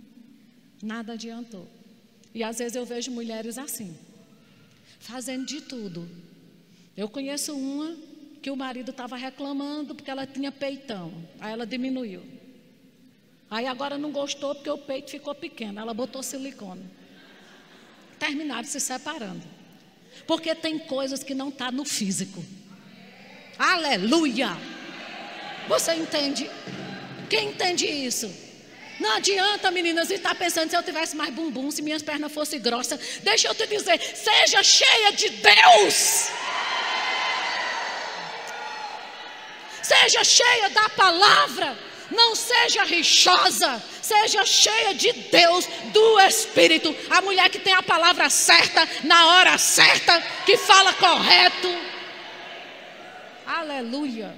nada 0.81 1.13
adiantou. 1.13 1.67
E 2.33 2.43
às 2.43 2.59
vezes 2.59 2.75
eu 2.75 2.85
vejo 2.85 3.11
mulheres 3.11 3.57
assim, 3.57 3.95
fazendo 4.99 5.45
de 5.45 5.61
tudo 5.61 6.07
eu 6.95 7.07
conheço 7.07 7.55
uma 7.55 7.95
que 8.41 8.51
o 8.51 8.55
marido 8.55 8.91
estava 8.91 9.15
reclamando 9.15 9.95
porque 9.95 10.11
ela 10.11 10.25
tinha 10.25 10.51
peitão. 10.51 11.11
Aí 11.39 11.53
ela 11.53 11.65
diminuiu. 11.65 12.23
Aí 13.51 13.67
agora 13.67 13.97
não 13.97 14.11
gostou 14.11 14.55
porque 14.55 14.69
o 14.69 14.77
peito 14.77 15.11
ficou 15.11 15.35
pequeno. 15.35 15.81
Ela 15.81 15.93
botou 15.93 16.23
silicone. 16.23 16.89
Terminaram 18.17 18.63
se 18.63 18.79
separando. 18.79 19.43
Porque 20.25 20.55
tem 20.55 20.79
coisas 20.79 21.21
que 21.21 21.33
não 21.35 21.49
estão 21.49 21.67
tá 21.67 21.71
no 21.71 21.83
físico. 21.83 22.41
Aleluia! 23.59 24.57
Você 25.67 25.93
entende? 25.95 26.49
Quem 27.29 27.49
entende 27.49 27.85
isso? 27.85 28.33
Não 29.01 29.17
adianta, 29.17 29.69
meninas, 29.69 30.09
estar 30.09 30.33
pensando 30.35 30.69
se 30.69 30.77
eu 30.77 30.83
tivesse 30.83 31.15
mais 31.17 31.33
bumbum, 31.33 31.69
se 31.71 31.81
minhas 31.81 32.01
pernas 32.01 32.31
fossem 32.31 32.59
grossas. 32.59 33.19
Deixa 33.21 33.49
eu 33.49 33.55
te 33.55 33.67
dizer, 33.67 33.99
seja 33.99 34.63
cheia 34.63 35.11
de 35.11 35.29
Deus. 35.29 36.29
Seja 39.81 40.23
cheia 40.23 40.69
da 40.69 40.87
palavra. 40.89 41.90
Não 42.11 42.35
seja 42.35 42.83
rixosa, 42.83 43.81
seja 44.01 44.45
cheia 44.45 44.93
de 44.93 45.11
Deus, 45.13 45.65
do 45.93 46.19
Espírito. 46.19 46.95
A 47.09 47.21
mulher 47.21 47.49
que 47.49 47.59
tem 47.59 47.73
a 47.73 47.81
palavra 47.81 48.29
certa, 48.29 48.87
na 49.03 49.27
hora 49.27 49.57
certa, 49.57 50.21
que 50.45 50.57
fala 50.57 50.93
correto. 50.93 51.69
Aleluia. 53.45 54.35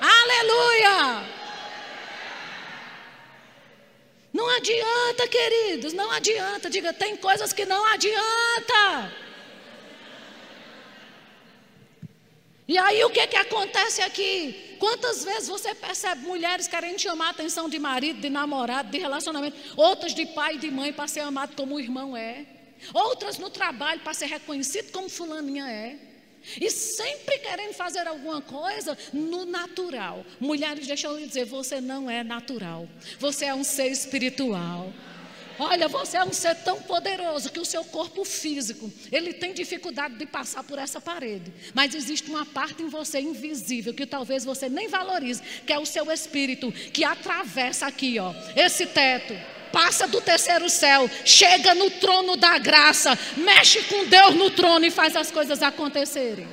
Aleluia. 0.00 1.22
Não 4.32 4.48
adianta, 4.56 5.26
queridos, 5.28 5.92
não 5.92 6.10
adianta. 6.10 6.70
Diga, 6.70 6.92
tem 6.92 7.16
coisas 7.16 7.52
que 7.52 7.66
não 7.66 7.84
adianta. 7.86 9.12
E 12.70 12.78
aí 12.78 13.02
o 13.02 13.10
que, 13.10 13.26
que 13.26 13.36
acontece 13.36 14.00
aqui? 14.00 14.76
Quantas 14.78 15.24
vezes 15.24 15.48
você 15.48 15.74
percebe 15.74 16.24
mulheres 16.24 16.68
querendo 16.68 17.00
chamar 17.00 17.26
a 17.26 17.30
atenção 17.30 17.68
de 17.68 17.80
marido, 17.80 18.20
de 18.20 18.30
namorado, 18.30 18.92
de 18.92 18.98
relacionamento, 18.98 19.56
outras 19.76 20.14
de 20.14 20.24
pai 20.26 20.54
e 20.54 20.58
de 20.58 20.70
mãe 20.70 20.92
para 20.92 21.08
ser 21.08 21.18
amado 21.18 21.56
como 21.56 21.74
o 21.74 21.80
irmão 21.80 22.16
é, 22.16 22.46
outras 22.94 23.38
no 23.38 23.50
trabalho 23.50 24.00
para 24.02 24.14
ser 24.14 24.26
reconhecido 24.26 24.92
como 24.92 25.08
fulaninha 25.08 25.68
é. 25.68 25.98
E 26.60 26.70
sempre 26.70 27.40
querendo 27.40 27.74
fazer 27.74 28.06
alguma 28.06 28.40
coisa 28.40 28.96
no 29.12 29.44
natural. 29.44 30.24
Mulheres, 30.38 30.86
deixa 30.86 31.08
eu 31.08 31.18
lhe 31.18 31.26
dizer, 31.26 31.46
você 31.46 31.80
não 31.80 32.08
é 32.08 32.22
natural. 32.22 32.88
Você 33.18 33.46
é 33.46 33.54
um 33.54 33.64
ser 33.64 33.88
espiritual. 33.88 34.92
Olha, 35.62 35.88
você 35.88 36.16
é 36.16 36.24
um 36.24 36.32
ser 36.32 36.54
tão 36.54 36.80
poderoso 36.80 37.52
que 37.52 37.60
o 37.60 37.66
seu 37.66 37.84
corpo 37.84 38.24
físico, 38.24 38.90
ele 39.12 39.34
tem 39.34 39.52
dificuldade 39.52 40.14
de 40.14 40.24
passar 40.24 40.64
por 40.64 40.78
essa 40.78 41.02
parede. 41.02 41.52
Mas 41.74 41.94
existe 41.94 42.30
uma 42.30 42.46
parte 42.46 42.82
em 42.82 42.88
você 42.88 43.20
invisível 43.20 43.92
que 43.92 44.06
talvez 44.06 44.42
você 44.42 44.70
nem 44.70 44.88
valorize, 44.88 45.42
que 45.66 45.72
é 45.74 45.78
o 45.78 45.84
seu 45.84 46.10
espírito, 46.10 46.72
que 46.72 47.04
atravessa 47.04 47.86
aqui, 47.86 48.18
ó, 48.18 48.32
esse 48.56 48.86
teto. 48.86 49.34
passa 49.70 50.08
do 50.08 50.20
terceiro 50.20 50.68
céu, 50.70 51.08
chega 51.26 51.74
no 51.74 51.90
trono 51.90 52.36
da 52.36 52.58
graça, 52.58 53.16
mexe 53.36 53.82
com 53.82 54.06
Deus 54.06 54.34
no 54.34 54.50
trono 54.50 54.86
e 54.86 54.90
faz 54.90 55.14
as 55.14 55.30
coisas 55.30 55.62
acontecerem. 55.62 56.48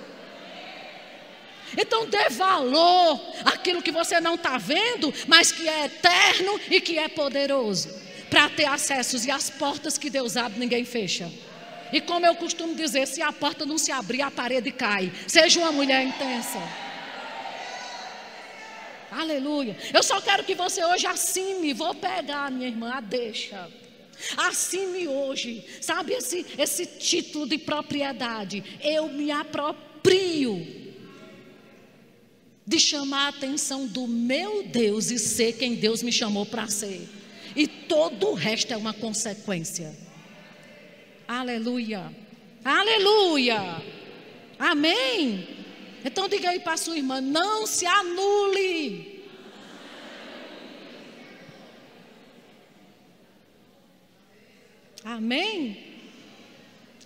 Então 1.78 2.06
dê 2.06 2.30
valor 2.30 3.20
àquilo 3.46 3.82
que 3.82 3.92
você 3.92 4.20
não 4.20 4.36
está 4.36 4.58
vendo, 4.58 5.14
mas 5.28 5.52
que 5.52 5.68
é 5.68 5.86
eterno 5.86 6.60
e 6.70 6.80
que 6.80 6.98
é 6.98 7.08
poderoso, 7.08 7.90
para 8.38 8.50
ter 8.50 8.66
acessos 8.66 9.26
e 9.26 9.32
as 9.32 9.50
portas 9.50 9.98
que 9.98 10.12
Deus 10.12 10.38
abre, 10.38 10.60
ninguém 10.60 10.86
fecha. 10.86 11.28
E 11.92 12.00
como 12.00 12.24
eu 12.24 12.36
costumo 12.36 12.76
dizer, 12.76 13.08
se 13.08 13.20
a 13.20 13.34
porta 13.34 13.66
não 13.66 13.80
se 13.80 13.92
abrir, 13.92 14.22
a 14.22 14.30
parede 14.30 14.72
cai. 14.72 15.12
Seja 15.26 15.60
uma 15.60 15.72
mulher 15.72 16.04
intensa. 16.06 16.60
Aleluia. 19.10 19.76
Eu 19.92 20.04
só 20.04 20.22
quero 20.22 20.44
que 20.44 20.54
você 20.54 20.86
hoje 20.86 21.08
assine. 21.08 21.74
Vou 21.74 21.96
pegar, 21.96 22.52
minha 22.52 22.68
irmã, 22.68 23.02
deixa. 23.02 23.72
Assine 24.38 25.08
hoje, 25.08 25.66
sabe 25.82 26.14
esse, 26.14 26.46
esse 26.60 26.86
título 26.86 27.48
de 27.48 27.58
propriedade. 27.58 28.64
Eu 28.84 29.10
me 29.10 29.32
aproprio 29.32 30.94
de 32.68 32.80
chamar 32.80 33.26
a 33.26 33.30
atenção 33.30 33.88
do 33.88 34.06
meu 34.06 34.62
Deus 34.62 35.10
e 35.10 35.18
ser 35.18 35.54
quem 35.54 35.74
Deus 35.74 36.04
me 36.04 36.12
chamou 36.12 36.46
para 36.46 36.68
ser. 36.68 37.17
E 37.58 37.66
todo 37.66 38.28
o 38.28 38.34
resto 38.36 38.72
é 38.72 38.78
uma 38.78 38.94
consequência. 38.94 39.92
Aleluia. 41.28 42.16
Aleluia. 42.64 43.82
Amém. 44.60 45.48
Então 46.06 46.30
diga 46.30 46.52
aí 46.52 46.60
para 46.60 46.78
sua 46.78 46.96
irmã: 46.96 47.20
não 47.20 47.66
se 47.66 47.88
anule. 47.88 49.26
Amém? 55.04 55.84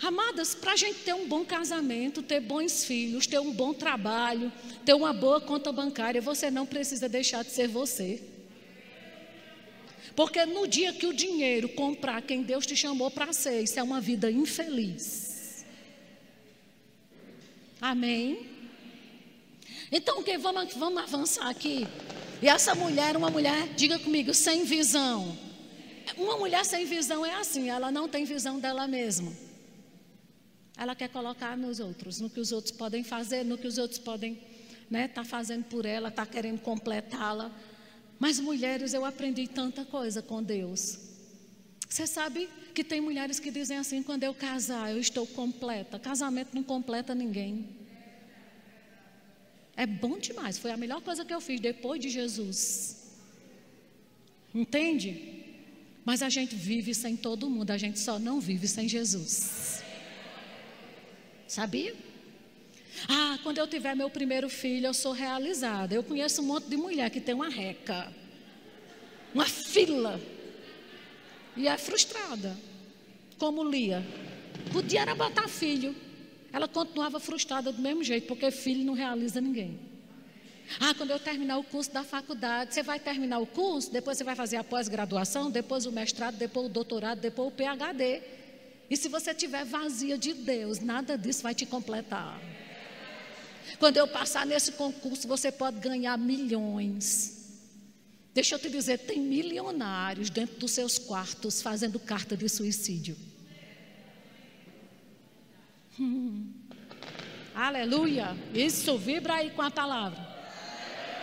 Amadas, 0.02 0.54
para 0.54 0.74
a 0.74 0.76
gente 0.76 1.00
ter 1.00 1.14
um 1.14 1.30
bom 1.30 1.46
casamento, 1.46 2.22
ter 2.22 2.42
bons 2.42 2.84
filhos, 2.84 3.26
ter 3.26 3.40
um 3.40 3.54
bom 3.54 3.74
trabalho, 3.74 4.52
ter 4.84 4.96
uma 4.96 5.14
boa 5.14 5.40
conta 5.40 5.72
bancária, 5.72 6.20
você 6.20 6.52
não 6.52 6.66
precisa 6.66 7.08
deixar 7.08 7.46
de 7.46 7.52
ser 7.52 7.70
você. 7.70 8.31
Porque 10.16 10.46
no 10.46 10.68
dia 10.68 10.94
que 10.94 11.06
o 11.06 11.14
dinheiro 11.14 11.70
comprar 11.70 12.22
quem 12.22 12.44
Deus 12.44 12.66
te 12.66 12.76
chamou 12.76 13.10
para 13.10 13.32
ser, 13.34 13.62
isso 13.62 13.80
é 13.80 13.84
uma 13.84 14.02
vida 14.02 14.30
infeliz. 14.30 15.66
Amém? 17.80 18.50
Então, 19.92 20.20
okay, 20.20 20.38
vamos, 20.38 20.74
vamos 20.76 21.04
avançar 21.04 21.50
aqui. 21.50 21.88
E 22.42 22.48
essa 22.48 22.74
mulher, 22.76 23.18
uma 23.18 23.30
mulher, 23.30 23.70
diga 23.76 24.00
comigo, 24.00 24.34
sem 24.34 24.64
visão. 24.64 25.38
Uma 26.18 26.38
mulher 26.38 26.66
sem 26.66 26.86
visão 26.86 27.26
é 27.26 27.36
assim, 27.36 27.70
ela 27.70 27.92
não 27.92 28.08
tem 28.08 28.26
visão 28.26 28.60
dela 28.60 28.88
mesma. 28.88 29.32
Ela 30.78 30.96
quer 30.96 31.10
colocar 31.10 31.58
nos 31.58 31.80
outros, 31.80 32.20
no 32.20 32.30
que 32.30 32.40
os 32.40 32.52
outros 32.52 32.72
podem 32.72 33.04
fazer, 33.04 33.44
no 33.44 33.58
que 33.58 33.68
os 33.68 33.78
outros 33.78 34.00
podem 34.00 34.34
estar 34.34 34.88
né, 34.90 35.08
tá 35.08 35.24
fazendo 35.24 35.66
por 35.66 35.86
ela, 35.86 36.10
está 36.10 36.26
querendo 36.26 36.60
completá-la. 36.60 37.52
Mas 38.22 38.40
mulheres, 38.40 38.94
eu 38.94 39.04
aprendi 39.04 39.48
tanta 39.48 39.84
coisa 39.84 40.22
com 40.22 40.44
Deus. 40.44 41.00
Você 41.90 42.06
sabe 42.06 42.48
que 42.72 42.84
tem 42.84 43.02
mulheres 43.02 43.40
que 43.40 43.50
dizem 43.50 43.78
assim: 43.80 44.04
quando 44.04 44.24
eu 44.24 44.32
casar, 44.32 44.92
eu 44.92 45.00
estou 45.00 45.26
completa. 45.26 45.98
Casamento 45.98 46.54
não 46.54 46.62
completa 46.62 47.16
ninguém. 47.16 47.68
É 49.76 49.88
bom 49.88 50.20
demais, 50.20 50.60
foi 50.60 50.70
a 50.70 50.78
melhor 50.78 51.02
coisa 51.02 51.26
que 51.26 51.34
eu 51.34 51.42
fiz 51.42 51.60
depois 51.60 52.00
de 52.00 52.10
Jesus. 52.10 53.10
Entende? 54.54 55.10
Mas 56.06 56.22
a 56.22 56.30
gente 56.30 56.56
vive 56.56 56.94
sem 56.94 57.18
todo 57.18 57.50
mundo, 57.50 57.72
a 57.72 57.78
gente 57.80 58.00
só 58.00 58.20
não 58.20 58.40
vive 58.40 58.68
sem 58.68 58.88
Jesus. 58.88 59.82
Sabia? 61.48 61.96
Ah, 63.08 63.38
quando 63.44 63.58
eu 63.58 63.68
tiver 63.68 63.96
meu 63.96 64.10
primeiro 64.10 64.50
filho, 64.50 64.88
eu 64.88 64.94
sou 64.94 65.12
realizada. 65.12 65.96
Eu 65.96 66.04
conheço 66.04 66.42
um 66.42 66.46
monte 66.46 66.68
de 66.68 66.78
mulher 66.78 67.10
que 67.10 67.22
tem 67.22 67.34
uma 67.34 67.50
reca, 67.50 68.12
uma 69.34 69.46
fila, 69.46 70.20
e 71.56 71.68
é 71.68 71.78
frustrada, 71.78 72.58
como 73.38 73.64
Lia. 73.64 74.06
Podia 74.72 75.02
era 75.02 75.16
botar 75.16 75.48
filho. 75.48 75.96
Ela 76.54 76.68
continuava 76.68 77.20
frustrada 77.20 77.72
do 77.72 77.82
mesmo 77.82 78.04
jeito, 78.04 78.28
porque 78.28 78.52
filho 78.52 78.84
não 78.84 78.94
realiza 78.94 79.40
ninguém. 79.40 79.80
Ah, 80.80 80.94
quando 80.94 81.12
eu 81.12 81.20
terminar 81.20 81.58
o 81.58 81.64
curso 81.64 81.92
da 81.92 82.04
faculdade, 82.04 82.74
você 82.74 82.84
vai 82.84 83.00
terminar 83.00 83.40
o 83.40 83.46
curso, 83.46 83.92
depois 83.92 84.18
você 84.18 84.24
vai 84.24 84.36
fazer 84.36 84.58
a 84.58 84.64
pós-graduação, 84.64 85.52
depois 85.52 85.86
o 85.86 85.92
mestrado, 85.92 86.38
depois 86.38 86.68
o 86.68 86.70
doutorado, 86.70 87.20
depois 87.20 87.50
o 87.50 87.52
PhD. 87.52 88.22
E 88.90 88.96
se 88.96 89.10
você 89.10 89.34
tiver 89.34 89.66
vazia 89.66 90.18
de 90.18 90.34
Deus, 90.34 90.80
nada 90.80 91.18
disso 91.18 91.44
vai 91.44 91.56
te 91.56 91.66
completar. 91.66 92.40
Quando 93.80 93.98
eu 93.98 94.08
passar 94.08 94.46
nesse 94.46 94.74
concurso, 94.74 95.28
você 95.28 95.52
pode 95.52 95.80
ganhar 95.80 96.18
milhões. 96.18 97.42
Deixa 98.34 98.56
eu 98.56 98.60
te 98.60 98.70
dizer, 98.70 99.00
tem 99.00 99.20
milionários 99.20 100.30
dentro 100.30 100.58
dos 100.58 100.72
seus 100.72 100.98
quartos 100.98 101.62
fazendo 101.62 102.00
carta 102.00 102.38
de 102.38 102.48
suicídio. 102.48 103.18
Hum. 106.00 106.52
Aleluia. 107.54 108.36
Isso, 108.54 108.98
vibra 108.98 109.36
aí 109.36 109.50
com 109.52 109.62
a 109.62 109.70
palavra. 109.70 110.32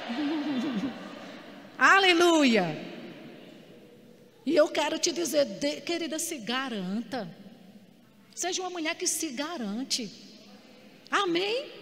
Aleluia. 1.78 2.88
E 4.44 4.54
eu 4.54 4.68
quero 4.68 4.98
te 4.98 5.12
dizer, 5.12 5.44
de, 5.44 5.80
querida, 5.80 6.18
se 6.18 6.38
garanta. 6.38 7.28
Seja 8.34 8.62
uma 8.62 8.70
mulher 8.70 8.94
que 8.94 9.06
se 9.06 9.28
garante. 9.28 10.10
Amém? 11.10 11.77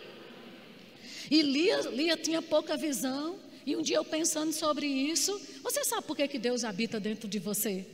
E 1.31 1.43
Lia, 1.43 1.81
Lia 1.91 2.17
tinha 2.17 2.41
pouca 2.41 2.77
visão. 2.77 3.39
E 3.65 3.75
um 3.75 3.83
dia 3.83 3.97
eu 3.97 4.05
pensando 4.05 4.53
sobre 4.53 4.87
isso, 4.87 5.41
você 5.63 5.85
sabe 5.85 6.07
por 6.07 6.17
que, 6.17 6.29
que 6.29 6.39
Deus 6.39 6.63
habita 6.63 7.01
dentro 7.01 7.29
de 7.29 7.41
você? 7.41 7.85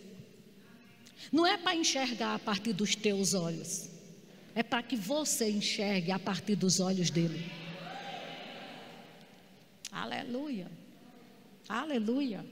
Não 1.32 1.46
é 1.46 1.56
para 1.56 1.74
enxergar 1.74 2.34
a 2.34 2.38
partir 2.38 2.72
dos 2.72 2.94
teus 2.94 3.32
olhos. 3.32 3.88
É 4.54 4.62
para 4.62 4.82
que 4.82 4.96
você 4.96 5.48
enxergue 5.48 6.12
a 6.12 6.18
partir 6.18 6.56
dos 6.56 6.78
olhos 6.78 7.08
dele. 7.08 7.50
Aleluia. 9.90 10.70
Aleluia. 11.68 12.44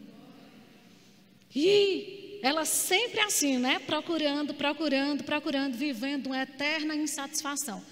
E 1.55 2.39
ela 2.43 2.65
sempre 2.65 3.21
assim, 3.21 3.59
né? 3.59 3.79
Procurando, 3.81 4.55
procurando, 4.55 5.25
procurando, 5.25 5.77
vivendo 5.77 6.27
uma 6.27 6.43
eterna 6.43 6.95
insatisfação. 6.95 7.83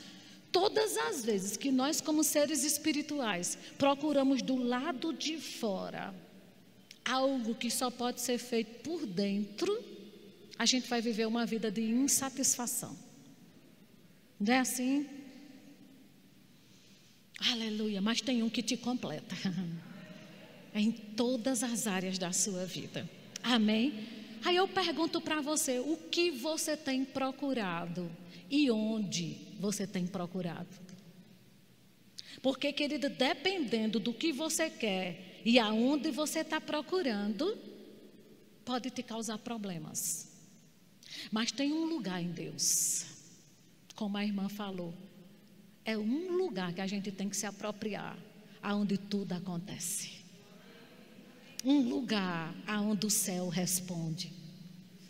Todas 0.50 0.96
as 0.96 1.24
vezes 1.24 1.56
que 1.56 1.70
nós, 1.70 2.00
como 2.00 2.24
seres 2.24 2.64
espirituais, 2.64 3.58
procuramos 3.76 4.42
do 4.42 4.56
lado 4.56 5.12
de 5.12 5.38
fora 5.38 6.14
algo 7.08 7.54
que 7.54 7.70
só 7.70 7.90
pode 7.90 8.20
ser 8.20 8.38
feito 8.38 8.82
por 8.82 9.06
dentro, 9.06 9.82
a 10.58 10.66
gente 10.66 10.88
vai 10.88 11.00
viver 11.00 11.26
uma 11.26 11.46
vida 11.46 11.70
de 11.70 11.80
insatisfação. 11.82 12.96
Não 14.38 14.52
é 14.52 14.58
assim? 14.58 15.06
Aleluia, 17.50 18.00
mas 18.00 18.20
tem 18.20 18.42
um 18.42 18.50
que 18.50 18.62
te 18.62 18.76
completa. 18.76 19.34
É 20.74 20.80
em 20.80 20.90
todas 20.92 21.62
as 21.62 21.86
áreas 21.86 22.18
da 22.18 22.32
sua 22.32 22.66
vida. 22.66 23.08
Amém? 23.42 24.06
Aí 24.44 24.56
eu 24.56 24.68
pergunto 24.68 25.20
para 25.20 25.40
você: 25.40 25.78
o 25.78 25.96
que 26.10 26.30
você 26.30 26.76
tem 26.76 27.04
procurado 27.04 28.10
e 28.50 28.70
onde 28.70 29.56
você 29.58 29.86
tem 29.86 30.06
procurado? 30.06 30.68
Porque, 32.42 32.72
querida, 32.72 33.08
dependendo 33.08 33.98
do 33.98 34.12
que 34.12 34.32
você 34.32 34.70
quer 34.70 35.40
e 35.44 35.58
aonde 35.58 36.10
você 36.10 36.40
está 36.40 36.60
procurando, 36.60 37.58
pode 38.64 38.90
te 38.90 39.02
causar 39.02 39.38
problemas. 39.38 40.28
Mas 41.32 41.50
tem 41.50 41.72
um 41.72 41.84
lugar 41.84 42.22
em 42.22 42.30
Deus 42.30 43.18
como 43.98 44.16
a 44.16 44.24
irmã 44.24 44.48
falou, 44.48 44.94
é 45.84 45.98
um 45.98 46.36
lugar 46.36 46.72
que 46.72 46.80
a 46.80 46.86
gente 46.86 47.10
tem 47.10 47.28
que 47.28 47.36
se 47.36 47.46
apropriar, 47.46 48.16
aonde 48.62 48.96
tudo 48.96 49.32
acontece. 49.32 50.24
Um 51.64 51.80
lugar 51.80 52.54
aonde 52.64 53.06
o 53.06 53.10
céu 53.10 53.48
responde. 53.48 54.32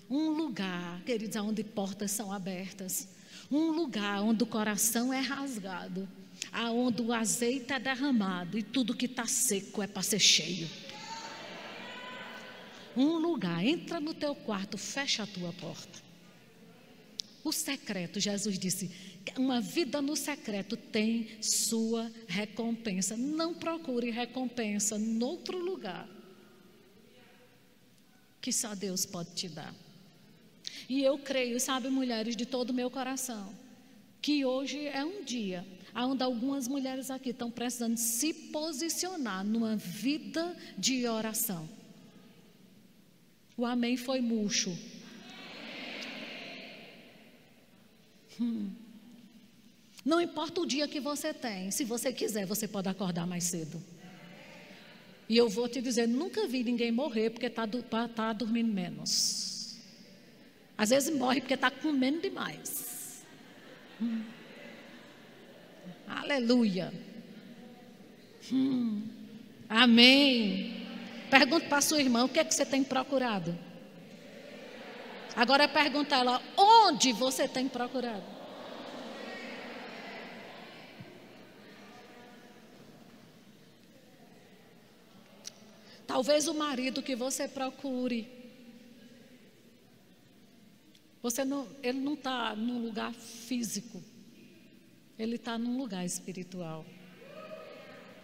Um 0.08 0.30
lugar, 0.30 1.02
queridos, 1.04 1.36
aonde 1.36 1.62
portas 1.62 2.12
são 2.12 2.32
abertas. 2.32 3.06
Um 3.50 3.70
lugar 3.70 4.22
onde 4.22 4.42
o 4.42 4.46
coração 4.46 5.12
é 5.12 5.20
rasgado, 5.20 6.08
aonde 6.52 7.02
o 7.02 7.12
azeite 7.12 7.72
é 7.72 7.78
derramado 7.78 8.58
e 8.58 8.62
tudo 8.62 8.94
que 8.94 9.06
está 9.06 9.26
seco 9.26 9.82
é 9.82 9.86
para 9.86 10.02
ser 10.02 10.18
cheio. 10.18 10.68
Um 12.96 13.18
lugar, 13.18 13.64
entra 13.64 14.00
no 14.00 14.12
teu 14.12 14.34
quarto, 14.34 14.76
fecha 14.76 15.22
a 15.22 15.26
tua 15.26 15.52
porta. 15.52 16.02
O 17.44 17.52
secreto, 17.52 18.20
Jesus 18.20 18.58
disse, 18.58 18.90
uma 19.36 19.60
vida 19.60 20.02
no 20.02 20.16
secreto 20.16 20.76
tem 20.76 21.40
sua 21.40 22.10
recompensa. 22.26 23.16
Não 23.16 23.54
procure 23.54 24.10
recompensa 24.10 24.96
em 24.96 25.22
outro 25.22 25.58
lugar 25.58 26.08
que 28.40 28.52
só 28.52 28.74
Deus 28.74 29.04
pode 29.04 29.34
te 29.34 29.48
dar. 29.48 29.74
E 30.88 31.02
eu 31.02 31.18
creio, 31.18 31.58
sabe, 31.58 31.88
mulheres, 31.88 32.36
de 32.36 32.44
todo 32.44 32.70
o 32.70 32.74
meu 32.74 32.90
coração, 32.90 33.54
que 34.20 34.44
hoje 34.44 34.86
é 34.86 35.04
um 35.04 35.22
dia 35.24 35.64
onde 35.94 36.22
algumas 36.22 36.68
mulheres 36.68 37.10
aqui 37.10 37.30
estão 37.30 37.50
precisando 37.50 37.96
se 37.96 38.32
posicionar 38.32 39.44
numa 39.44 39.76
vida 39.76 40.56
de 40.76 41.06
oração. 41.06 41.68
O 43.56 43.64
amém 43.64 43.96
foi 43.96 44.20
murcho. 44.20 44.76
Hum. 48.40 48.70
Não 50.04 50.20
importa 50.20 50.60
o 50.60 50.66
dia 50.66 50.86
que 50.86 51.00
você 51.00 51.34
tem, 51.34 51.70
se 51.70 51.84
você 51.84 52.12
quiser, 52.12 52.46
você 52.46 52.68
pode 52.68 52.88
acordar 52.88 53.26
mais 53.26 53.44
cedo. 53.44 53.82
E 55.28 55.36
eu 55.36 55.48
vou 55.48 55.68
te 55.68 55.82
dizer, 55.82 56.06
nunca 56.06 56.46
vi 56.46 56.62
ninguém 56.64 56.90
morrer 56.90 57.30
porque 57.30 57.46
está 57.46 57.66
tá 58.08 58.32
dormindo 58.32 58.72
menos. 58.72 59.47
Às 60.78 60.90
vezes 60.90 61.12
morre 61.12 61.40
porque 61.40 61.54
está 61.54 61.72
comendo 61.72 62.20
demais. 62.20 63.24
Hum. 64.00 64.22
Aleluia. 66.06 66.94
Hum. 68.52 69.02
Amém. 69.68 70.86
Pergunta 71.28 71.66
para 71.66 71.80
sua 71.80 72.00
irmã, 72.00 72.24
o 72.24 72.28
que 72.28 72.38
é 72.38 72.44
que 72.44 72.54
você 72.54 72.64
tem 72.64 72.84
procurado? 72.84 73.58
Agora 75.34 75.68
pergunta 75.68 76.14
ela, 76.14 76.40
onde 76.56 77.12
você 77.12 77.48
tem 77.48 77.68
procurado? 77.68 78.38
Talvez 86.06 86.48
o 86.48 86.54
marido 86.54 87.02
que 87.02 87.14
você 87.14 87.46
procure, 87.46 88.37
você 91.22 91.44
não, 91.44 91.66
ele 91.82 91.98
não 91.98 92.14
está 92.14 92.54
num 92.54 92.82
lugar 92.84 93.12
físico, 93.12 94.02
ele 95.18 95.36
está 95.36 95.58
num 95.58 95.76
lugar 95.76 96.04
espiritual. 96.04 96.84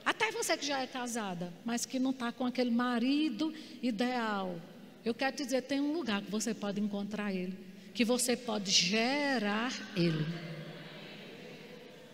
Até 0.05 0.31
você 0.31 0.57
que 0.57 0.67
já 0.67 0.81
é 0.81 0.87
casada, 0.87 1.53
mas 1.65 1.87
que 1.87 1.99
não 1.99 2.11
está 2.11 2.31
com 2.31 2.45
aquele 2.45 2.71
marido 2.71 3.53
ideal. 3.83 4.61
Eu 5.05 5.15
quero 5.15 5.37
te 5.37 5.45
dizer, 5.45 5.63
tem 5.63 5.81
um 5.81 5.93
lugar 5.93 6.23
que 6.23 6.31
você 6.31 6.55
pode 6.55 6.81
encontrar 6.81 7.33
ele, 7.33 7.59
que 7.95 8.05
você 8.05 8.37
pode 8.37 8.71
gerar 8.71 9.73
ele. 9.97 10.25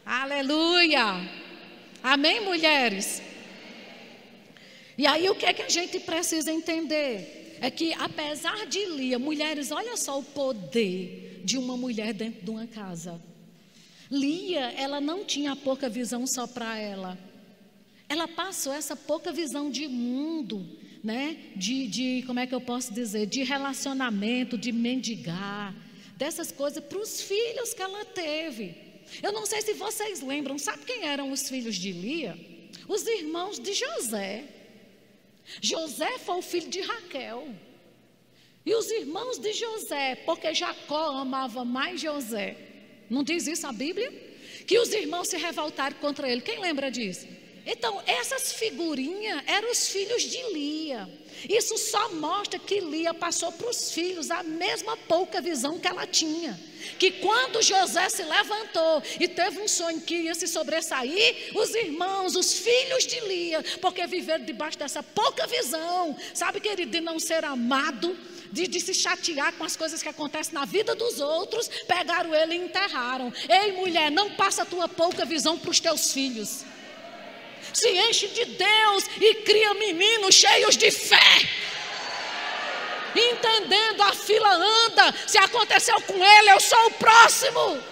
Aleluia! 0.05 1.05
Amém, 2.03 2.40
mulheres? 2.40 3.21
E 4.97 5.07
aí 5.07 5.29
o 5.29 5.35
que 5.35 5.47
é 5.47 5.53
que 5.53 5.62
a 5.62 5.69
gente 5.69 6.01
precisa 6.01 6.53
entender? 6.53 7.39
É 7.61 7.70
que 7.70 7.92
apesar 7.94 8.66
de 8.66 8.85
Lia, 8.87 9.18
mulheres, 9.18 9.70
olha 9.70 9.96
só 9.96 10.18
o 10.18 10.23
poder 10.23 11.42
de 11.44 11.59
uma 11.59 11.77
mulher 11.77 12.14
dentro 12.14 12.42
de 12.42 12.51
uma 12.51 12.66
casa. 12.66 13.20
Lia, 14.11 14.73
ela 14.73 15.01
não 15.01 15.25
tinha 15.25 15.55
pouca 15.55 15.88
visão 15.88 16.27
só 16.27 16.46
para 16.46 16.79
ela. 16.79 17.18
Ela 18.09 18.27
passou 18.27 18.73
essa 18.73 18.96
pouca 18.96 19.31
visão 19.31 19.70
de 19.70 19.87
mundo, 19.87 20.66
né? 21.05 21.37
De, 21.55 21.87
de, 21.87 22.25
como 22.27 22.40
é 22.40 22.46
que 22.46 22.55
eu 22.55 22.61
posso 22.61 22.92
dizer? 22.92 23.27
De 23.27 23.44
relacionamento, 23.44 24.59
de 24.59 24.73
mendigar, 24.73 25.75
dessas 26.16 26.51
coisas 26.51 26.83
para 26.83 26.99
os 26.99 27.20
filhos 27.20 27.73
que 27.73 27.83
ela 27.83 28.05
teve. 28.05 28.75
Eu 29.23 29.33
não 29.33 29.46
sei 29.46 29.61
se 29.62 29.75
vocês 29.75 30.23
lembram, 30.23 30.59
sabe 30.59 30.85
quem 30.85 31.07
eram 31.07 31.31
os 31.31 31.49
filhos 31.49 31.77
de 31.77 31.92
Lia? 31.92 32.38
Os 32.88 33.07
irmãos 33.07 33.59
de 33.59 33.73
José. 33.75 34.44
José 35.60 36.18
foi 36.18 36.36
o 36.36 36.42
filho 36.42 36.68
de 36.68 36.80
Raquel. 36.80 37.48
E 38.64 38.74
os 38.74 38.90
irmãos 38.90 39.38
de 39.38 39.52
José, 39.52 40.16
porque 40.26 40.54
Jacó 40.54 41.16
amava 41.16 41.64
mais 41.64 42.00
José. 42.00 42.56
Não 43.08 43.24
diz 43.24 43.46
isso 43.46 43.66
a 43.66 43.72
Bíblia? 43.72 44.12
Que 44.66 44.78
os 44.78 44.92
irmãos 44.92 45.28
se 45.28 45.36
revoltaram 45.36 45.96
contra 45.96 46.30
ele. 46.30 46.42
Quem 46.42 46.60
lembra 46.60 46.90
disso? 46.90 47.26
Então, 47.66 48.02
essas 48.06 48.52
figurinhas 48.52 49.42
eram 49.46 49.70
os 49.70 49.88
filhos 49.88 50.22
de 50.22 50.42
Lia. 50.52 51.08
Isso 51.48 51.76
só 51.79 52.11
mostra 52.11 52.59
que 52.59 52.81
Lia 52.81 53.14
passou 53.14 53.50
para 53.53 53.68
os 53.68 53.92
filhos 53.92 54.31
a 54.31 54.42
mesma 54.42 54.96
pouca 54.96 55.40
visão 55.40 55.79
que 55.79 55.87
ela 55.87 56.07
tinha. 56.07 56.59
Que 56.98 57.11
quando 57.12 57.62
José 57.62 58.09
se 58.09 58.22
levantou 58.22 59.03
e 59.18 59.29
teve 59.29 59.61
um 59.61 59.68
sonho 59.68 60.00
que 60.00 60.14
ia 60.14 60.35
se 60.35 60.46
sobressair, 60.48 61.53
os 61.55 61.74
irmãos, 61.74 62.37
os 62.37 62.53
filhos 62.55 63.07
de 63.07 63.20
Lia, 63.20 63.62
porque 63.81 64.07
viveram 64.07 64.44
debaixo 64.44 64.79
dessa 64.79 65.03
pouca 65.03 65.46
visão, 65.46 66.16
sabe, 66.35 66.61
querido, 66.61 66.90
de 66.90 67.00
não 67.00 67.18
ser 67.18 67.44
amado, 67.44 68.16
de, 68.50 68.66
de, 68.66 68.81
se 68.81 68.92
chatear 68.92 69.53
com 69.53 69.64
as 69.64 69.76
coisas 69.76 70.03
que 70.03 70.09
acontecem 70.09 70.55
na 70.55 70.64
vida 70.64 70.94
dos 70.94 71.20
outros, 71.20 71.68
pegaram 71.87 72.35
ele 72.35 72.55
e 72.55 72.59
enterraram. 72.59 73.33
Ei, 73.48 73.72
mulher, 73.72 74.11
não 74.11 74.31
passa 74.33 74.62
a 74.62 74.66
tua 74.66 74.88
pouca 74.88 75.24
visão 75.24 75.59
para 75.59 75.70
os 75.70 75.81
teus 75.81 76.12
filhos 76.12 76.64
se 77.73 77.88
enche 77.88 78.29
de 78.29 78.44
Deus 78.44 79.05
e 79.20 79.35
cria 79.37 79.75
meninos 79.75 80.35
cheios 80.35 80.77
de 80.77 80.90
fé. 80.90 81.49
Entendendo, 83.14 84.03
a 84.03 84.12
fila 84.12 84.55
anda. 84.55 85.14
Se 85.27 85.38
aconteceu 85.38 86.01
com 86.03 86.25
ele, 86.25 86.51
eu 86.51 86.61
sou 86.61 86.87
o 86.87 86.90
próximo. 86.92 87.83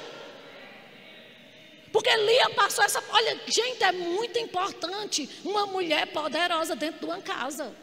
Porque 1.93 2.15
Lia 2.15 2.51
passou 2.51 2.85
essa. 2.85 3.03
Olha, 3.11 3.41
gente, 3.47 3.83
é 3.83 3.93
muito 3.93 4.39
importante 4.39 5.29
uma 5.45 5.67
mulher 5.67 6.07
poderosa 6.09 6.77
dentro 6.77 7.01
de 7.01 7.07
uma 7.07 7.21
casa. 7.21 7.75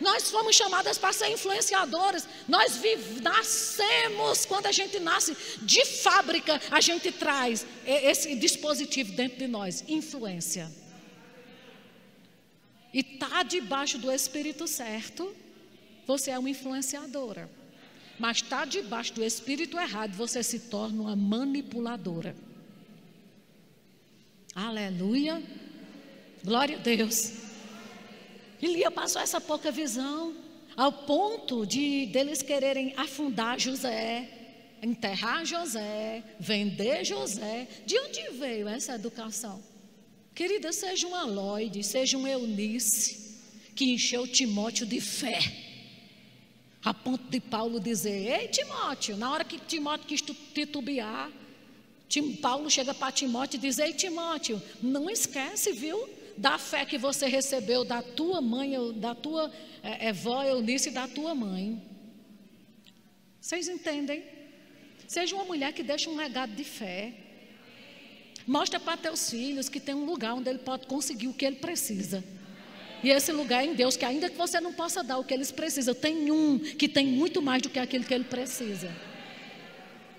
Nós 0.00 0.30
fomos 0.30 0.56
chamadas 0.56 0.98
para 0.98 1.12
ser 1.12 1.28
influenciadoras. 1.28 2.26
Nós 2.46 2.80
nascemos, 3.22 4.44
quando 4.44 4.66
a 4.66 4.72
gente 4.72 4.98
nasce 4.98 5.36
de 5.62 5.84
fábrica, 5.84 6.60
a 6.70 6.80
gente 6.80 7.10
traz 7.12 7.66
esse 7.84 8.34
dispositivo 8.36 9.12
dentro 9.12 9.38
de 9.38 9.46
nós 9.46 9.84
influência. 9.88 10.70
E 12.92 13.00
está 13.00 13.42
debaixo 13.42 13.98
do 13.98 14.10
Espírito 14.10 14.66
certo, 14.66 15.34
você 16.06 16.30
é 16.30 16.38
uma 16.38 16.50
influenciadora. 16.50 17.50
Mas 18.18 18.38
está 18.38 18.64
debaixo 18.64 19.12
do 19.12 19.24
Espírito 19.24 19.78
errado, 19.78 20.14
você 20.14 20.42
se 20.42 20.58
torna 20.60 21.02
uma 21.02 21.16
manipuladora. 21.16 22.34
Aleluia. 24.54 25.40
Glória 26.42 26.76
a 26.76 26.80
Deus. 26.80 27.47
Elia 28.60 28.90
passou 28.90 29.22
essa 29.22 29.40
pouca 29.40 29.70
visão, 29.70 30.34
ao 30.76 30.92
ponto 30.92 31.64
de 31.64 32.06
deles 32.06 32.42
quererem 32.42 32.92
afundar 32.96 33.58
José, 33.58 34.28
enterrar 34.82 35.44
José, 35.44 36.22
vender 36.38 37.04
José. 37.04 37.68
De 37.86 37.98
onde 37.98 38.30
veio 38.30 38.68
essa 38.68 38.94
educação? 38.94 39.62
Querida, 40.34 40.72
seja 40.72 41.06
um 41.06 41.14
Aloide, 41.14 41.82
seja 41.82 42.16
um 42.16 42.26
Eunice, 42.26 43.38
que 43.74 43.92
encheu 43.92 44.26
Timóteo 44.26 44.86
de 44.86 45.00
fé. 45.00 45.40
A 46.84 46.94
ponto 46.94 47.28
de 47.28 47.40
Paulo 47.40 47.80
dizer: 47.80 48.40
Ei, 48.40 48.48
Timóteo, 48.48 49.16
na 49.16 49.32
hora 49.32 49.44
que 49.44 49.58
Timóteo 49.58 50.06
quis 50.06 50.20
titubear, 50.22 51.30
Paulo 52.40 52.70
chega 52.70 52.94
para 52.94 53.12
Timóteo 53.12 53.58
e 53.58 53.60
diz: 53.60 53.78
Ei, 53.78 53.92
Timóteo, 53.92 54.62
não 54.80 55.10
esquece, 55.10 55.72
viu? 55.72 56.08
Da 56.38 56.56
fé 56.56 56.84
que 56.84 56.96
você 56.96 57.26
recebeu 57.26 57.84
da 57.84 58.00
tua 58.00 58.40
mãe, 58.40 58.76
da 58.94 59.14
tua 59.14 59.52
é, 59.82 60.08
é, 60.08 60.12
vó 60.12 60.42
Eunice 60.44 60.88
e 60.88 60.92
da 60.92 61.08
tua 61.08 61.34
mãe. 61.34 61.82
Vocês 63.40 63.68
entendem? 63.68 64.22
Seja 65.06 65.34
uma 65.34 65.44
mulher 65.44 65.72
que 65.72 65.82
deixa 65.82 66.08
um 66.08 66.16
legado 66.16 66.54
de 66.54 66.64
fé. 66.64 67.12
Mostra 68.46 68.78
para 68.78 68.96
teus 68.96 69.30
filhos 69.30 69.68
que 69.68 69.80
tem 69.80 69.94
um 69.94 70.04
lugar 70.04 70.34
onde 70.34 70.48
ele 70.48 70.60
pode 70.60 70.86
conseguir 70.86 71.28
o 71.28 71.34
que 71.34 71.44
ele 71.44 71.56
precisa. 71.56 72.22
E 73.02 73.10
esse 73.10 73.32
lugar 73.32 73.64
é 73.64 73.66
em 73.66 73.74
Deus, 73.74 73.96
que 73.96 74.04
ainda 74.04 74.30
que 74.30 74.36
você 74.36 74.60
não 74.60 74.72
possa 74.72 75.02
dar 75.02 75.18
o 75.18 75.24
que 75.24 75.34
eles 75.34 75.52
precisam, 75.52 75.94
tem 75.94 76.30
um 76.30 76.58
que 76.58 76.88
tem 76.88 77.06
muito 77.06 77.42
mais 77.42 77.62
do 77.62 77.68
que 77.68 77.78
aquilo 77.78 78.04
que 78.04 78.14
ele 78.14 78.24
precisa. 78.24 78.90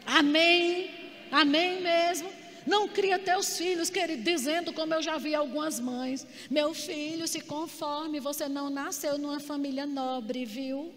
Amém? 0.06 0.90
Amém 1.32 1.82
mesmo? 1.82 2.39
Não 2.70 2.88
cria 2.88 3.18
teus 3.18 3.58
filhos, 3.58 3.90
querido, 3.90 4.22
dizendo 4.22 4.72
como 4.72 4.94
eu 4.94 5.02
já 5.02 5.18
vi 5.18 5.34
algumas 5.34 5.80
mães: 5.80 6.26
Meu 6.52 6.72
filho, 6.72 7.28
se 7.28 7.42
conforme, 7.42 8.20
você 8.20 8.48
não 8.48 8.70
nasceu 8.70 9.18
numa 9.18 9.40
família 9.40 9.88
nobre, 9.88 10.46
viu? 10.46 10.94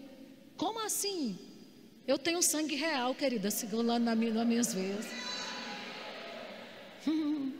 Como 0.55 0.79
assim? 0.85 1.35
Eu 2.07 2.19
tenho 2.19 2.43
sangue 2.43 2.75
real, 2.75 3.15
querida, 3.15 3.49
segurando 3.49 4.03
na 4.03 4.13
minha, 4.13 4.33
nas 4.35 4.45
minhas 4.45 4.71
vezes. 4.71 5.11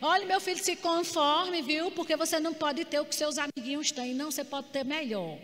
Olha, 0.00 0.26
meu 0.26 0.40
filho, 0.40 0.62
se 0.62 0.76
conforme, 0.76 1.62
viu? 1.62 1.90
Porque 1.90 2.16
você 2.16 2.38
não 2.38 2.52
pode 2.52 2.84
ter 2.84 3.00
o 3.00 3.06
que 3.06 3.14
seus 3.14 3.38
amiguinhos 3.38 3.90
têm. 3.90 4.12
Não, 4.14 4.30
você 4.30 4.44
pode 4.44 4.68
ter 4.68 4.84
melhor. 4.84 5.38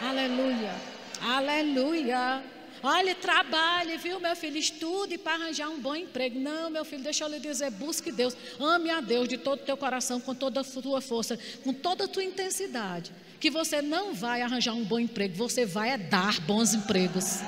Aleluia. 0.00 0.74
Aleluia. 1.20 2.42
Olha, 2.82 3.14
trabalhe, 3.14 3.98
viu, 3.98 4.18
meu 4.18 4.34
filho? 4.34 4.56
Estude 4.56 5.18
para 5.18 5.34
arranjar 5.34 5.68
um 5.68 5.78
bom 5.78 5.94
emprego. 5.94 6.38
Não, 6.38 6.70
meu 6.70 6.84
filho, 6.84 7.02
deixa 7.02 7.24
eu 7.24 7.28
lhe 7.28 7.38
dizer: 7.38 7.70
busque 7.70 8.10
Deus. 8.10 8.34
Ame 8.58 8.90
a 8.90 9.00
Deus 9.00 9.28
de 9.28 9.36
todo 9.36 9.60
o 9.60 9.64
teu 9.64 9.76
coração, 9.76 10.20
com 10.20 10.34
toda 10.34 10.60
a 10.60 10.64
tua 10.64 11.00
força, 11.00 11.38
com 11.62 11.74
toda 11.74 12.04
a 12.04 12.08
tua 12.08 12.24
intensidade. 12.24 13.12
Que 13.38 13.50
você 13.50 13.82
não 13.82 14.14
vai 14.14 14.40
arranjar 14.40 14.74
um 14.74 14.84
bom 14.84 14.98
emprego, 14.98 15.34
você 15.34 15.66
vai 15.66 15.90
é 15.90 15.98
dar 15.98 16.40
bons 16.40 16.72
empregos. 16.74 17.40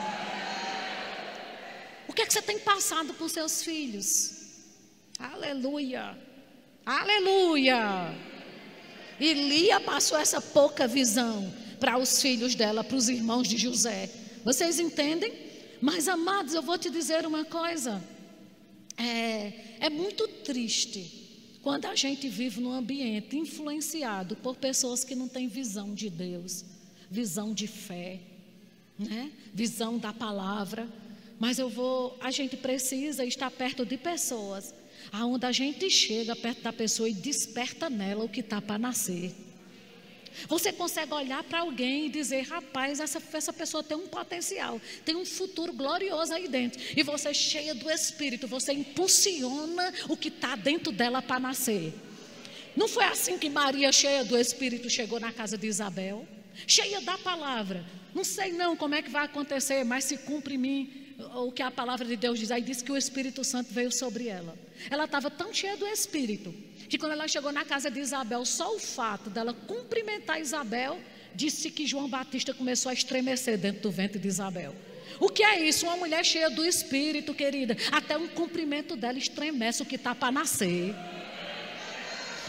O 2.07 2.13
que 2.13 2.23
é 2.23 2.27
que 2.27 2.33
você 2.33 2.43
tem 2.43 2.59
passado 2.59 3.15
para 3.15 3.25
os 3.25 3.33
seus 3.33 3.63
filhos? 3.63 4.43
Aleluia! 5.19 6.17
Aleluia! 6.85 8.15
E 9.19 9.33
Lia 9.33 9.81
passou 9.81 10.19
essa 10.19 10.41
pouca 10.41 10.87
visão 10.87 11.55
para 11.81 11.97
os 11.97 12.21
filhos 12.21 12.55
dela, 12.55 12.85
para 12.85 12.97
os 12.97 13.09
irmãos 13.09 13.49
de 13.49 13.57
José. 13.57 14.11
Vocês 14.45 14.79
entendem? 14.79 15.33
Mas, 15.81 16.09
amados, 16.09 16.55
eu 16.55 16.63
vou 16.63 16.79
te 16.79 16.91
dizer 16.91 17.27
uma 17.27 17.45
coisa. 17.45 18.03
É, 18.97 19.53
é 19.81 19.91
muito 19.91 20.27
triste 20.29 21.23
quando 21.63 21.87
a 21.87 21.95
gente 21.95 22.29
vive 22.29 22.61
num 22.61 22.73
ambiente 22.73 23.37
influenciado 23.37 24.37
por 24.37 24.57
pessoas 24.57 25.05
que 25.05 25.15
não 25.15 25.29
têm 25.29 25.47
visão 25.47 25.95
de 25.95 26.11
Deus, 26.11 26.65
visão 27.11 27.55
de 27.55 27.67
fé, 27.67 28.21
né? 28.99 29.31
visão 29.55 29.97
da 29.97 30.13
palavra. 30.13 30.89
Mas 31.39 31.59
eu 31.59 31.69
vou, 31.69 32.17
a 32.21 32.31
gente 32.31 32.57
precisa 32.57 33.25
estar 33.25 33.51
perto 33.51 33.85
de 33.87 33.97
pessoas, 33.97 34.75
aonde 35.11 35.47
a 35.47 35.53
gente 35.53 35.89
chega 35.89 36.37
perto 36.37 36.63
da 36.63 36.73
pessoa 36.73 37.09
e 37.09 37.15
desperta 37.15 37.89
nela 37.89 38.25
o 38.25 38.29
que 38.29 38.41
está 38.41 38.61
para 38.61 38.79
nascer. 38.79 39.33
Você 40.49 40.73
consegue 40.73 41.13
olhar 41.13 41.43
para 41.45 41.61
alguém 41.61 42.07
e 42.07 42.09
dizer: 42.09 42.43
rapaz, 42.43 43.01
essa, 43.01 43.23
essa 43.33 43.53
pessoa 43.53 43.83
tem 43.83 43.97
um 43.97 44.09
potencial, 44.09 44.81
tem 45.05 45.17
um 45.17 45.25
futuro 45.25 45.73
glorioso 45.73 46.33
aí 46.33 46.49
dentro. 46.49 46.81
E 46.97 47.03
você, 47.03 47.33
cheia 47.33 47.75
do 47.75 47.91
Espírito, 47.91 48.47
você 48.47 48.73
impulsiona 48.73 49.93
o 50.09 50.17
que 50.17 50.29
está 50.29 50.57
dentro 50.57 50.93
dela 50.93 51.23
para 51.23 51.41
nascer. 51.41 51.93
Não 52.77 52.89
foi 52.89 53.05
assim 53.05 53.39
que 53.39 53.51
Maria, 53.51 53.93
cheia 53.93 54.25
do 54.25 54.39
Espírito, 54.39 54.89
chegou 54.89 55.21
na 55.21 55.33
casa 55.33 55.59
de 55.59 55.67
Isabel? 55.67 56.27
Cheia 56.67 57.01
da 57.01 57.19
palavra. 57.19 57.85
Não 58.15 58.25
sei 58.25 58.53
não 58.53 58.77
como 58.77 58.95
é 58.95 59.03
que 59.03 59.11
vai 59.11 59.25
acontecer, 59.25 59.85
mas 59.85 60.05
se 60.05 60.19
cumpre 60.19 60.55
em 60.55 60.59
mim 60.59 61.03
o 61.35 61.53
que 61.53 61.63
a 61.63 61.71
palavra 61.71 62.07
de 62.07 62.17
Deus 62.17 62.39
diz. 62.39 62.51
Aí 62.51 62.63
diz 62.63 62.83
que 62.83 62.93
o 62.93 62.97
Espírito 62.97 63.45
Santo 63.45 63.73
veio 63.73 63.93
sobre 63.93 64.29
ela. 64.29 64.57
Ela 64.91 65.05
estava 65.05 65.31
tão 65.31 65.53
cheia 65.53 65.77
do 65.77 65.87
Espírito 65.87 66.55
que 66.89 66.99
quando 66.99 67.13
ela 67.13 67.27
chegou 67.27 67.51
na 67.53 67.65
casa 67.65 67.91
de 67.91 68.01
Isabel, 68.01 68.45
só 68.45 68.75
o 68.75 68.79
fato 68.79 69.31
dela 69.31 69.55
cumprimentar 69.55 70.41
Isabel, 70.41 71.01
disse 71.35 71.71
que 71.71 71.87
João 71.87 72.09
Batista 72.09 72.53
começou 72.53 72.91
a 72.91 72.93
estremecer 72.93 73.57
dentro 73.57 73.83
do 73.83 73.91
ventre 73.91 74.19
de 74.19 74.29
Isabel. 74.29 74.75
O 75.19 75.29
que 75.29 75.43
é 75.43 75.61
isso? 75.61 75.87
Uma 75.87 75.97
mulher 75.97 76.25
cheia 76.25 76.51
do 76.51 76.65
Espírito, 76.65 77.33
querida. 77.33 77.77
Até 77.91 78.17
um 78.17 78.29
cumprimento 78.29 78.97
dela 78.97 79.19
estremece 79.19 79.83
o 79.83 79.87
que 79.87 79.97
está 79.97 80.15
para 80.15 80.33
nascer. 80.33 80.95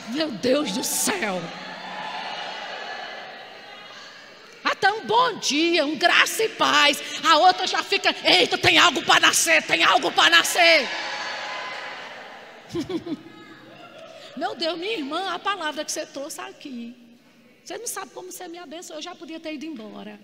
Meu 0.10 0.32
Deus 0.32 0.72
do 0.72 0.84
céu. 0.84 1.42
Até 4.64 4.92
um 4.92 5.06
bom 5.06 5.38
dia, 5.38 5.86
um 5.86 5.96
graça 5.96 6.44
e 6.44 6.50
paz. 6.50 7.02
A 7.24 7.38
outra 7.38 7.68
já 7.68 7.84
fica, 7.84 8.16
eita, 8.24 8.58
tem 8.58 8.78
algo 8.78 9.02
para 9.04 9.20
nascer, 9.20 9.62
tem 9.64 9.84
algo 9.84 10.12
para 10.12 10.30
nascer. 10.30 10.88
Meu 14.36 14.56
Deus, 14.56 14.78
minha 14.80 14.94
irmã, 14.94 15.32
a 15.32 15.40
palavra 15.40 15.86
que 15.86 15.92
você 15.92 16.06
trouxe 16.06 16.42
aqui. 16.42 16.96
Você 17.64 17.78
não 17.78 17.88
sabe 17.88 18.12
como 18.12 18.32
você 18.32 18.48
me 18.48 18.58
abençoou, 18.58 19.00
eu 19.00 19.04
já 19.04 19.16
podia 19.16 19.40
ter 19.40 19.54
ido 19.54 19.66
embora. 19.66 20.20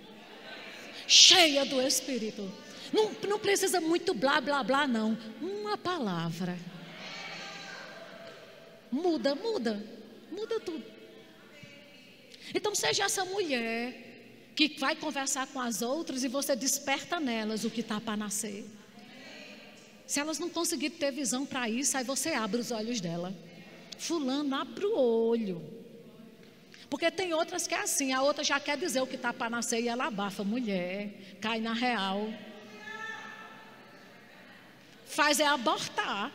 Cheia 1.07 1.65
do 1.65 1.81
Espírito. 1.81 2.51
Não, 2.91 3.11
não 3.27 3.39
precisa 3.39 3.79
muito 3.79 4.13
blá, 4.13 4.41
blá, 4.41 4.63
blá, 4.63 4.87
não. 4.87 5.17
Uma 5.41 5.77
palavra. 5.77 6.57
Muda, 8.91 9.35
muda. 9.35 9.83
Muda 10.31 10.59
tudo. 10.59 10.83
Então, 12.53 12.73
seja 12.73 13.03
essa 13.03 13.23
mulher 13.25 14.07
que 14.55 14.75
vai 14.79 14.95
conversar 14.95 15.47
com 15.47 15.61
as 15.61 15.81
outras 15.81 16.23
e 16.23 16.27
você 16.27 16.55
desperta 16.55 17.19
nelas 17.19 17.63
o 17.63 17.69
que 17.69 17.81
está 17.81 18.01
para 18.01 18.17
nascer. 18.17 18.65
Se 20.09 20.19
elas 20.19 20.39
não 20.39 20.49
conseguirem 20.49 20.97
ter 20.97 21.11
visão 21.11 21.45
para 21.45 21.69
isso, 21.69 21.95
aí 21.95 22.03
você 22.03 22.29
abre 22.29 22.59
os 22.59 22.71
olhos 22.71 22.99
dela. 22.99 23.31
Fulano, 23.95 24.55
abre 24.55 24.83
o 24.83 24.97
olho. 24.97 25.61
Porque 26.89 27.11
tem 27.11 27.31
outras 27.31 27.67
que 27.67 27.75
é 27.75 27.81
assim, 27.81 28.11
a 28.11 28.23
outra 28.23 28.43
já 28.43 28.59
quer 28.59 28.75
dizer 28.75 29.01
o 29.01 29.05
que 29.05 29.17
está 29.17 29.31
para 29.31 29.51
nascer 29.51 29.83
e 29.83 29.87
ela 29.87 30.07
abafa. 30.07 30.43
Mulher, 30.43 31.37
cai 31.39 31.61
na 31.61 31.73
real. 31.73 32.27
Faz 35.05 35.39
é 35.39 35.45
abortar. 35.45 36.31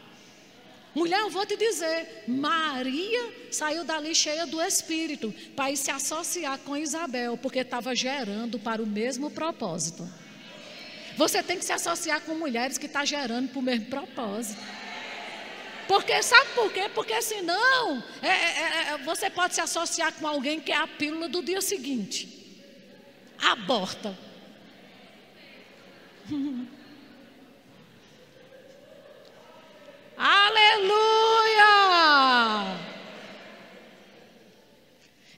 Mulher, 0.94 1.18
eu 1.22 1.30
vou 1.30 1.44
te 1.44 1.56
dizer, 1.56 2.22
Maria 2.28 3.32
saiu 3.50 3.82
dali 3.82 4.14
cheia 4.14 4.46
do 4.46 4.62
Espírito 4.62 5.34
para 5.56 5.72
ir 5.72 5.76
se 5.76 5.90
associar 5.90 6.60
com 6.60 6.76
Isabel, 6.76 7.36
porque 7.36 7.58
estava 7.58 7.92
gerando 7.92 8.56
para 8.56 8.80
o 8.80 8.86
mesmo 8.86 9.32
propósito. 9.32 10.08
Você 11.16 11.42
tem 11.42 11.58
que 11.58 11.64
se 11.64 11.72
associar 11.72 12.20
com 12.22 12.34
mulheres 12.34 12.76
que 12.76 12.86
estão 12.86 13.02
tá 13.02 13.06
gerando 13.06 13.48
para 13.48 13.58
o 13.58 13.62
mesmo 13.62 13.86
propósito. 13.86 14.60
Porque 15.86 16.22
sabe 16.22 16.50
por 16.54 16.72
quê? 16.72 16.90
Porque 16.94 17.20
senão 17.20 18.02
é, 18.22 18.28
é, 18.28 18.32
é, 18.32 18.88
é, 18.90 18.98
você 18.98 19.28
pode 19.28 19.54
se 19.54 19.60
associar 19.60 20.12
com 20.14 20.26
alguém 20.26 20.58
que 20.60 20.72
é 20.72 20.76
a 20.76 20.86
pílula 20.86 21.28
do 21.28 21.42
dia 21.42 21.60
seguinte. 21.60 22.28
Aborta. 23.38 24.16
Aleluia! 30.16 31.64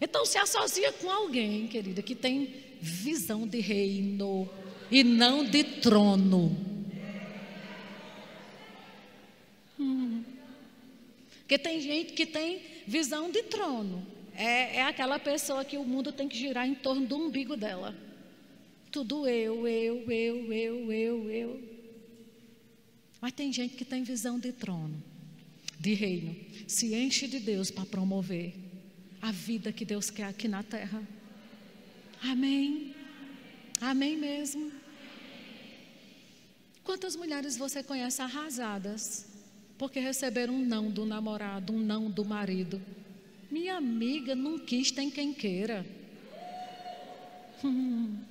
Então 0.01 0.25
se 0.25 0.39
associa 0.39 0.93
com 0.93 1.11
alguém, 1.11 1.67
querida, 1.67 2.03
que 2.03 2.15
tem 2.15 2.63
visão 2.81 3.49
de 3.49 3.59
reino 3.61 4.49
e 4.91 5.05
não 5.05 5.45
de 5.45 5.65
trono. 5.65 6.67
Porque 11.47 11.59
tem 11.59 11.81
gente 11.81 12.13
que 12.13 12.27
tem 12.27 12.61
visão 12.89 13.31
de 13.31 13.45
trono. 13.45 14.05
É, 14.35 14.79
é 14.79 14.83
aquela 14.83 15.17
pessoa 15.17 15.65
que 15.65 15.79
o 15.79 15.85
mundo 15.85 16.11
tem 16.11 16.29
que 16.29 16.37
girar 16.37 16.67
em 16.67 16.75
torno 16.75 17.07
do 17.07 17.17
umbigo 17.17 17.57
dela. 17.57 17.97
Tudo 18.91 19.29
eu, 19.29 19.67
eu, 19.69 20.11
eu, 20.11 20.53
eu, 20.53 20.93
eu, 20.93 21.31
eu. 21.31 21.61
Mas 23.21 23.33
tem 23.33 23.53
gente 23.53 23.77
que 23.77 23.85
tem 23.85 24.03
visão 24.03 24.41
de 24.41 24.51
trono, 24.51 25.01
de 25.79 25.95
reino. 25.95 26.35
Se 26.67 26.97
enche 26.97 27.29
de 27.29 27.39
Deus 27.39 27.71
para 27.71 27.87
promover 27.87 28.53
a 29.23 29.31
vida 29.31 29.73
que 29.73 29.85
Deus 29.85 30.11
quer 30.11 30.25
aqui 30.25 30.49
na 30.49 30.65
terra. 30.65 31.01
Amém. 32.25 32.96
Amém 33.81 34.17
mesmo. 34.17 34.73
Quantas 36.83 37.17
mulheres 37.17 37.57
você 37.57 37.83
conhece 37.83 38.23
arrasadas? 38.23 39.37
porque 39.79 40.01
receberam 40.01 40.55
um 40.55 40.65
não 40.65 40.91
do 40.91 41.05
namorado, 41.05 41.73
um 41.73 41.79
não 41.79 42.11
do 42.11 42.25
marido. 42.25 42.83
Minha 43.51 43.77
amiga 43.77 44.35
não 44.35 44.59
quis, 44.59 44.91
tem 44.91 45.11
quem 45.11 45.33
queira. 45.33 45.87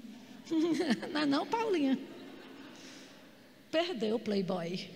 Não 1.11 1.21
é 1.21 1.25
não, 1.25 1.47
Paulinha? 1.47 1.97
Perdeu 3.71 4.17
o 4.17 4.19
playboy. 4.19 4.77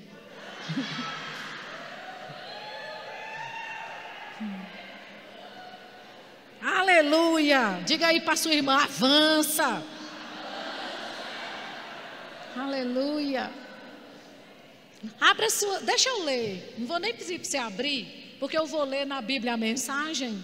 Aleluia! 6.61 7.81
Diga 7.83 8.05
aí 8.07 8.21
para 8.21 8.35
sua 8.35 8.53
irmã, 8.53 8.83
avança. 8.83 9.81
Aleluia. 12.55 13.51
Abra 15.19 15.49
sua, 15.49 15.79
deixa 15.81 16.09
eu 16.09 16.23
ler. 16.23 16.75
Não 16.77 16.87
vou 16.87 16.99
nem 16.99 17.13
pedir 17.13 17.39
para 17.39 17.49
você 17.49 17.57
abrir, 17.57 18.35
porque 18.39 18.57
eu 18.57 18.65
vou 18.65 18.83
ler 18.83 19.05
na 19.05 19.21
Bíblia 19.21 19.53
a 19.53 19.57
mensagem. 19.57 20.41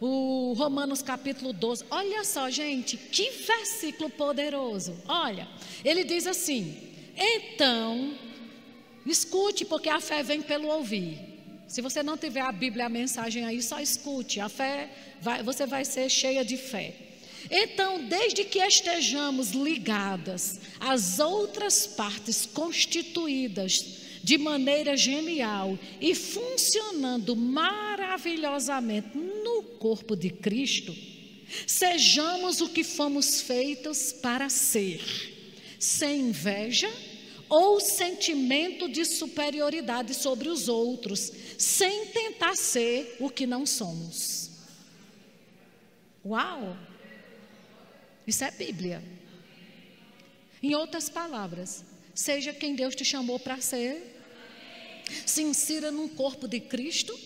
O 0.00 0.54
Romanos 0.56 1.02
capítulo 1.02 1.52
12. 1.52 1.84
Olha 1.90 2.24
só, 2.24 2.50
gente, 2.50 2.96
que 2.96 3.30
versículo 3.30 4.10
poderoso. 4.10 4.96
Olha, 5.06 5.46
ele 5.84 6.04
diz 6.04 6.26
assim: 6.26 6.76
Então, 7.16 8.14
escute, 9.06 9.64
porque 9.64 9.88
a 9.88 10.00
fé 10.00 10.22
vem 10.22 10.42
pelo 10.42 10.68
ouvir. 10.68 11.32
Se 11.68 11.80
você 11.80 12.02
não 12.02 12.16
tiver 12.16 12.40
a 12.40 12.52
Bíblia, 12.52 12.86
a 12.86 12.88
mensagem 12.88 13.44
aí, 13.44 13.62
só 13.62 13.80
escute. 13.80 14.40
A 14.40 14.48
fé, 14.48 14.90
vai, 15.20 15.42
você 15.42 15.66
vai 15.66 15.84
ser 15.84 16.08
cheia 16.08 16.44
de 16.44 16.56
fé. 16.56 17.11
Então, 17.54 18.02
desde 18.06 18.44
que 18.44 18.58
estejamos 18.60 19.50
ligadas 19.50 20.58
às 20.80 21.18
outras 21.18 21.86
partes 21.86 22.46
constituídas 22.46 23.98
de 24.24 24.38
maneira 24.38 24.96
genial 24.96 25.78
e 26.00 26.14
funcionando 26.14 27.36
maravilhosamente 27.36 29.18
no 29.18 29.64
corpo 29.78 30.16
de 30.16 30.30
Cristo, 30.30 30.96
sejamos 31.66 32.62
o 32.62 32.70
que 32.70 32.82
fomos 32.82 33.42
feitos 33.42 34.14
para 34.14 34.48
ser, 34.48 35.02
sem 35.78 36.30
inveja 36.30 36.90
ou 37.50 37.78
sentimento 37.80 38.88
de 38.88 39.04
superioridade 39.04 40.14
sobre 40.14 40.48
os 40.48 40.68
outros, 40.68 41.30
sem 41.58 42.06
tentar 42.06 42.56
ser 42.56 43.18
o 43.20 43.28
que 43.28 43.46
não 43.46 43.66
somos. 43.66 44.52
Uau! 46.24 46.91
Isso 48.26 48.44
é 48.44 48.50
Bíblia. 48.50 49.02
Em 50.62 50.74
outras 50.74 51.08
palavras, 51.08 51.84
seja 52.14 52.52
quem 52.52 52.74
Deus 52.74 52.94
te 52.94 53.04
chamou 53.04 53.38
para 53.38 53.60
ser, 53.60 54.20
se 55.26 55.42
insira 55.42 55.90
num 55.90 56.08
corpo 56.08 56.46
de 56.46 56.60
Cristo, 56.60 57.18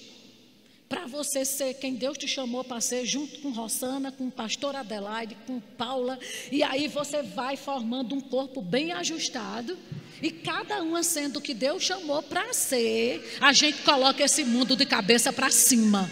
para 0.88 1.06
você 1.06 1.44
ser 1.44 1.74
quem 1.74 1.94
Deus 1.94 2.16
te 2.16 2.28
chamou 2.28 2.62
para 2.64 2.80
ser, 2.80 3.04
junto 3.04 3.40
com 3.40 3.50
Rossana, 3.50 4.12
com 4.12 4.28
o 4.28 4.30
pastor 4.30 4.76
Adelaide, 4.76 5.36
com 5.46 5.60
Paula, 5.60 6.18
e 6.50 6.62
aí 6.62 6.88
você 6.88 7.22
vai 7.22 7.56
formando 7.56 8.14
um 8.14 8.20
corpo 8.20 8.62
bem 8.62 8.92
ajustado, 8.92 9.76
e 10.22 10.30
cada 10.30 10.82
uma 10.82 11.02
sendo 11.02 11.38
o 11.38 11.42
que 11.42 11.52
Deus 11.52 11.82
chamou 11.82 12.22
para 12.22 12.54
ser, 12.54 13.36
a 13.40 13.52
gente 13.52 13.82
coloca 13.82 14.24
esse 14.24 14.44
mundo 14.44 14.76
de 14.76 14.86
cabeça 14.86 15.32
para 15.32 15.50
cima. 15.50 16.08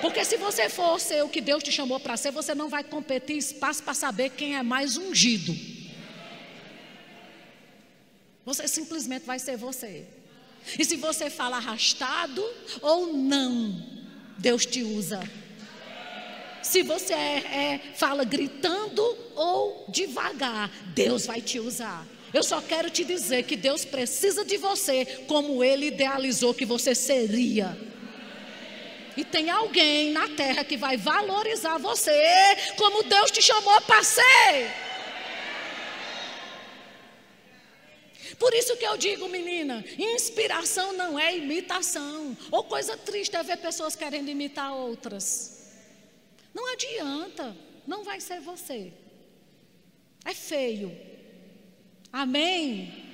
Porque 0.00 0.24
se 0.24 0.36
você 0.36 0.68
for 0.68 0.98
ser 0.98 1.22
o 1.22 1.28
que 1.28 1.40
Deus 1.40 1.62
te 1.62 1.70
chamou 1.70 2.00
para 2.00 2.16
ser, 2.16 2.30
você 2.30 2.54
não 2.54 2.68
vai 2.68 2.82
competir 2.82 3.36
espaço 3.36 3.82
para 3.82 3.94
saber 3.94 4.30
quem 4.30 4.56
é 4.56 4.62
mais 4.62 4.96
ungido. 4.96 5.54
Você 8.44 8.66
simplesmente 8.66 9.26
vai 9.26 9.38
ser 9.38 9.56
você. 9.56 10.06
E 10.78 10.84
se 10.84 10.96
você 10.96 11.28
fala 11.28 11.56
arrastado 11.56 12.44
ou 12.80 13.12
não, 13.12 13.86
Deus 14.38 14.64
te 14.64 14.82
usa. 14.82 15.20
Se 16.62 16.82
você 16.82 17.14
é, 17.14 17.36
é, 17.38 17.80
fala 17.94 18.24
gritando 18.24 19.02
ou 19.34 19.86
devagar, 19.88 20.70
Deus 20.94 21.26
vai 21.26 21.40
te 21.40 21.58
usar. 21.58 22.06
Eu 22.32 22.42
só 22.42 22.60
quero 22.60 22.88
te 22.90 23.04
dizer 23.04 23.42
que 23.44 23.56
Deus 23.56 23.84
precisa 23.84 24.44
de 24.44 24.56
você 24.56 25.04
como 25.26 25.64
Ele 25.64 25.86
idealizou 25.86 26.54
que 26.54 26.64
você 26.64 26.94
seria. 26.94 27.89
E 29.16 29.24
tem 29.24 29.50
alguém 29.50 30.12
na 30.12 30.28
terra 30.28 30.64
que 30.64 30.76
vai 30.76 30.96
valorizar 30.96 31.78
você 31.78 32.12
como 32.76 33.02
Deus 33.02 33.30
te 33.30 33.42
chamou 33.42 33.80
para 33.82 34.02
ser. 34.02 34.70
Por 38.38 38.54
isso 38.54 38.76
que 38.78 38.86
eu 38.86 38.96
digo, 38.96 39.28
menina, 39.28 39.84
inspiração 39.98 40.94
não 40.94 41.18
é 41.18 41.36
imitação. 41.36 42.36
Ou 42.50 42.64
coisa 42.64 42.96
triste 42.96 43.36
é 43.36 43.42
ver 43.42 43.58
pessoas 43.58 43.94
querendo 43.94 44.30
imitar 44.30 44.72
outras. 44.72 45.72
Não 46.54 46.72
adianta, 46.72 47.54
não 47.86 48.02
vai 48.02 48.20
ser 48.20 48.40
você. 48.40 48.92
É 50.24 50.32
feio. 50.32 50.96
Amém? 52.12 53.09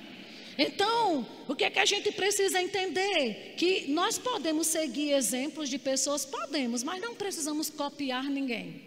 Então, 0.57 1.27
o 1.47 1.55
que 1.55 1.63
é 1.63 1.69
que 1.69 1.77
a 1.77 1.85
gente 1.85 2.11
precisa 2.11 2.59
entender? 2.59 3.53
Que 3.55 3.87
nós 3.91 4.17
podemos 4.17 4.65
seguir 4.65 5.11
exemplos 5.11 5.69
de 5.69 5.77
pessoas, 5.77 6.25
podemos, 6.25 6.81
mas 6.81 6.99
não 6.99 7.13
precisamos 7.13 7.69
copiar 7.69 8.23
ninguém. 8.23 8.81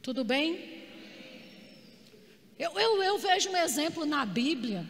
Tudo 0.00 0.22
bem? 0.22 0.78
Eu, 2.56 2.78
eu, 2.78 3.02
eu 3.02 3.18
vejo 3.18 3.50
um 3.50 3.56
exemplo 3.56 4.06
na 4.06 4.24
Bíblia 4.24 4.88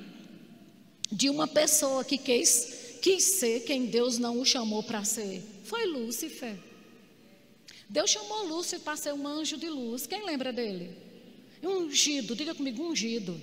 de 1.11 1.31
uma 1.31 1.49
pessoa 1.49 2.05
que 2.05 2.19
quis, 2.19 2.99
quis 3.01 3.25
ser 3.25 3.61
quem 3.61 3.87
Deus 3.87 4.19
não 4.19 4.41
o 4.41 4.45
chamou 4.45 4.83
para 4.83 5.05
ser. 5.05 5.43
Foi 5.65 5.87
Lúcifer. 5.87 6.57
Deus 7.89 8.11
chamou 8.11 8.47
Lúcifer 8.47 8.81
para 8.81 8.97
ser 8.97 9.15
um 9.15 9.27
anjo 9.27 9.57
de 9.57 9.69
luz. 9.69 10.07
Quem 10.07 10.25
lembra 10.25 10.53
dele? 10.53 10.91
Ungido, 11.63 12.37
diga 12.37 12.55
comigo, 12.55 12.83
ungido 12.83 13.41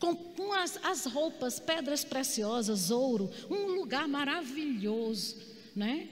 com, 0.00 0.16
com 0.16 0.52
as, 0.52 0.80
as 0.82 1.04
roupas, 1.04 1.60
pedras 1.60 2.02
preciosas, 2.02 2.90
ouro, 2.90 3.30
um 3.50 3.66
lugar 3.74 4.08
maravilhoso, 4.08 5.36
né? 5.76 6.08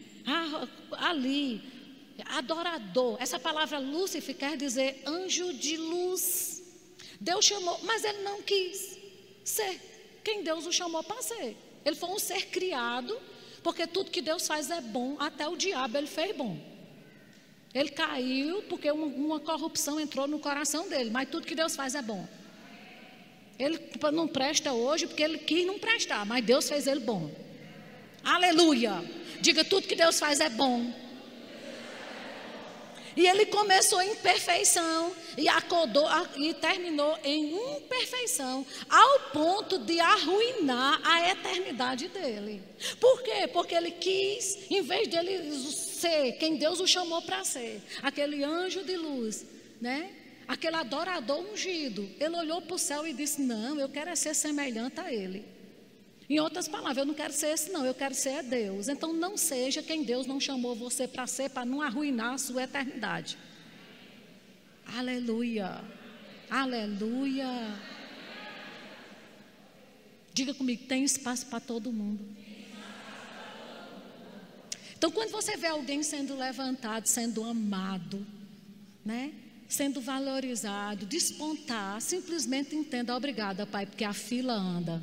Ali, 0.93 1.63
adorador. 2.27 3.17
Essa 3.19 3.41
palavra 3.41 3.79
Lúcifer 3.79 4.37
quer 4.37 4.57
dizer 4.59 5.03
anjo 5.07 5.55
de 5.55 5.79
luz. 5.79 6.63
Deus 7.19 7.45
chamou, 7.47 7.81
mas 7.83 8.05
ele 8.05 8.23
não 8.23 8.43
quis 8.43 8.99
ser 9.43 9.81
quem 10.23 10.43
Deus 10.43 10.67
o 10.67 10.73
chamou 10.73 11.03
para 11.03 11.23
ser. 11.23 11.57
Ele 11.83 11.97
foi 11.97 12.11
um 12.11 12.19
ser 12.19 12.47
criado, 12.49 13.19
porque 13.63 13.87
tudo 13.87 14.11
que 14.11 14.21
Deus 14.21 14.47
faz 14.47 14.71
é 14.71 14.83
bom, 14.83 15.17
até 15.19 15.49
o 15.49 15.57
diabo 15.57 15.97
ele 15.97 16.07
fez 16.07 16.37
bom. 16.37 16.59
Ele 17.73 17.89
caiu 17.89 18.63
porque 18.65 18.91
uma, 18.91 19.07
uma 19.07 19.41
corrupção 19.41 19.99
entrou 19.99 20.27
no 20.29 20.39
coração 20.39 20.89
dele, 20.89 21.09
mas 21.09 21.31
tudo 21.31 21.47
que 21.47 21.55
Deus 21.55 21.75
faz 21.75 21.95
é 21.95 22.03
bom. 22.03 22.29
Ele 23.59 23.79
não 24.13 24.29
presta 24.29 24.73
hoje 24.73 25.07
porque 25.07 25.23
ele 25.23 25.39
quis 25.39 25.67
não 25.67 25.79
prestar, 25.79 26.25
mas 26.25 26.45
Deus 26.45 26.69
fez 26.69 26.87
ele 26.87 27.01
bom. 27.01 27.31
Aleluia. 28.23 29.03
Diga 29.41 29.65
tudo 29.65 29.89
que 29.89 29.97
Deus 29.97 30.19
faz 30.19 30.41
é 30.41 30.49
bom. 30.49 30.93
E 33.19 33.27
ele 33.27 33.47
começou 33.47 34.01
em 34.01 34.15
perfeição 34.15 35.13
e 35.37 35.49
acordou 35.49 36.07
e 36.37 36.55
terminou 36.55 37.19
em 37.25 37.77
imperfeição, 37.77 38.65
ao 38.89 39.21
ponto 39.33 39.77
de 39.81 39.99
arruinar 39.99 41.01
a 41.03 41.29
eternidade 41.29 42.07
dele. 42.07 42.63
Por 43.01 43.21
quê? 43.25 43.49
Porque 43.53 43.75
ele 43.75 43.91
quis, 43.91 44.71
em 44.71 44.83
vez 44.83 45.09
dele 45.09 45.51
ser 45.73 46.35
quem 46.35 46.55
Deus 46.59 46.79
o 46.79 46.87
chamou 46.87 47.21
para 47.23 47.45
ser, 47.45 47.83
aquele 48.05 48.45
anjo 48.45 48.85
de 48.85 48.97
luz, 48.97 49.45
né? 49.81 50.13
Aquele 50.49 50.77
adorador 50.77 51.39
ungido, 51.53 52.09
ele 52.19 52.35
olhou 52.35 52.63
para 52.63 52.75
o 52.75 52.79
céu 52.79 53.07
e 53.07 53.13
disse: 53.13 53.43
Não, 53.43 53.79
eu 53.79 53.89
quero 53.89 54.09
é 54.09 54.17
ser 54.17 54.35
semelhante 54.35 54.99
a 54.99 55.13
ele. 55.13 55.45
Em 56.29 56.41
outras 56.41 56.67
palavras, 56.67 56.99
eu 56.99 57.05
não 57.07 57.15
quero 57.15 57.33
ser 57.33 57.49
esse, 57.49 57.71
não, 57.71 57.87
eu 57.87 57.95
quero 57.95 58.15
ser 58.15 58.43
Deus. 58.43 58.89
Então, 58.89 59.13
não 59.13 59.37
seja 59.37 59.83
quem 59.83 60.03
Deus 60.03 60.27
não 60.27 60.39
chamou 60.41 60.75
você 60.75 61.07
para 61.07 61.27
ser, 61.27 61.51
para 61.51 61.65
não 61.65 61.81
arruinar 61.81 62.35
a 62.35 62.39
sua 62.39 62.65
eternidade. 62.65 63.39
Aleluia, 64.85 65.83
aleluia. 66.51 67.47
Diga 70.33 70.55
comigo: 70.55 70.87
tem 70.87 71.05
espaço 71.05 71.47
para 71.47 71.61
todo 71.61 71.93
mundo. 71.93 72.25
Então, 74.97 75.11
quando 75.13 75.31
você 75.31 75.57
vê 75.57 75.69
alguém 75.69 76.03
sendo 76.03 76.37
levantado, 76.37 77.07
sendo 77.07 77.45
amado, 77.45 78.27
né? 79.05 79.33
Sendo 79.69 80.01
valorizado, 80.01 81.05
despontar, 81.05 82.01
simplesmente 82.01 82.75
entenda, 82.75 83.15
obrigada, 83.15 83.67
Pai, 83.67 83.85
porque 83.85 84.05
a 84.05 84.15
fila 84.15 84.55
anda. 84.55 85.03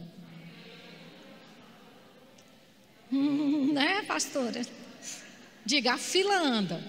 Hum, 3.11 3.72
né, 3.74 4.01
pastora? 4.03 4.66
Diga, 5.63 5.93
a 5.93 5.97
fila 5.97 6.36
anda. 6.36 6.84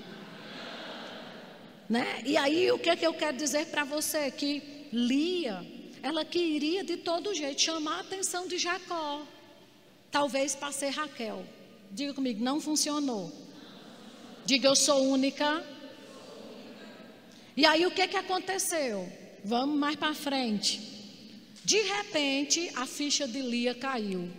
Né? 1.89 2.23
E 2.25 2.37
aí, 2.37 2.73
o 2.73 2.79
que 2.79 2.89
é 2.89 2.97
que 2.97 3.07
eu 3.07 3.13
quero 3.13 3.37
dizer 3.37 3.67
para 3.67 3.85
você? 3.85 4.31
Que 4.31 4.89
Lia, 4.91 5.65
ela 6.03 6.25
queria 6.25 6.83
de 6.83 6.97
todo 6.97 7.35
jeito 7.35 7.61
chamar 7.61 7.99
a 7.99 8.01
atenção 8.01 8.49
de 8.49 8.59
Jacó. 8.59 9.23
Talvez 10.11 10.55
para 10.55 10.73
ser 10.73 10.91
Raquel. 10.91 11.45
Diga 11.93 12.15
comigo, 12.15 12.43
não 12.43 12.61
funcionou. 12.61 13.31
Diga, 14.45 14.69
eu 14.69 14.77
sou 14.77 15.05
única 15.05 15.65
e 17.57 17.65
aí 17.65 17.87
o 17.87 17.91
que, 17.91 18.07
que 18.07 18.17
aconteceu? 18.17 19.11
Vamos 19.45 19.79
mais 19.79 19.97
para 19.97 20.15
frente. 20.15 20.81
De 21.65 21.81
repente, 21.81 22.71
a 22.77 22.87
ficha 22.87 23.27
de 23.27 23.41
Lia 23.41 23.75
caiu. 23.75 24.31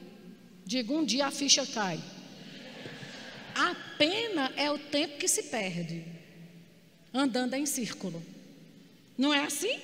Digo, 0.65 0.97
um 0.97 1.03
dia 1.03 1.27
a 1.27 1.31
ficha 1.31 1.65
cai. 1.65 1.99
A 3.55 3.75
pena 3.97 4.53
é 4.55 4.69
o 4.69 4.77
tempo 4.77 5.17
que 5.17 5.27
se 5.27 5.43
perde 5.43 6.05
andando 7.13 7.55
em 7.55 7.65
círculo. 7.65 8.23
Não 9.17 9.33
é 9.33 9.43
assim? 9.43 9.79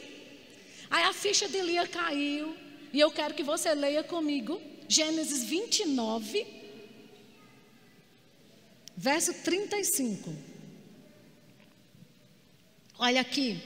Aí 0.89 1.03
a 1.03 1.13
ficha 1.13 1.49
de 1.49 1.59
Lia 1.61 1.87
caiu. 1.87 2.55
E 2.93 2.99
eu 2.99 3.09
quero 3.09 3.33
que 3.33 3.41
você 3.41 3.73
leia 3.73 4.03
comigo 4.03 4.61
Gênesis 4.87 5.43
29, 5.43 6.45
verso 8.95 9.33
35. 9.33 10.52
Olha 13.03 13.19
aqui. 13.19 13.59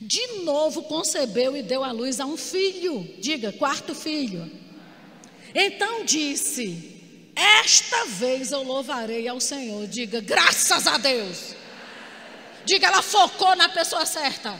De 0.00 0.42
novo 0.42 0.82
concebeu 0.82 1.56
e 1.56 1.62
deu 1.62 1.84
à 1.84 1.92
luz 1.92 2.18
a 2.18 2.26
um 2.26 2.36
filho. 2.36 3.08
Diga, 3.20 3.52
quarto 3.52 3.94
filho. 3.94 4.50
Então 5.54 6.04
disse: 6.04 7.30
Esta 7.36 8.06
vez 8.06 8.50
eu 8.50 8.64
louvarei 8.64 9.28
ao 9.28 9.40
Senhor. 9.40 9.86
Diga, 9.86 10.20
graças 10.20 10.88
a 10.88 10.98
Deus. 10.98 11.54
Diga, 12.64 12.88
ela 12.88 13.00
focou 13.00 13.54
na 13.54 13.68
pessoa 13.68 14.04
certa. 14.04 14.58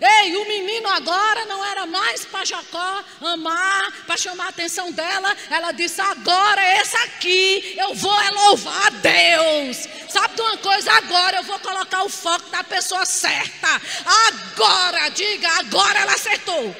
Ei, 0.00 0.34
o 0.34 0.48
menino 0.48 0.88
agora 0.88 1.44
não 1.44 1.64
era 1.64 1.86
mais 1.86 2.24
para 2.24 2.44
Jacó 2.44 3.04
amar, 3.20 4.04
para 4.06 4.16
chamar 4.16 4.46
a 4.46 4.48
atenção 4.48 4.90
dela. 4.90 5.36
Ela 5.48 5.70
disse: 5.70 6.00
agora 6.00 6.80
esse 6.80 6.96
aqui 6.96 7.74
eu 7.76 7.94
vou 7.94 8.20
é 8.20 8.30
louvar 8.30 8.86
a 8.86 8.90
Deus. 8.90 9.88
Sabe 10.10 10.34
de 10.34 10.42
uma 10.42 10.56
coisa? 10.58 10.90
Agora 10.92 11.36
eu 11.36 11.44
vou 11.44 11.58
colocar 11.60 12.02
o 12.02 12.08
foco 12.08 12.50
na 12.50 12.64
pessoa 12.64 13.06
certa. 13.06 13.68
Agora, 14.04 15.08
diga, 15.10 15.48
agora 15.58 16.00
ela 16.00 16.12
acertou. 16.12 16.74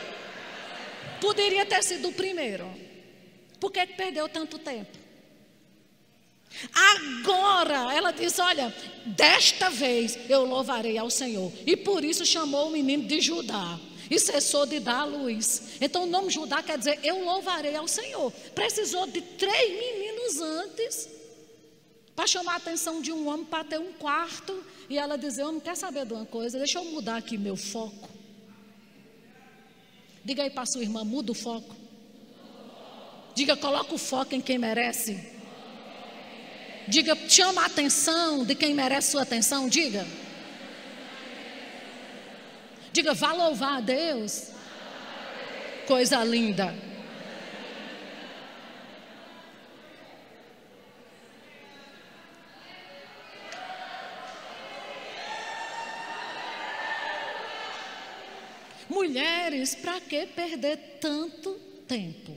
Poderia 1.20 1.64
ter 1.64 1.83
sido 1.85 2.09
o 2.09 2.12
primeiro. 2.12 2.68
Por 3.61 3.70
que 3.70 3.87
perdeu 3.87 4.28
tanto 4.28 4.59
tempo? 4.59 4.99
Agora, 6.74 7.95
ela 7.95 8.11
disse: 8.11 8.41
Olha, 8.41 8.74
desta 9.07 9.70
vez 9.70 10.18
eu 10.28 10.45
louvarei 10.45 10.99
ao 10.99 11.11
Senhor. 11.11 11.53
E 11.64 11.76
por 11.76 12.05
isso 12.05 12.26
chamou 12.26 12.68
o 12.68 12.72
menino 12.72 13.07
de 13.07 13.20
Judá. 13.20 13.78
E 14.11 14.18
cessou 14.18 14.66
de 14.66 14.81
dar 14.81 15.03
a 15.03 15.05
luz. 15.05 15.76
Então 15.81 16.03
o 16.03 16.07
nome 16.07 16.31
Judá 16.31 16.61
quer 16.64 16.76
dizer 16.76 16.99
eu 17.05 17.24
louvarei 17.24 17.76
ao 17.76 17.87
Senhor. 17.87 18.33
Precisou 18.57 19.07
de 19.07 19.20
três 19.20 19.70
meninos 19.70 20.41
antes 20.41 21.19
para 22.20 22.26
chamar 22.26 22.52
a 22.52 22.56
atenção 22.56 23.00
de 23.00 23.10
um 23.10 23.26
homem 23.26 23.46
para 23.46 23.64
ter 23.64 23.80
um 23.80 23.94
quarto. 23.94 24.62
E 24.90 24.98
ela 24.98 25.16
dizer: 25.16 25.42
Homem, 25.42 25.58
quer 25.58 25.74
saber 25.74 26.04
de 26.04 26.12
uma 26.12 26.26
coisa? 26.26 26.58
Deixa 26.58 26.78
eu 26.78 26.84
mudar 26.84 27.16
aqui 27.16 27.38
meu 27.38 27.56
foco. 27.56 28.10
Diga 30.22 30.42
aí 30.42 30.50
para 30.50 30.66
sua 30.66 30.82
irmã: 30.82 31.02
muda 31.02 31.32
o 31.32 31.34
foco. 31.34 31.74
Diga, 33.34 33.56
coloca 33.56 33.94
o 33.94 33.96
foco 33.96 34.34
em 34.34 34.40
quem 34.42 34.58
merece. 34.58 35.18
Diga, 36.86 37.16
chama 37.26 37.62
a 37.62 37.66
atenção 37.66 38.44
de 38.44 38.54
quem 38.54 38.74
merece 38.74 39.12
sua 39.12 39.22
atenção. 39.22 39.66
Diga. 39.66 40.06
Diga, 42.92 43.14
vá 43.14 43.32
louvar 43.32 43.78
a 43.78 43.80
Deus. 43.80 44.50
Coisa 45.86 46.22
linda. 46.22 46.89
Mulheres, 58.91 59.76
para 59.76 60.01
que 60.01 60.26
perder 60.26 60.99
tanto 61.01 61.55
tempo? 61.86 62.36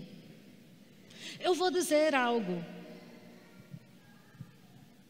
Eu 1.40 1.56
vou 1.56 1.72
dizer 1.72 2.14
algo. 2.14 2.64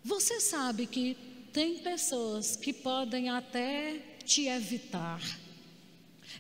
Você 0.02 0.40
sabe 0.40 0.88
que 0.88 1.18
tem 1.52 1.80
pessoas 1.80 2.56
que 2.56 2.72
podem 2.72 3.30
até 3.30 4.00
te 4.26 4.48
evitar, 4.48 5.22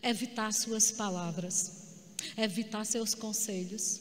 evitar 0.01 0.53
suas 0.53 0.89
palavras, 0.89 1.99
evitar 2.37 2.85
seus 2.85 3.13
conselhos, 3.13 3.99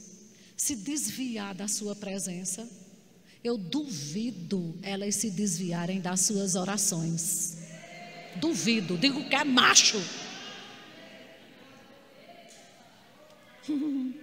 se 0.57 0.77
desviar 0.77 1.53
da 1.53 1.67
sua 1.67 1.97
presença. 1.97 2.69
Eu 3.43 3.59
duvido 3.59 4.79
elas 4.83 5.17
se 5.17 5.31
desviarem 5.31 6.01
das 6.01 6.21
suas 6.21 6.55
orações. 6.55 7.59
Duvido, 8.37 8.97
digo 8.97 9.29
que 9.29 9.35
é 9.35 9.43
macho. 9.43 10.01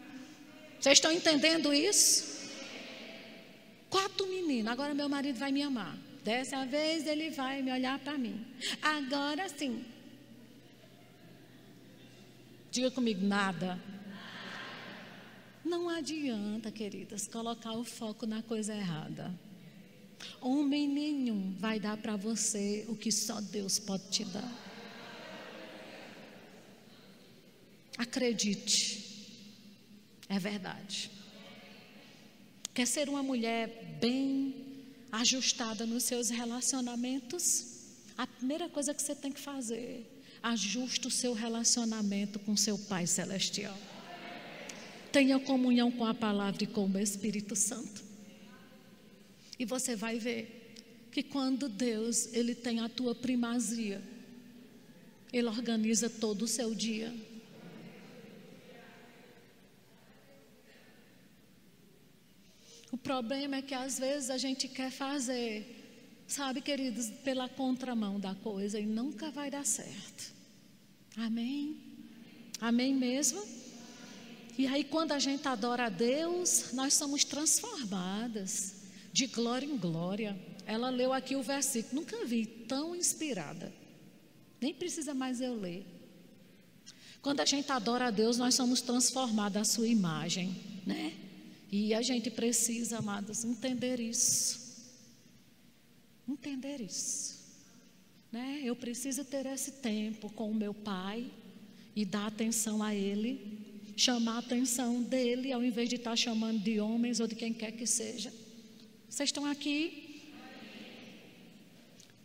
Vocês 0.79 0.97
estão 0.97 1.11
entendendo 1.11 1.73
isso? 1.73 2.39
Quatro 3.89 4.27
meninos, 4.27 4.71
agora 4.71 4.93
meu 4.93 5.09
marido 5.09 5.37
vai 5.37 5.51
me 5.51 5.61
amar. 5.61 5.97
Dessa 6.23 6.65
vez 6.65 7.07
ele 7.07 7.31
vai 7.31 7.61
me 7.61 7.71
olhar 7.71 7.97
para 7.99 8.17
mim. 8.17 8.45
Agora 8.81 9.49
sim. 9.49 9.83
Diga 12.71 12.91
comigo, 12.91 13.25
nada. 13.25 13.79
Não 15.65 15.89
adianta, 15.89 16.71
queridas, 16.71 17.27
colocar 17.27 17.73
o 17.73 17.83
foco 17.83 18.25
na 18.25 18.41
coisa 18.43 18.73
errada. 18.73 19.33
Homem 20.41 20.87
nenhum 20.87 21.55
vai 21.57 21.79
dar 21.79 21.97
para 21.97 22.15
você 22.15 22.85
o 22.87 22.95
que 22.95 23.11
só 23.11 23.41
Deus 23.41 23.79
pode 23.79 24.09
te 24.09 24.25
dar. 24.25 24.51
Acredite, 27.97 29.08
é 30.29 30.37
verdade. 30.39 31.11
Quer 32.73 32.85
ser 32.85 33.09
uma 33.09 33.23
mulher 33.23 33.97
bem 33.99 34.55
ajustada 35.11 35.85
nos 35.85 36.03
seus 36.03 36.29
relacionamentos? 36.29 37.65
A 38.15 38.27
primeira 38.27 38.69
coisa 38.69 38.93
que 38.93 39.01
você 39.01 39.15
tem 39.15 39.31
que 39.31 39.39
fazer, 39.39 40.05
ajuste 40.41 41.07
o 41.07 41.11
seu 41.11 41.33
relacionamento 41.33 42.39
com 42.39 42.55
seu 42.55 42.77
Pai 42.77 43.07
Celestial. 43.07 43.77
Tenha 45.11 45.39
comunhão 45.39 45.91
com 45.91 46.05
a 46.05 46.13
palavra 46.13 46.63
e 46.63 46.67
com 46.67 46.85
o 46.85 46.99
Espírito 46.99 47.55
Santo. 47.55 48.03
E 49.57 49.65
você 49.65 49.95
vai 49.95 50.19
ver 50.19 50.75
que 51.11 51.23
quando 51.23 51.67
Deus 51.67 52.31
ele 52.33 52.53
tem 52.53 52.79
a 52.79 52.87
tua 52.87 53.15
primazia, 53.15 54.01
ele 55.33 55.47
organiza 55.47 56.09
todo 56.09 56.43
o 56.43 56.47
seu 56.47 56.73
dia. 56.73 57.13
O 62.91 62.97
problema 62.97 63.57
é 63.57 63.61
que 63.61 63.75
às 63.75 63.99
vezes 63.99 64.29
a 64.29 64.37
gente 64.37 64.67
quer 64.67 64.91
fazer, 64.91 66.23
sabe, 66.27 66.61
queridos, 66.61 67.09
pela 67.23 67.47
contramão 67.47 68.19
da 68.19 68.33
coisa 68.35 68.79
e 68.79 68.85
nunca 68.85 69.29
vai 69.29 69.51
dar 69.51 69.65
certo. 69.65 70.33
Amém? 71.15 71.77
Amém 72.59 72.93
mesmo? 72.95 73.41
E 74.57 74.67
aí, 74.67 74.83
quando 74.83 75.13
a 75.13 75.19
gente 75.19 75.47
adora 75.47 75.85
a 75.85 75.89
Deus, 75.89 76.73
nós 76.73 76.93
somos 76.93 77.23
transformadas 77.23 78.75
de 79.13 79.27
glória 79.27 79.65
em 79.65 79.77
glória. 79.77 80.37
Ela 80.65 80.89
leu 80.89 81.13
aqui 81.13 81.35
o 81.35 81.43
versículo, 81.43 82.01
nunca 82.01 82.25
vi 82.25 82.45
tão 82.45 82.95
inspirada. 82.95 83.71
Nem 84.59 84.73
precisa 84.73 85.13
mais 85.13 85.39
eu 85.39 85.55
ler. 85.55 85.85
Quando 87.21 87.39
a 87.39 87.45
gente 87.45 87.71
adora 87.71 88.07
a 88.07 88.11
Deus, 88.11 88.37
nós 88.37 88.55
somos 88.55 88.81
transformados 88.81 89.61
à 89.61 89.63
sua 89.63 89.87
imagem, 89.87 90.55
né? 90.85 91.28
E 91.71 91.93
a 91.93 92.01
gente 92.01 92.31
precisa, 92.31 92.97
amados, 92.97 93.43
entender 93.45 93.99
isso. 93.99 94.59
Entender 96.27 96.81
isso. 96.81 97.37
Né? 98.31 98.61
Eu 98.63 98.75
preciso 98.75 99.23
ter 99.23 99.45
esse 99.45 99.73
tempo 99.73 100.29
com 100.31 100.49
o 100.49 100.55
meu 100.55 100.73
pai 100.73 101.29
e 101.95 102.05
dar 102.05 102.27
atenção 102.27 102.81
a 102.81 102.93
ele, 102.95 103.83
chamar 103.95 104.35
a 104.35 104.39
atenção 104.39 105.01
dele, 105.01 105.51
ao 105.51 105.63
invés 105.63 105.89
de 105.89 105.95
estar 105.95 106.15
chamando 106.15 106.59
de 106.59 106.79
homens 106.79 107.19
ou 107.19 107.27
de 107.27 107.35
quem 107.35 107.53
quer 107.53 107.71
que 107.71 107.85
seja. 107.85 108.33
Vocês 109.07 109.29
estão 109.29 109.45
aqui? 109.45 110.05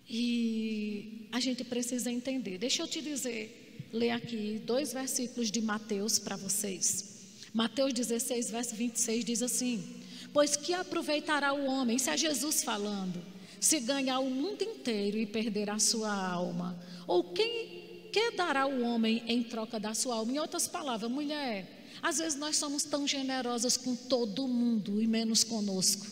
E 0.08 1.28
a 1.32 1.40
gente 1.40 1.64
precisa 1.64 2.10
entender. 2.10 2.58
Deixa 2.58 2.82
eu 2.82 2.88
te 2.88 3.00
dizer, 3.00 3.88
ler 3.92 4.10
aqui 4.10 4.60
dois 4.64 4.92
versículos 4.92 5.50
de 5.50 5.60
Mateus 5.60 6.18
para 6.18 6.36
vocês. 6.36 7.13
Mateus 7.54 7.92
16, 7.92 8.50
verso 8.50 8.74
26 8.74 9.24
diz 9.24 9.40
assim: 9.40 10.02
Pois 10.32 10.56
que 10.56 10.74
aproveitará 10.74 11.52
o 11.52 11.66
homem, 11.66 11.96
isso 11.96 12.10
é 12.10 12.16
Jesus 12.16 12.64
falando, 12.64 13.24
se 13.60 13.78
ganhar 13.78 14.18
o 14.18 14.28
mundo 14.28 14.62
inteiro 14.62 15.16
e 15.16 15.24
perder 15.24 15.70
a 15.70 15.78
sua 15.78 16.12
alma? 16.12 16.76
Ou 17.06 17.32
quem 17.32 18.08
que 18.12 18.32
dará 18.32 18.66
o 18.66 18.82
homem 18.82 19.22
em 19.28 19.44
troca 19.44 19.78
da 19.78 19.94
sua 19.94 20.16
alma? 20.16 20.32
Em 20.32 20.38
outras 20.40 20.66
palavras, 20.66 21.08
mulher, 21.08 21.92
às 22.02 22.18
vezes 22.18 22.36
nós 22.36 22.56
somos 22.56 22.82
tão 22.82 23.06
generosas 23.06 23.76
com 23.76 23.94
todo 23.94 24.48
mundo 24.48 25.00
e 25.00 25.06
menos 25.06 25.44
conosco. 25.44 26.06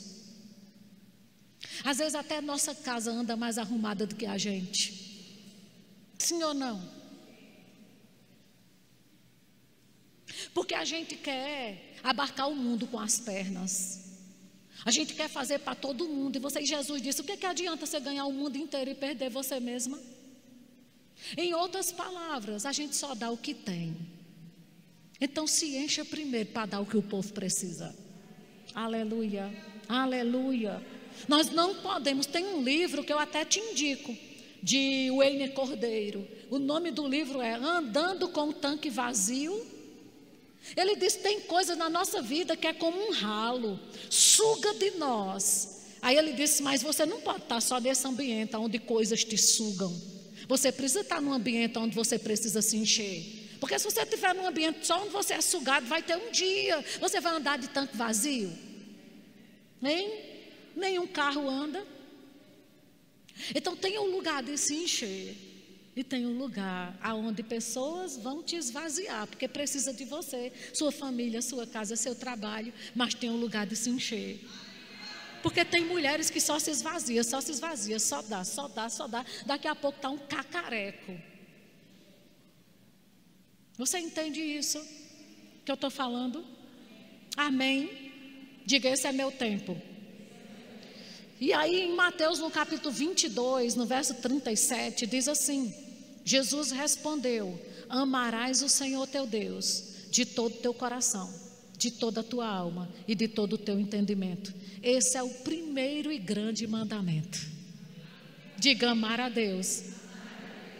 Às 1.83 1.99
vezes 1.99 2.15
até 2.15 2.41
nossa 2.41 2.73
casa 2.73 3.11
anda 3.11 3.37
mais 3.37 3.59
arrumada 3.59 4.07
do 4.07 4.15
que 4.15 4.27
a 4.27 4.39
gente. 4.39 5.03
Sim 6.19 6.41
ou 6.45 6.55
não? 6.55 7.02
Porque 10.53 10.75
a 10.75 10.85
gente 10.85 11.17
quer 11.17 11.95
abarcar 12.03 12.49
o 12.49 12.55
mundo 12.55 12.87
com 12.87 12.99
as 12.99 13.19
pernas. 13.21 14.03
A 14.85 14.91
gente 14.91 15.15
quer 15.15 15.29
fazer 15.29 15.61
para 15.61 15.75
todo 15.75 16.09
mundo. 16.09 16.37
E 16.37 16.39
você, 16.41 16.65
Jesus 16.65 17.01
disse: 17.01 17.21
o 17.21 17.25
que, 17.25 17.37
que 17.37 17.47
adianta 17.47 17.87
você 17.87 18.01
ganhar 18.01 18.25
o 18.27 18.33
mundo 18.33 18.57
inteiro 18.57 18.91
e 18.91 18.95
perder 18.95 19.31
você 19.31 19.61
mesma? 19.61 19.99
Em 21.37 21.55
outras 21.55 21.93
palavras, 21.93 22.67
a 22.67 22.73
gente 22.73 22.97
só 22.97 23.15
dá 23.15 23.31
o 23.31 23.37
que 23.37 23.55
tem. 23.55 23.97
Então 25.21 25.47
se 25.47 25.77
encha 25.77 26.05
primeiro 26.05 26.51
para 26.51 26.67
dar 26.67 26.81
o 26.81 26.87
que 26.87 26.97
o 26.97 27.03
povo 27.03 27.33
precisa. 27.33 27.95
Aleluia, 28.75 29.53
aleluia. 29.89 30.85
Nós 31.29 31.51
não 31.51 31.77
podemos. 31.77 32.27
Tem 32.27 32.45
um 32.45 32.63
livro 32.63 33.05
que 33.05 33.13
eu 33.13 33.19
até 33.19 33.45
te 33.45 33.61
indico, 33.61 34.17
de 34.61 35.11
Wayne 35.17 35.51
Cordeiro. 35.51 36.27
O 36.51 36.59
nome 36.59 36.91
do 36.91 37.07
livro 37.07 37.41
é 37.41 37.55
Andando 37.55 38.29
com 38.29 38.49
o 38.49 38.53
Tanque 38.53 38.91
Vazio 38.91 39.72
ele 40.77 40.97
diz: 40.97 41.17
tem 41.17 41.41
coisa 41.41 41.75
na 41.75 41.91
nossa 41.91 42.23
vida 42.23 42.57
que 42.57 42.67
é 42.67 42.73
como 42.73 42.99
um 42.99 43.13
ralo, 43.13 43.79
suga 44.09 44.75
de 44.75 44.93
nós. 44.93 45.83
Aí 46.01 46.17
ele 46.17 46.33
disse: 46.33 46.63
mas 46.63 46.83
você 46.83 47.05
não 47.05 47.21
pode 47.21 47.43
estar 47.43 47.61
só 47.61 47.81
nesse 47.81 48.07
ambiente 48.07 48.57
onde 48.57 48.79
coisas 48.79 49.25
te 49.25 49.37
sugam. 49.37 49.93
Você 50.49 50.73
precisa 50.73 51.01
estar 51.01 51.21
num 51.21 51.33
ambiente 51.33 51.79
onde 51.79 51.95
você 51.95 52.19
precisa 52.19 52.63
se 52.63 52.77
encher. 52.77 53.41
Porque 53.61 53.79
se 53.79 53.85
você 53.85 54.03
estiver 54.03 54.35
num 54.35 54.47
ambiente 54.47 54.85
só 54.87 55.01
onde 55.01 55.11
você 55.11 55.35
é 55.35 55.41
sugado, 55.41 55.87
vai 55.87 56.03
ter 56.03 56.17
um 56.17 56.33
dia. 56.33 56.85
Você 57.01 57.21
vai 57.21 57.35
andar 57.35 57.59
de 57.59 57.69
tanque 57.69 57.97
vazio. 57.97 58.53
Nem 59.81 60.33
nenhum 60.75 61.07
carro 61.07 61.49
anda. 61.49 61.85
Então 63.55 63.77
tem 63.77 63.99
um 63.99 64.11
lugar 64.11 64.43
de 64.43 64.57
se 64.59 64.75
encher 64.75 65.52
e 65.95 66.03
tem 66.03 66.27
um 66.27 66.39
lugar 66.39 66.99
aonde 67.03 67.43
pessoas 67.43 68.17
vão 68.17 68.43
te 68.43 68.57
esvaziar, 68.57 69.27
porque 69.27 69.47
precisa 69.47 69.93
de 69.93 70.05
você, 70.05 70.51
sua 70.73 70.91
família, 70.91 71.43
sua 71.43 71.67
casa, 71.67 71.97
seu 71.97 72.15
trabalho, 72.15 72.73
mas 72.95 73.15
tem 73.15 73.29
um 73.29 73.37
lugar 73.37 73.67
de 73.67 73.77
se 73.77 73.91
encher. 73.91 74.41
Porque 75.43 75.65
tem 75.65 75.85
mulheres 75.85 76.31
que 76.31 76.41
só 76.41 76.59
se 76.59 76.71
esvazia, 76.71 77.23
só 77.25 77.41
se 77.41 77.51
esvazia, 77.51 77.99
só 77.99 78.23
dá, 78.23 78.45
só 78.45 78.69
dá, 78.69 78.89
só 78.89 79.07
dá. 79.07 79.27
Daqui 79.45 79.69
a 79.69 79.75
pouco 79.75 79.97
está 79.97 80.09
um 80.09 80.19
cacareco. 80.19 81.21
Você 83.77 83.99
entende 83.99 84.41
isso 84.41 84.81
que 85.65 85.71
eu 85.71 85.75
estou 85.75 85.91
falando? 85.91 86.45
Amém? 87.37 88.13
Diga, 88.65 88.89
esse 88.89 89.07
é 89.07 89.13
meu 89.13 89.33
tempo. 89.33 89.77
E 91.41 91.53
aí 91.53 91.83
em 91.83 91.97
Mateus 91.97 92.39
no 92.39 92.51
capítulo 92.53 92.93
22, 92.93 93.75
no 93.75 93.85
verso 93.85 94.15
37, 94.15 95.07
diz 95.09 95.27
assim: 95.27 95.75
Jesus 96.25 96.71
respondeu: 96.71 97.61
Amarás 97.89 98.63
o 98.63 98.69
Senhor 98.69 99.07
teu 99.07 99.27
Deus 99.27 99.85
de 100.11 100.25
todo 100.25 100.55
o 100.55 100.59
teu 100.59 100.75
coração, 100.75 101.33
de 101.77 101.91
toda 101.91 102.21
a 102.21 102.25
tua 102.25 102.47
alma 102.47 102.89
e 103.07 103.15
de 103.15 103.29
todo 103.29 103.55
o 103.55 103.59
teu 103.59 103.79
entendimento. 103.79 104.53
Esse 104.83 105.17
é 105.17 105.23
o 105.23 105.29
primeiro 105.29 106.13
e 106.13 106.19
grande 106.19 106.67
mandamento. 106.67 107.39
Diga 108.59 108.91
amar 108.91 109.21
a 109.21 109.29
Deus 109.29 109.85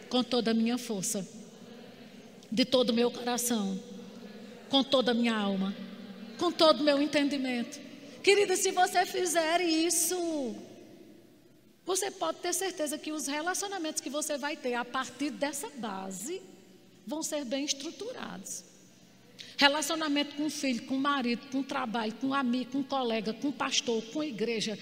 com 0.09 0.23
toda 0.23 0.51
a 0.51 0.55
minha 0.55 0.77
força, 0.79 1.27
de 2.51 2.65
todo 2.65 2.91
o 2.91 2.95
meu 2.95 3.11
coração, 3.11 3.81
com 4.69 4.85
toda 4.85 5.13
a 5.13 5.15
minha 5.15 5.35
alma, 5.35 5.75
com 6.39 6.53
todo 6.53 6.81
o 6.81 6.85
meu 6.85 7.01
entendimento 7.01 7.93
Querida, 8.23 8.55
se 8.55 8.71
você 8.71 9.05
fizer 9.05 9.61
isso, 9.61 10.55
você 11.85 12.11
pode 12.11 12.39
ter 12.39 12.55
certeza 12.55 12.97
que 12.97 13.13
os 13.13 13.27
relacionamentos 13.27 14.01
que 14.01 14.11
você 14.11 14.39
vai 14.39 14.57
ter 14.57 14.75
a 14.75 14.85
partir 14.85 15.31
dessa 15.31 15.69
base 15.71 16.41
vão 17.07 17.23
ser 17.23 17.45
bem 17.45 17.65
estruturados. 17.65 18.65
Relacionamento 19.57 20.37
com 20.37 20.47
o 20.47 20.51
filho, 20.51 20.83
com 20.87 20.97
o 20.97 21.01
marido, 21.01 21.43
com 21.51 21.61
o 21.61 21.65
trabalho, 21.65 22.13
com 22.15 22.29
o 22.29 22.35
amigo, 22.35 22.73
com 22.73 22.81
o 22.81 22.85
colega, 22.85 23.33
com 23.33 23.49
o 23.49 23.53
pastor, 23.53 24.03
com 24.13 24.21
a 24.21 24.27
igreja. 24.27 24.79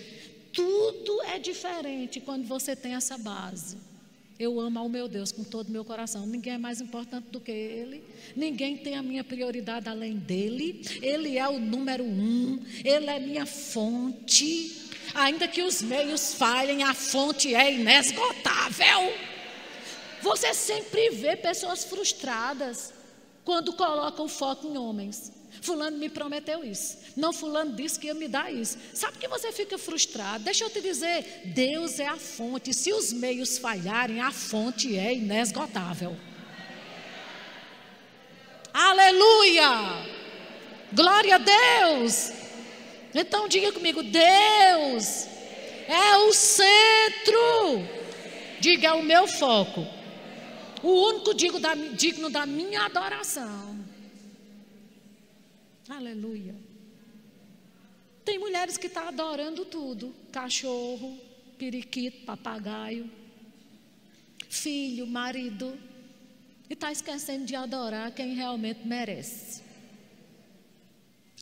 Tudo 0.53 1.23
é 1.23 1.39
diferente 1.39 2.21
quando 2.21 2.47
você 2.47 2.77
tem 2.77 2.95
essa 2.95 3.17
base. 3.17 3.77
Eu 4.39 4.59
amo 4.59 4.79
ao 4.79 4.89
meu 4.89 5.07
Deus 5.07 5.31
com 5.31 5.45
todo 5.45 5.69
o 5.69 5.71
meu 5.71 5.85
coração. 5.85 6.27
Ninguém 6.27 6.55
é 6.55 6.59
mais 6.59 6.81
importante 6.81 7.27
do 7.27 7.39
que 7.39 7.51
Ele. 7.51 8.03
Ninguém 8.35 8.79
tem 8.79 8.97
a 8.97 9.03
minha 9.03 9.23
prioridade 9.23 9.87
além 9.87 10.17
dele. 10.17 10.81
Ele 11.03 11.37
é 11.37 11.47
o 11.47 11.59
número 11.59 12.05
um. 12.05 12.59
Ele 12.83 13.11
é 13.11 13.21
minha 13.21 13.45
fonte. 13.45 14.90
Ainda 15.15 15.49
que 15.49 15.63
os 15.63 15.83
meios 15.83 16.35
falhem, 16.35 16.83
a 16.83 16.95
fonte 16.95 17.55
é 17.55 17.73
inesgotável. 17.73 19.15
Você 20.23 20.53
sempre 20.55 21.11
vê 21.11 21.37
pessoas 21.37 21.85
frustradas 21.85 22.93
quando 23.45 23.73
colocam 23.73 24.29
foco 24.29 24.67
em 24.67 24.77
homens. 24.77 25.33
Fulano 25.63 25.99
me 25.99 26.09
prometeu 26.09 26.65
isso. 26.65 26.99
Não, 27.17 27.33
Fulano 27.33 27.75
disse 27.75 27.99
que 27.99 28.07
ia 28.07 28.15
me 28.15 28.29
dar 28.29 28.53
isso. 28.53 28.79
Sabe 28.95 29.19
que 29.19 29.29
você 29.29 29.53
fica 29.53 29.77
frustrado? 29.77 30.45
Deixa 30.45 30.65
eu 30.65 30.71
te 30.71 30.81
dizer: 30.81 31.43
Deus 31.47 31.99
é 31.99 32.07
a 32.07 32.17
fonte. 32.17 32.73
Se 32.73 32.93
os 32.93 33.13
meios 33.13 33.59
falharem, 33.59 34.21
a 34.21 34.31
fonte 34.31 34.97
é 34.97 35.15
inesgotável. 35.15 36.17
Aleluia! 38.73 39.69
Glória 40.93 41.35
a 41.35 41.39
Deus! 41.39 42.40
Então 43.15 43.49
diga 43.49 43.73
comigo: 43.73 44.03
Deus 44.03 45.27
é 45.89 46.17
o 46.17 46.33
centro. 46.33 48.01
Diga, 48.61 48.89
é 48.89 48.93
o 48.93 49.03
meu 49.03 49.27
foco. 49.27 49.87
O 50.83 50.89
único 51.09 51.35
digno 51.35 52.31
da 52.31 52.47
minha 52.47 52.83
adoração. 52.87 53.79
Aleluia. 55.89 56.55
Tem 58.25 58.39
mulheres 58.39 58.77
que 58.77 58.87
estão 58.87 59.03
tá 59.03 59.09
adorando 59.09 59.65
tudo: 59.65 60.15
cachorro, 60.31 61.19
periquito, 61.59 62.25
papagaio, 62.25 63.11
filho, 64.49 65.07
marido. 65.07 65.77
E 66.69 66.75
está 66.75 66.93
esquecendo 66.93 67.45
de 67.45 67.57
adorar 67.57 68.13
quem 68.13 68.35
realmente 68.35 68.87
merece. 68.87 69.63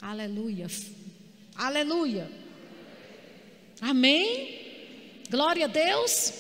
Aleluia. 0.00 0.66
Aleluia. 1.59 2.30
Amém? 3.80 5.24
Glória 5.28 5.64
a 5.64 5.68
Deus. 5.68 6.32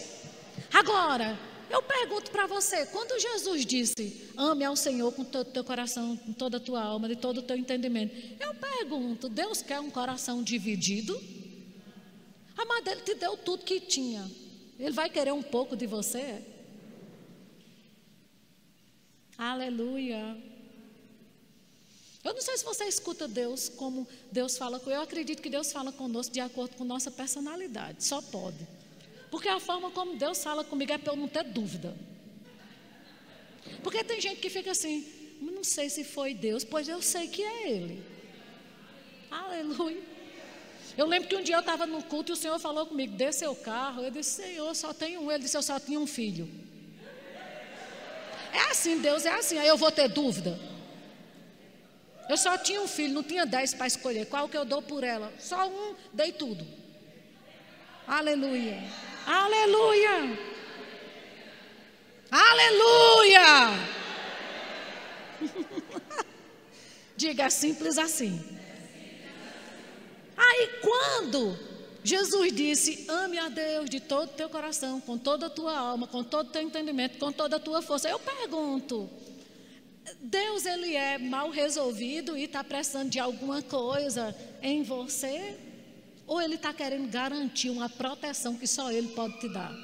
Agora, 0.72 1.36
eu 1.68 1.82
pergunto 1.82 2.30
para 2.30 2.46
você, 2.46 2.86
quando 2.86 3.20
Jesus 3.20 3.66
disse, 3.66 4.30
ame 4.36 4.64
ao 4.64 4.76
Senhor 4.76 5.12
com 5.12 5.24
todo 5.24 5.48
o 5.48 5.52
teu 5.52 5.64
coração, 5.64 6.16
com 6.16 6.32
toda 6.32 6.58
a 6.58 6.60
tua 6.60 6.80
alma, 6.80 7.08
de 7.08 7.16
todo 7.16 7.38
o 7.38 7.42
teu 7.42 7.56
entendimento, 7.56 8.14
eu 8.38 8.54
pergunto, 8.54 9.28
Deus 9.28 9.60
quer 9.60 9.80
um 9.80 9.90
coração 9.90 10.40
dividido? 10.40 11.20
Amado, 12.56 12.88
Ele 12.88 13.00
te 13.00 13.14
deu 13.16 13.36
tudo 13.36 13.64
que 13.64 13.80
tinha. 13.80 14.24
Ele 14.78 14.92
vai 14.92 15.10
querer 15.10 15.32
um 15.32 15.42
pouco 15.42 15.76
de 15.76 15.86
você? 15.86 16.40
Aleluia. 19.36 20.36
Eu 22.28 22.34
não 22.34 22.42
sei 22.42 22.58
se 22.58 22.64
você 22.64 22.84
escuta 22.84 23.26
Deus 23.26 23.70
como 23.70 24.06
Deus 24.30 24.58
fala 24.58 24.78
com 24.78 24.90
eu. 24.90 25.00
acredito 25.00 25.40
que 25.40 25.48
Deus 25.48 25.72
fala 25.72 25.90
conosco 25.90 26.30
de 26.30 26.40
acordo 26.40 26.76
com 26.76 26.84
nossa 26.84 27.10
personalidade. 27.10 28.04
Só 28.04 28.20
pode. 28.20 28.68
Porque 29.30 29.48
a 29.48 29.58
forma 29.58 29.90
como 29.90 30.14
Deus 30.14 30.44
fala 30.44 30.62
comigo 30.62 30.92
é 30.92 30.98
para 30.98 31.14
eu 31.14 31.16
não 31.16 31.26
ter 31.26 31.42
dúvida. 31.42 31.96
Porque 33.82 34.04
tem 34.04 34.20
gente 34.20 34.42
que 34.42 34.50
fica 34.50 34.72
assim, 34.72 35.06
não 35.40 35.64
sei 35.64 35.88
se 35.88 36.04
foi 36.04 36.34
Deus, 36.34 36.64
pois 36.64 36.86
eu 36.86 37.00
sei 37.00 37.28
que 37.28 37.42
é 37.42 37.70
Ele. 37.70 38.04
Aleluia. 39.30 40.02
Eu 40.98 41.06
lembro 41.06 41.30
que 41.30 41.36
um 41.36 41.42
dia 41.42 41.56
eu 41.56 41.60
estava 41.60 41.86
no 41.86 42.02
culto 42.02 42.32
e 42.32 42.34
o 42.34 42.36
Senhor 42.36 42.58
falou 42.58 42.84
comigo, 42.84 43.16
dê 43.16 43.32
seu 43.32 43.56
carro. 43.56 44.02
Eu 44.02 44.10
disse, 44.10 44.42
Senhor, 44.42 44.74
só 44.74 44.92
tenho 44.92 45.22
um. 45.22 45.32
Ele 45.32 45.44
disse, 45.44 45.56
eu 45.56 45.62
só 45.62 45.80
tinha 45.80 45.98
um 45.98 46.06
filho. 46.06 46.46
É 48.52 48.70
assim, 48.70 48.98
Deus 48.98 49.24
é 49.24 49.32
assim. 49.32 49.56
Aí 49.56 49.68
eu 49.68 49.78
vou 49.78 49.90
ter 49.90 50.08
dúvida. 50.08 50.77
Eu 52.28 52.36
só 52.36 52.58
tinha 52.58 52.80
um 52.82 52.88
filho, 52.88 53.14
não 53.14 53.22
tinha 53.22 53.46
dez 53.46 53.72
para 53.72 53.86
escolher. 53.86 54.26
Qual 54.26 54.48
que 54.48 54.56
eu 54.56 54.64
dou 54.64 54.82
por 54.82 55.02
ela? 55.02 55.32
Só 55.38 55.66
um, 55.68 55.94
dei 56.12 56.32
tudo. 56.32 56.66
Aleluia. 58.06 58.78
Aleluia! 59.26 60.38
Aleluia! 62.30 63.98
Diga 67.16 67.50
simples 67.50 67.98
assim. 67.98 68.58
Aí 70.36 70.70
quando 70.80 71.58
Jesus 72.02 72.52
disse: 72.52 73.06
Ame 73.08 73.38
a 73.38 73.48
Deus 73.48 73.90
de 73.90 74.00
todo 74.00 74.30
o 74.30 74.32
teu 74.32 74.48
coração, 74.48 75.00
com 75.00 75.18
toda 75.18 75.46
a 75.46 75.50
tua 75.50 75.76
alma, 75.76 76.06
com 76.06 76.24
todo 76.24 76.48
o 76.48 76.50
teu 76.50 76.62
entendimento, 76.62 77.18
com 77.18 77.30
toda 77.32 77.56
a 77.56 77.60
tua 77.60 77.82
força. 77.82 78.08
Eu 78.08 78.18
pergunto: 78.18 79.10
Deus 80.20 80.66
ele 80.66 80.94
é 80.94 81.18
mal 81.18 81.50
resolvido 81.50 82.36
e 82.36 82.44
está 82.44 82.62
precisando 82.62 83.10
de 83.10 83.18
alguma 83.18 83.62
coisa 83.62 84.34
em 84.62 84.82
você? 84.82 85.56
Ou 86.26 86.40
ele 86.40 86.56
está 86.56 86.72
querendo 86.72 87.08
garantir 87.08 87.70
uma 87.70 87.88
proteção 87.88 88.56
que 88.56 88.66
só 88.66 88.90
ele 88.92 89.08
pode 89.08 89.40
te 89.40 89.48
dar? 89.48 89.74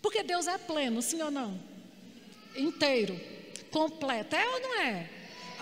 Porque 0.00 0.22
Deus 0.22 0.46
é 0.46 0.58
pleno, 0.58 1.02
sim 1.02 1.20
ou 1.22 1.30
não? 1.30 1.60
Inteiro, 2.56 3.18
completo, 3.70 4.34
é 4.34 4.48
ou 4.48 4.60
não 4.60 4.80
é? 4.80 5.10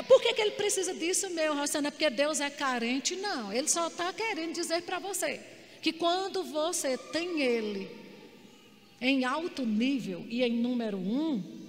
Por 0.08 0.22
que, 0.22 0.32
que 0.32 0.40
ele 0.40 0.52
precisa 0.52 0.94
disso, 0.94 1.28
meu 1.30 1.54
Rosana? 1.54 1.88
É 1.88 1.90
porque 1.90 2.08
Deus 2.08 2.40
é 2.40 2.48
carente? 2.48 3.16
Não, 3.16 3.52
ele 3.52 3.68
só 3.68 3.88
está 3.88 4.12
querendo 4.12 4.54
dizer 4.54 4.82
para 4.82 4.98
você 4.98 5.40
que 5.82 5.92
quando 5.92 6.42
você 6.42 6.96
tem 6.96 7.40
ele 7.40 7.90
em 9.00 9.24
alto 9.24 9.64
nível 9.64 10.24
e 10.28 10.42
em 10.42 10.52
número 10.52 10.96
um, 10.98 11.59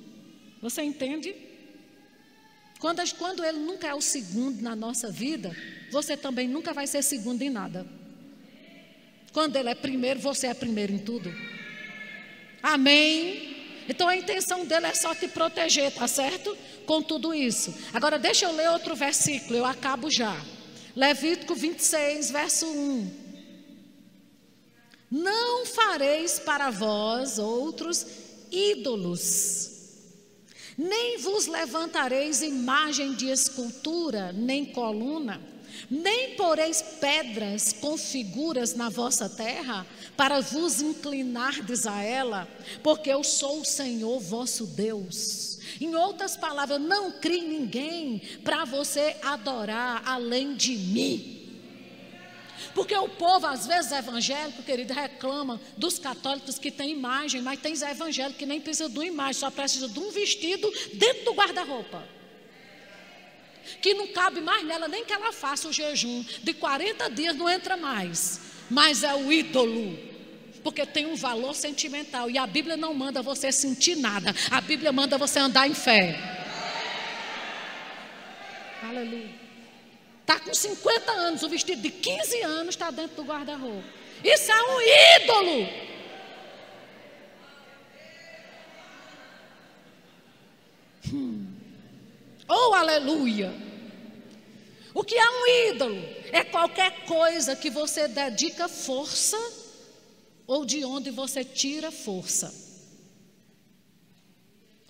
você 0.61 0.81
entende? 0.83 1.35
Quando, 2.79 3.01
quando 3.15 3.43
ele 3.43 3.59
nunca 3.59 3.87
é 3.87 3.93
o 3.93 4.01
segundo 4.01 4.61
na 4.61 4.75
nossa 4.75 5.11
vida, 5.11 5.55
você 5.91 6.17
também 6.17 6.47
nunca 6.47 6.73
vai 6.73 6.87
ser 6.87 7.03
segundo 7.03 7.41
em 7.41 7.49
nada. 7.49 7.85
Quando 9.33 9.55
ele 9.55 9.69
é 9.69 9.75
primeiro, 9.75 10.19
você 10.19 10.47
é 10.47 10.53
primeiro 10.53 10.93
em 10.93 10.99
tudo. 10.99 11.33
Amém? 12.61 13.51
Então 13.87 14.07
a 14.07 14.15
intenção 14.15 14.65
dele 14.65 14.87
é 14.87 14.93
só 14.93 15.15
te 15.15 15.27
proteger, 15.27 15.91
tá 15.91 16.07
certo? 16.07 16.57
Com 16.85 17.01
tudo 17.01 17.33
isso. 17.33 17.73
Agora 17.93 18.19
deixa 18.19 18.45
eu 18.45 18.51
ler 18.51 18.69
outro 18.69 18.95
versículo, 18.95 19.57
eu 19.57 19.65
acabo 19.65 20.09
já. 20.09 20.35
Levítico 20.95 21.55
26, 21.55 22.31
verso 22.31 22.67
1. 22.67 23.21
Não 25.09 25.65
fareis 25.65 26.39
para 26.39 26.69
vós 26.69 27.37
outros 27.37 28.05
ídolos, 28.51 29.80
nem 30.81 31.19
vos 31.19 31.45
levantareis 31.45 32.41
imagem 32.41 33.13
de 33.13 33.27
escultura, 33.27 34.31
nem 34.33 34.65
coluna 34.65 35.39
Nem 35.89 36.35
poreis 36.35 36.81
pedras 36.81 37.73
com 37.73 37.97
figuras 37.97 38.75
na 38.75 38.89
vossa 38.89 39.29
terra, 39.29 39.85
para 40.15 40.39
vos 40.41 40.81
inclinardes 40.81 41.87
a 41.87 42.01
ela, 42.01 42.47
porque 42.83 43.09
eu 43.09 43.23
sou 43.23 43.61
o 43.61 43.65
Senhor 43.65 44.19
vosso 44.19 44.65
Deus. 44.67 45.59
Em 45.79 45.95
outras 45.95 46.35
palavras, 46.35 46.81
não 46.81 47.11
crie 47.11 47.41
ninguém 47.41 48.21
para 48.43 48.65
você 48.65 49.15
adorar 49.21 50.03
além 50.05 50.55
de 50.55 50.77
mim. 50.77 51.40
Porque 52.73 52.95
o 52.95 53.09
povo, 53.09 53.45
às 53.47 53.67
vezes, 53.67 53.91
evangélico, 53.91 54.63
querido, 54.63 54.93
reclama 54.93 55.59
dos 55.77 55.99
católicos 55.99 56.57
que 56.57 56.71
tem 56.71 56.91
imagem, 56.91 57.41
mas 57.41 57.59
tem 57.59 57.73
evangélico 57.73 58.39
que 58.39 58.45
nem 58.45 58.61
precisa 58.61 58.89
de 58.89 58.97
uma 58.97 59.05
imagem, 59.05 59.33
só 59.33 59.51
precisa 59.51 59.89
de 59.89 59.99
um 59.99 60.09
vestido 60.11 60.71
dentro 60.93 61.25
do 61.25 61.33
guarda-roupa. 61.33 62.03
Que 63.81 63.93
não 63.93 64.07
cabe 64.07 64.41
mais 64.41 64.65
nela, 64.65 64.87
nem 64.87 65.05
que 65.05 65.13
ela 65.13 65.31
faça 65.31 65.67
o 65.67 65.73
jejum 65.73 66.23
de 66.43 66.53
40 66.53 67.09
dias, 67.09 67.35
não 67.35 67.49
entra 67.49 67.75
mais. 67.75 68.41
Mas 68.69 69.03
é 69.03 69.13
o 69.13 69.31
ídolo. 69.31 69.97
Porque 70.63 70.85
tem 70.85 71.07
um 71.07 71.15
valor 71.15 71.55
sentimental. 71.55 72.29
E 72.29 72.37
a 72.37 72.45
Bíblia 72.45 72.77
não 72.77 72.93
manda 72.93 73.21
você 73.21 73.51
sentir 73.51 73.95
nada. 73.95 74.33
A 74.49 74.61
Bíblia 74.61 74.91
manda 74.91 75.17
você 75.17 75.39
andar 75.39 75.67
em 75.67 75.73
fé. 75.73 76.17
Aleluia. 78.83 79.40
Está 80.31 80.45
com 80.45 80.53
50 80.53 81.11
anos, 81.11 81.43
o 81.43 81.49
vestido 81.49 81.81
de 81.81 81.89
15 81.89 82.41
anos 82.43 82.75
está 82.75 82.89
dentro 82.89 83.17
do 83.17 83.23
guarda-roupa. 83.23 83.85
Isso 84.23 84.49
é 84.49 84.63
um 84.63 84.81
ídolo. 85.19 85.69
Hum. 91.11 91.53
Oh, 92.47 92.73
aleluia. 92.73 93.53
O 94.93 95.03
que 95.03 95.15
é 95.15 95.29
um 95.29 95.47
ídolo? 95.69 96.01
É 96.31 96.45
qualquer 96.45 97.03
coisa 97.03 97.53
que 97.53 97.69
você 97.69 98.07
dedica 98.07 98.69
força 98.69 99.37
ou 100.47 100.65
de 100.65 100.85
onde 100.85 101.11
você 101.11 101.43
tira 101.43 101.91
força. 101.91 102.53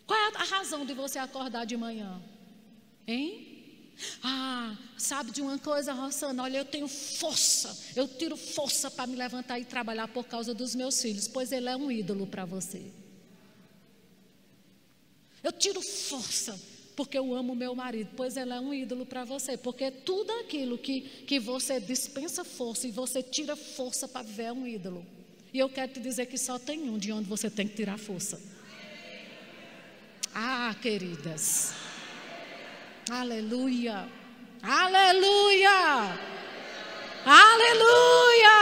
Qual 0.06 0.20
é 0.20 0.38
a 0.38 0.44
razão 0.44 0.86
de 0.86 0.94
você 0.94 1.18
acordar 1.18 1.66
de 1.66 1.76
manhã? 1.76 2.22
Hein? 3.08 3.51
Ah, 4.24 4.76
sabe 4.98 5.32
de 5.32 5.42
uma 5.42 5.58
coisa, 5.58 5.94
Rossana? 5.94 6.44
Olha, 6.44 6.58
eu 6.58 6.66
tenho 6.66 6.88
força, 6.88 7.78
eu 7.96 8.08
tiro 8.08 8.36
força 8.36 8.90
para 8.90 9.08
me 9.08 9.16
levantar 9.16 9.60
e 9.60 9.66
trabalhar 9.66 10.08
por 10.08 10.26
causa 10.26 10.54
dos 10.54 10.76
meus 10.76 11.02
filhos, 11.02 11.28
pois 11.28 11.52
ele 11.52 11.70
é 11.70 11.76
um 11.76 11.92
ídolo 11.92 12.28
para 12.28 12.46
você. 12.46 12.82
Eu 15.44 15.52
tiro 15.52 15.82
força 15.82 16.60
porque 16.96 17.18
eu 17.18 17.34
amo 17.34 17.56
meu 17.56 17.74
marido, 17.74 18.12
pois 18.16 18.38
ele 18.38 18.54
é 18.54 18.60
um 18.60 18.74
ídolo 18.74 19.06
para 19.06 19.24
você, 19.24 19.58
porque 19.58 19.90
tudo 19.90 20.32
aquilo 20.34 20.78
que, 20.78 21.02
que 21.02 21.40
você 21.40 21.80
dispensa 21.80 22.44
força 22.44 22.88
e 22.88 22.92
você 22.92 23.24
tira 23.24 23.56
força 23.56 24.08
para 24.08 24.22
viver 24.22 24.44
é 24.44 24.54
um 24.54 24.68
ídolo. 24.68 25.06
E 25.54 25.60
eu 25.60 25.70
quero 25.70 25.94
te 25.94 26.00
dizer 26.00 26.28
que 26.28 26.38
só 26.38 26.60
tem 26.60 26.90
um 26.90 26.98
de 26.98 27.12
onde 27.12 27.28
você 27.28 27.50
tem 27.50 27.68
que 27.68 27.76
tirar 27.76 27.98
força. 27.98 28.40
Ah, 30.34 30.76
queridas. 30.82 31.74
Aleluia. 33.12 34.08
Aleluia. 34.64 36.18
Aleluia. 37.26 38.58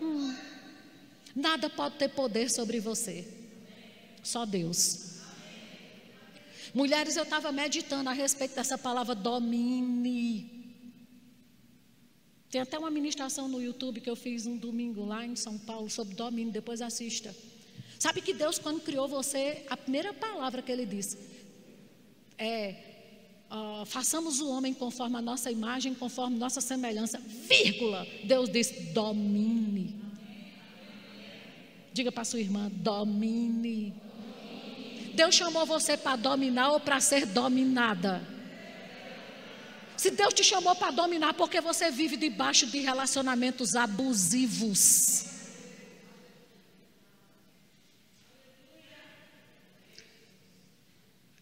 Hum. 0.00 0.34
Nada 1.36 1.68
pode 1.68 1.96
ter 1.96 2.08
poder 2.08 2.48
sobre 2.50 2.80
você. 2.80 3.28
Só 4.22 4.46
Deus. 4.46 5.18
Mulheres, 6.72 7.14
eu 7.18 7.24
estava 7.24 7.52
meditando 7.52 8.08
a 8.08 8.14
respeito 8.14 8.54
dessa 8.54 8.78
palavra 8.78 9.14
domine. 9.14 10.50
Tem 12.50 12.62
até 12.62 12.78
uma 12.78 12.90
ministração 12.90 13.48
no 13.48 13.60
YouTube 13.60 14.00
que 14.00 14.08
eu 14.08 14.16
fiz 14.16 14.46
um 14.46 14.56
domingo 14.56 15.04
lá 15.04 15.26
em 15.26 15.36
São 15.36 15.58
Paulo 15.58 15.90
sobre 15.90 16.14
domínio, 16.14 16.50
depois 16.50 16.80
assista. 16.80 17.36
Sabe 17.98 18.22
que 18.22 18.32
Deus, 18.32 18.58
quando 18.58 18.80
criou 18.80 19.06
você, 19.06 19.66
a 19.68 19.76
primeira 19.76 20.14
palavra 20.14 20.62
que 20.62 20.72
Ele 20.72 20.86
disse 20.86 21.31
é: 22.42 22.76
uh, 23.50 23.86
façamos 23.86 24.40
o 24.40 24.50
homem 24.50 24.74
conforme 24.74 25.16
a 25.16 25.22
nossa 25.22 25.50
imagem, 25.50 25.94
conforme 25.94 26.36
nossa 26.36 26.60
semelhança, 26.60 27.18
vírgula. 27.20 28.06
Deus 28.24 28.50
disse: 28.50 28.92
domine. 28.92 30.00
Diga 31.92 32.10
para 32.10 32.24
sua 32.24 32.40
irmã: 32.40 32.70
domine. 32.74 33.94
Deus 35.14 35.34
chamou 35.34 35.64
você 35.66 35.96
para 35.96 36.16
dominar 36.16 36.72
ou 36.72 36.80
para 36.80 37.00
ser 37.00 37.26
dominada? 37.26 38.26
Se 39.96 40.10
Deus 40.10 40.34
te 40.34 40.42
chamou 40.42 40.74
para 40.74 40.90
dominar, 40.90 41.34
porque 41.34 41.60
você 41.60 41.90
vive 41.90 42.16
debaixo 42.16 42.66
de 42.66 42.78
relacionamentos 42.78 43.76
abusivos. 43.76 45.31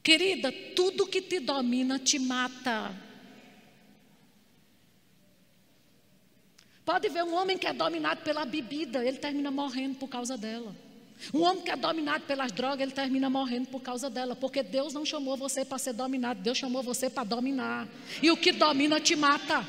Querida, 0.02 0.50
tudo 0.74 1.06
que 1.06 1.20
te 1.20 1.40
domina 1.40 1.98
te 1.98 2.18
mata. 2.18 2.94
Pode 6.84 7.08
ver 7.08 7.22
um 7.22 7.34
homem 7.34 7.58
que 7.58 7.66
é 7.66 7.72
dominado 7.72 8.22
pela 8.22 8.44
bebida, 8.44 9.04
ele 9.04 9.18
termina 9.18 9.50
morrendo 9.50 9.96
por 9.96 10.08
causa 10.08 10.36
dela. 10.36 10.74
Um 11.34 11.42
homem 11.42 11.62
que 11.62 11.70
é 11.70 11.76
dominado 11.76 12.24
pelas 12.24 12.50
drogas, 12.50 12.80
ele 12.80 12.92
termina 12.92 13.28
morrendo 13.28 13.68
por 13.68 13.82
causa 13.82 14.08
dela, 14.08 14.34
porque 14.34 14.62
Deus 14.62 14.94
não 14.94 15.04
chamou 15.04 15.36
você 15.36 15.64
para 15.64 15.78
ser 15.78 15.92
dominado, 15.92 16.40
Deus 16.40 16.56
chamou 16.56 16.82
você 16.82 17.10
para 17.10 17.24
dominar. 17.24 17.86
E 18.22 18.30
o 18.30 18.36
que 18.36 18.52
domina 18.52 18.98
te 18.98 19.14
mata. 19.14 19.66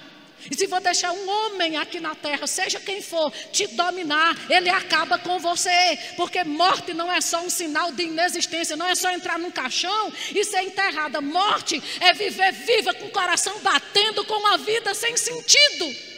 E 0.50 0.56
se 0.56 0.68
for 0.68 0.82
deixar 0.82 1.12
um 1.12 1.30
homem 1.30 1.78
aqui 1.78 2.00
na 2.00 2.16
terra, 2.16 2.48
seja 2.48 2.80
quem 2.80 3.02
for, 3.02 3.32
te 3.52 3.68
dominar, 3.68 4.36
ele 4.50 4.70
acaba 4.70 5.20
com 5.20 5.38
você. 5.40 5.98
Porque 6.16 6.44
morte 6.44 6.94
não 6.94 7.12
é 7.12 7.22
só 7.22 7.42
um 7.42 7.50
sinal 7.50 7.92
de 7.92 8.04
inexistência, 8.04 8.76
não 8.76 8.88
é 8.88 8.96
só 8.96 9.12
entrar 9.12 9.38
num 9.38 9.52
caixão 9.52 10.12
e 10.34 10.44
ser 10.44 10.62
enterrada. 10.62 11.22
Morte 11.22 11.82
é 12.00 12.14
viver 12.14 12.52
viva 12.54 12.94
com 12.94 13.06
o 13.06 13.12
coração 13.12 13.60
batendo, 13.60 14.26
com 14.26 14.36
uma 14.36 14.58
vida 14.58 14.94
sem 14.94 15.16
sentido. 15.16 16.12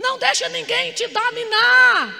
Não 0.00 0.18
deixa 0.18 0.48
ninguém 0.48 0.92
te 0.92 1.06
dominar. 1.06 2.14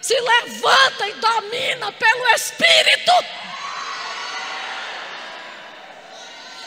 Se 0.00 0.18
levanta 0.20 1.08
e 1.08 1.12
domina 1.14 1.92
pelo 1.92 2.28
Espírito. 2.34 3.12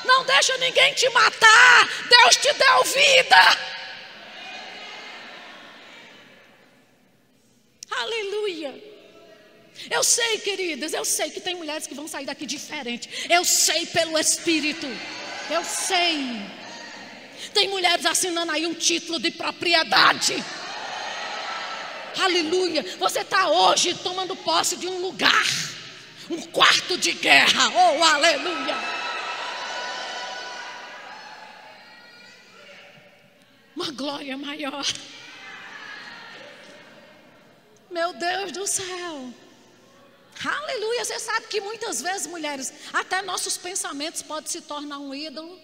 Não 0.07 0.23
deixa 0.23 0.57
ninguém 0.57 0.93
te 0.93 1.09
matar. 1.09 1.89
Deus 2.09 2.35
te 2.37 2.53
deu 2.53 2.83
vida. 2.85 3.57
Aleluia. 7.91 8.83
Eu 9.91 10.03
sei, 10.03 10.39
queridas, 10.39 10.93
eu 10.93 11.05
sei 11.05 11.29
que 11.29 11.39
tem 11.39 11.55
mulheres 11.55 11.85
que 11.85 11.93
vão 11.93 12.07
sair 12.07 12.25
daqui 12.25 12.45
diferente. 12.45 13.27
Eu 13.29 13.43
sei 13.43 13.85
pelo 13.85 14.17
Espírito. 14.17 14.87
Eu 15.49 15.63
sei. 15.63 16.41
Tem 17.53 17.67
mulheres 17.67 18.05
assinando 18.05 18.51
aí 18.51 18.65
um 18.65 18.73
título 18.73 19.19
de 19.19 19.31
propriedade. 19.31 20.43
Aleluia. 22.19 22.83
Você 22.97 23.19
está 23.19 23.49
hoje 23.49 23.93
tomando 23.95 24.35
posse 24.37 24.75
de 24.77 24.87
um 24.87 24.99
lugar, 24.99 25.45
um 26.29 26.41
quarto 26.41 26.97
de 26.97 27.11
guerra. 27.11 27.69
Oh, 27.69 28.03
aleluia. 28.03 29.06
Glória 33.97 34.37
maior. 34.37 34.85
Meu 37.89 38.13
Deus 38.13 38.51
do 38.51 38.65
céu. 38.67 39.33
Aleluia. 40.45 41.03
Você 41.03 41.19
sabe 41.19 41.47
que 41.47 41.59
muitas 41.59 42.01
vezes, 42.01 42.27
mulheres, 42.27 42.71
até 42.93 43.21
nossos 43.21 43.57
pensamentos 43.57 44.21
podem 44.21 44.49
se 44.49 44.61
tornar 44.61 44.99
um 44.99 45.13
ídolo 45.13 45.59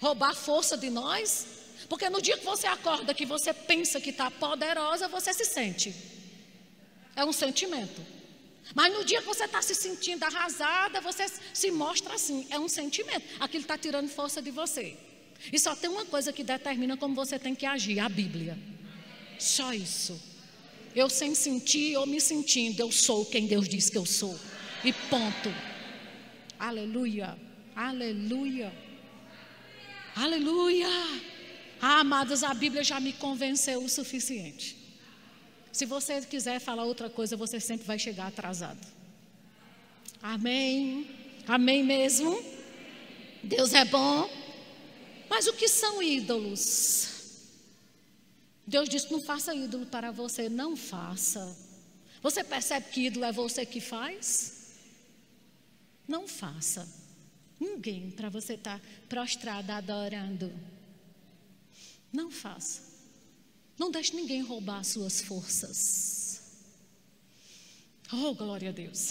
roubar 0.00 0.34
força 0.34 0.76
de 0.76 0.90
nós. 0.90 1.46
Porque 1.88 2.10
no 2.10 2.20
dia 2.20 2.36
que 2.36 2.44
você 2.44 2.66
acorda, 2.66 3.14
que 3.14 3.24
você 3.24 3.52
pensa 3.54 4.00
que 4.00 4.10
está 4.10 4.30
poderosa, 4.30 5.08
você 5.08 5.32
se 5.32 5.44
sente. 5.44 5.94
É 7.14 7.24
um 7.24 7.32
sentimento. 7.32 8.00
Mas 8.74 8.92
no 8.92 9.04
dia 9.04 9.20
que 9.20 9.26
você 9.26 9.44
está 9.44 9.62
se 9.62 9.74
sentindo 9.74 10.24
arrasada, 10.24 11.00
você 11.00 11.26
se 11.54 11.70
mostra 11.70 12.14
assim. 12.14 12.46
É 12.50 12.58
um 12.58 12.68
sentimento. 12.68 13.24
Aquilo 13.40 13.62
está 13.62 13.78
tirando 13.78 14.08
força 14.08 14.42
de 14.42 14.50
você. 14.50 14.96
E 15.52 15.58
só 15.58 15.74
tem 15.74 15.88
uma 15.88 16.04
coisa 16.04 16.32
que 16.32 16.42
determina 16.42 16.96
como 16.96 17.14
você 17.14 17.38
tem 17.38 17.54
que 17.54 17.66
agir: 17.66 18.00
a 18.00 18.08
Bíblia. 18.08 18.58
Só 19.38 19.72
isso. 19.72 20.20
Eu 20.94 21.08
sem 21.08 21.34
sentir 21.34 21.96
ou 21.96 22.06
me 22.06 22.20
sentindo, 22.20 22.80
eu 22.80 22.90
sou 22.90 23.24
quem 23.26 23.46
Deus 23.46 23.68
diz 23.68 23.88
que 23.88 23.98
eu 23.98 24.06
sou. 24.06 24.38
E 24.84 24.92
ponto. 24.92 25.52
Aleluia. 26.58 27.38
Aleluia. 27.76 28.72
Aleluia! 30.16 30.88
Ah, 31.80 32.02
a 32.02 32.54
Bíblia 32.54 32.82
já 32.82 32.98
me 32.98 33.12
convenceu 33.12 33.84
o 33.84 33.88
suficiente. 33.88 34.76
Se 35.70 35.86
você 35.86 36.20
quiser 36.22 36.58
falar 36.58 36.84
outra 36.84 37.08
coisa, 37.08 37.36
você 37.36 37.60
sempre 37.60 37.86
vai 37.86 38.00
chegar 38.00 38.26
atrasado. 38.26 38.84
Amém? 40.20 41.06
Amém 41.46 41.84
mesmo? 41.84 42.42
Deus 43.44 43.72
é 43.72 43.84
bom. 43.84 44.28
Mas 45.28 45.46
o 45.46 45.52
que 45.52 45.68
são 45.68 46.02
ídolos? 46.02 47.08
Deus 48.66 48.88
disse: 48.88 49.10
não 49.10 49.20
faça 49.20 49.54
ídolo 49.54 49.86
para 49.86 50.10
você, 50.10 50.48
não 50.48 50.76
faça. 50.76 51.56
Você 52.22 52.42
percebe 52.42 52.90
que 52.90 53.06
ídolo 53.06 53.24
é 53.24 53.32
você 53.32 53.64
que 53.64 53.80
faz? 53.80 54.74
Não 56.06 56.26
faça. 56.26 56.88
Ninguém 57.60 58.10
para 58.10 58.28
você 58.28 58.54
estar 58.54 58.78
tá 58.78 58.86
prostrado 59.08 59.72
adorando. 59.72 60.52
Não 62.12 62.30
faça. 62.30 62.82
Não 63.78 63.90
deixe 63.90 64.14
ninguém 64.14 64.42
roubar 64.42 64.82
suas 64.84 65.20
forças. 65.20 66.42
Oh, 68.12 68.34
glória 68.34 68.70
a 68.70 68.72
Deus. 68.72 69.10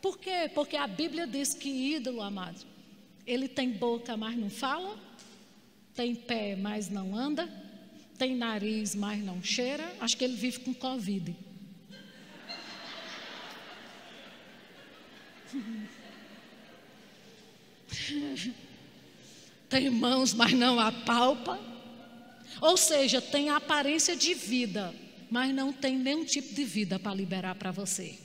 Por 0.00 0.18
quê? 0.18 0.50
Porque 0.52 0.76
a 0.76 0.86
Bíblia 0.86 1.26
diz 1.26 1.54
que 1.54 1.68
ídolo, 1.68 2.20
amado, 2.22 2.66
ele 3.26 3.48
tem 3.48 3.70
boca, 3.70 4.16
mas 4.16 4.36
não 4.36 4.50
fala, 4.50 4.98
tem 5.94 6.14
pé, 6.14 6.56
mas 6.56 6.88
não 6.88 7.16
anda, 7.16 7.48
tem 8.18 8.36
nariz, 8.36 8.94
mas 8.94 9.22
não 9.22 9.42
cheira. 9.42 9.94
Acho 10.00 10.16
que 10.16 10.24
ele 10.24 10.36
vive 10.36 10.60
com 10.60 10.74
Covid. 10.74 11.34
tem 19.68 19.90
mãos, 19.90 20.32
mas 20.34 20.52
não 20.52 20.80
apalpa. 20.80 21.58
Ou 22.60 22.76
seja, 22.76 23.20
tem 23.20 23.50
aparência 23.50 24.14
de 24.14 24.34
vida, 24.34 24.94
mas 25.30 25.52
não 25.54 25.72
tem 25.72 25.98
nenhum 25.98 26.24
tipo 26.24 26.54
de 26.54 26.64
vida 26.64 26.98
para 26.98 27.14
liberar 27.14 27.54
para 27.54 27.70
você. 27.70 28.18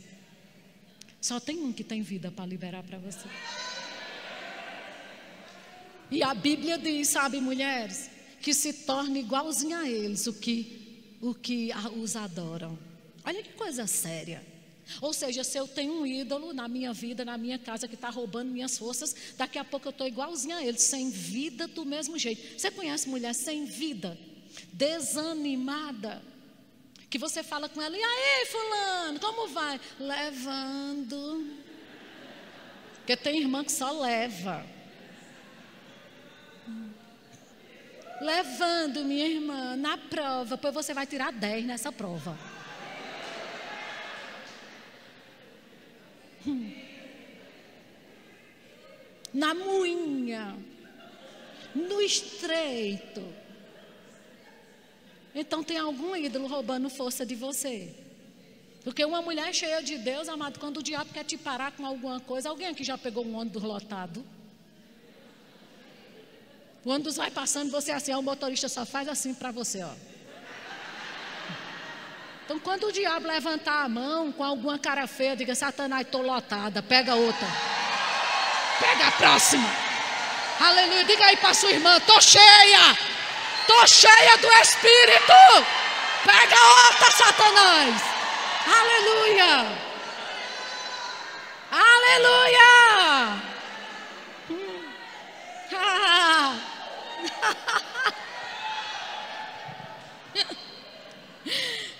Só 1.19 1.39
tem 1.39 1.59
um 1.59 1.73
que 1.73 1.83
tem 1.83 2.01
vida 2.01 2.31
para 2.31 2.45
liberar 2.45 2.83
para 2.83 2.97
você. 2.97 3.27
E 6.09 6.23
a 6.23 6.33
Bíblia 6.33 6.77
diz, 6.77 7.09
sabe, 7.09 7.39
mulheres, 7.41 8.09
que 8.41 8.53
se 8.53 8.71
torna 8.71 9.19
igualzinho 9.19 9.77
a 9.77 9.89
eles 9.89 10.25
o 10.27 10.33
que, 10.33 11.17
o 11.21 11.33
que 11.33 11.71
os 11.97 12.15
adoram. 12.15 12.77
Olha 13.25 13.43
que 13.43 13.53
coisa 13.53 13.85
séria. 13.87 14.45
Ou 15.01 15.13
seja, 15.13 15.43
se 15.43 15.57
eu 15.57 15.67
tenho 15.67 15.93
um 15.93 16.07
ídolo 16.07 16.53
na 16.53 16.67
minha 16.67 16.93
vida, 16.93 17.25
na 17.25 17.37
minha 17.37 17.59
casa, 17.59 17.89
que 17.89 17.95
está 17.95 18.09
roubando 18.09 18.51
minhas 18.51 18.77
forças, 18.77 19.13
daqui 19.37 19.59
a 19.59 19.63
pouco 19.65 19.87
eu 19.87 19.91
estou 19.91 20.07
igualzinho 20.07 20.55
a 20.55 20.63
ele, 20.63 20.77
sem 20.77 21.09
vida 21.09 21.67
do 21.67 21.85
mesmo 21.85 22.17
jeito. 22.17 22.57
Você 22.57 22.71
conhece 22.71 23.09
mulher 23.09 23.33
sem 23.33 23.65
vida, 23.65 24.17
desanimada, 24.71 26.21
que 27.09 27.17
você 27.17 27.43
fala 27.43 27.67
com 27.67 27.81
ela, 27.81 27.97
e 27.97 28.01
aí, 28.01 28.45
fulano, 28.45 29.19
como 29.19 29.49
vai? 29.49 29.79
Levando. 29.99 31.53
Porque 32.95 33.17
tem 33.17 33.41
irmã 33.41 33.63
que 33.63 33.71
só 33.71 33.91
leva. 33.91 34.76
Levando, 38.21 39.03
minha 39.05 39.27
irmã, 39.27 39.75
na 39.75 39.97
prova, 39.97 40.57
pois 40.57 40.73
você 40.73 40.93
vai 40.93 41.05
tirar 41.05 41.31
10 41.31 41.65
nessa 41.65 41.91
prova. 41.91 42.37
Na 49.33 49.53
moinha, 49.53 50.57
no 51.75 52.01
estreito. 52.01 53.23
Então 55.35 55.63
tem 55.63 55.77
algum 55.77 56.15
ídolo 56.15 56.47
roubando 56.47 56.89
força 56.89 57.23
de 57.23 57.35
você. 57.35 57.93
Porque 58.83 59.03
uma 59.05 59.21
mulher 59.21 59.53
cheia 59.53 59.83
de 59.83 59.97
Deus, 59.97 60.27
amado, 60.27 60.59
quando 60.59 60.77
o 60.77 60.83
diabo 60.83 61.13
quer 61.13 61.23
te 61.23 61.37
parar 61.37 61.73
com 61.73 61.85
alguma 61.85 62.19
coisa, 62.19 62.49
alguém 62.49 62.67
aqui 62.67 62.83
já 62.83 62.97
pegou 62.97 63.23
um 63.23 63.35
ônibus 63.35 63.61
lotado? 63.61 64.25
O 66.87 66.89
ônibus 66.89 67.17
vai 67.17 67.29
passando, 67.29 67.69
você 67.69 67.91
assim, 67.91 68.13
o 68.13 68.21
motorista 68.21 68.69
só 68.69 68.85
faz 68.85 69.09
assim 69.09 69.33
para 69.33 69.51
você, 69.51 69.83
ó. 69.83 69.89
Então, 72.45 72.57
quando 72.59 72.87
o 72.87 72.93
diabo 72.93 73.27
levantar 73.27 73.83
a 73.83 73.89
mão 73.89 74.31
com 74.31 74.41
alguma 74.41 74.79
cara 74.79 75.05
feia, 75.05 75.35
diga: 75.35 75.53
Satanás, 75.53 76.03
estou 76.03 76.21
lotada, 76.21 76.81
pega 76.81 77.13
outra. 77.13 77.45
Pega 78.79 79.07
a 79.07 79.11
próxima. 79.11 79.69
Aleluia. 80.61 81.03
Diga 81.03 81.25
aí 81.25 81.35
para 81.35 81.53
sua 81.53 81.71
irmã: 81.71 81.97
estou 81.97 82.21
cheia. 82.21 82.97
Estou 83.59 83.85
cheia 83.85 84.37
do 84.37 84.49
Espírito. 84.53 85.33
Pega 86.23 86.55
outra, 86.85 87.11
Satanás. 87.11 88.01
Aleluia. 88.79 89.77
Aleluia. 91.69 93.43
Hum. 94.51 94.85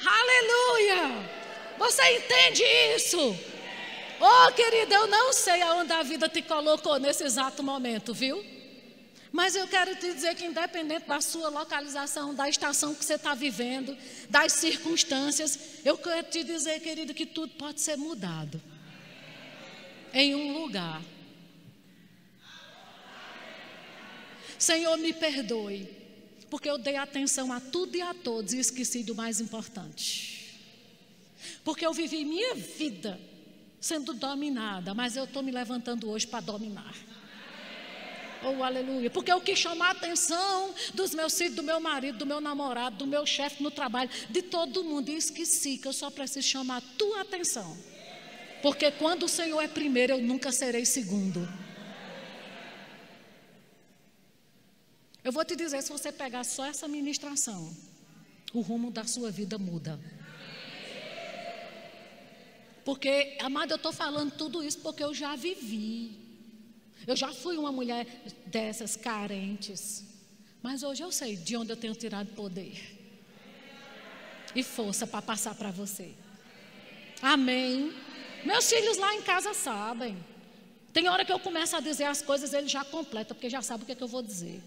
Aleluia! 0.05 1.29
Você 1.77 2.17
entende 2.17 2.63
isso? 2.95 3.35
Oh, 4.19 4.51
querida, 4.53 4.95
eu 4.95 5.07
não 5.07 5.31
sei 5.31 5.61
aonde 5.61 5.93
a 5.93 6.01
vida 6.01 6.27
te 6.27 6.41
colocou 6.41 6.99
nesse 6.99 7.23
exato 7.23 7.61
momento, 7.61 8.13
viu? 8.13 8.43
Mas 9.31 9.55
eu 9.55 9.67
quero 9.67 9.95
te 9.95 10.13
dizer 10.13 10.35
que, 10.35 10.45
independente 10.45 11.07
da 11.07 11.21
sua 11.21 11.49
localização, 11.49 12.33
da 12.33 12.49
estação 12.49 12.95
que 12.95 13.05
você 13.05 13.13
está 13.15 13.35
vivendo, 13.35 13.95
das 14.29 14.53
circunstâncias, 14.53 15.59
eu 15.85 15.97
quero 15.97 16.27
te 16.27 16.43
dizer, 16.43 16.79
querido, 16.79 17.13
que 17.13 17.25
tudo 17.25 17.53
pode 17.53 17.81
ser 17.81 17.97
mudado 17.97 18.59
em 20.13 20.33
um 20.33 20.57
lugar. 20.59 21.01
Senhor, 24.57 24.97
me 24.97 25.13
perdoe 25.13 25.97
porque 26.49 26.69
eu 26.69 26.77
dei 26.77 26.95
atenção 26.95 27.51
a 27.51 27.59
tudo 27.59 27.95
e 27.95 28.01
a 28.01 28.13
todos 28.13 28.53
e 28.53 28.59
esqueci 28.59 29.03
do 29.03 29.13
mais 29.13 29.39
importante. 29.39 30.37
Porque 31.63 31.85
eu 31.85 31.93
vivi 31.93 32.25
minha 32.25 32.55
vida 32.55 33.19
sendo 33.79 34.13
dominada, 34.13 34.93
mas 34.93 35.15
eu 35.15 35.25
estou 35.25 35.43
me 35.43 35.51
levantando 35.51 36.09
hoje 36.09 36.25
para 36.25 36.39
dominar. 36.39 36.95
Oh, 38.43 38.63
aleluia. 38.63 39.09
Porque 39.09 39.31
eu 39.31 39.41
quis 39.41 39.57
chamar 39.57 39.89
a 39.89 39.91
atenção 39.91 40.73
dos 40.93 41.13
meus 41.13 41.37
filhos, 41.37 41.55
do 41.55 41.63
meu 41.63 41.79
marido, 41.79 42.19
do 42.19 42.25
meu 42.25 42.39
namorado, 42.39 42.97
do 42.97 43.07
meu 43.07 43.25
chefe 43.25 43.61
no 43.61 43.71
trabalho, 43.71 44.09
de 44.29 44.41
todo 44.41 44.83
mundo. 44.83 45.09
E 45.09 45.15
esqueci 45.15 45.77
que 45.77 45.87
eu 45.87 45.93
só 45.93 46.09
preciso 46.09 46.47
chamar 46.47 46.77
a 46.77 46.97
tua 46.97 47.21
atenção. 47.21 47.77
Porque 48.61 48.91
quando 48.91 49.23
o 49.23 49.29
Senhor 49.29 49.59
é 49.61 49.67
primeiro, 49.67 50.13
eu 50.13 50.21
nunca 50.21 50.51
serei 50.51 50.85
segundo. 50.85 51.47
Eu 55.27 55.31
vou 55.33 55.43
te 55.43 55.57
dizer, 55.57 55.83
se 55.83 55.91
você 55.91 56.09
pegar 56.09 56.45
só 56.45 56.65
essa 56.65 56.87
ministração, 56.87 57.75
o 58.53 58.61
rumo 58.61 58.89
da 58.89 59.03
sua 59.03 59.29
vida 59.29 59.57
muda. 59.57 59.99
Porque, 62.85 63.35
amado, 63.41 63.71
eu 63.71 63.75
estou 63.75 63.91
falando 63.91 64.31
tudo 64.31 64.63
isso 64.63 64.79
porque 64.79 65.03
eu 65.03 65.13
já 65.13 65.35
vivi. 65.35 66.17
Eu 67.05 67.13
já 67.13 67.33
fui 67.33 67.57
uma 67.57 67.73
mulher 67.73 68.07
dessas 68.45 68.95
carentes. 68.95 70.05
Mas 70.63 70.81
hoje 70.81 71.03
eu 71.03 71.11
sei 71.11 71.35
de 71.35 71.57
onde 71.57 71.73
eu 71.73 71.75
tenho 71.75 71.93
tirado 71.93 72.33
poder 72.33 72.77
e 74.55 74.63
força 74.63 75.05
para 75.05 75.21
passar 75.21 75.55
para 75.55 75.71
você. 75.71 76.15
Amém. 77.21 77.93
Meus 78.45 78.69
filhos 78.69 78.97
lá 78.97 79.13
em 79.13 79.21
casa 79.23 79.53
sabem. 79.53 80.15
Tem 80.93 81.09
hora 81.09 81.25
que 81.25 81.33
eu 81.33 81.39
começo 81.41 81.75
a 81.75 81.81
dizer 81.81 82.05
as 82.05 82.21
coisas, 82.21 82.53
eles 82.53 82.71
já 82.71 82.85
completam, 82.85 83.35
porque 83.35 83.49
já 83.49 83.61
sabem 83.61 83.83
o 83.83 83.85
que, 83.85 83.91
é 83.91 83.95
que 83.95 84.03
eu 84.03 84.07
vou 84.07 84.23
dizer. 84.23 84.63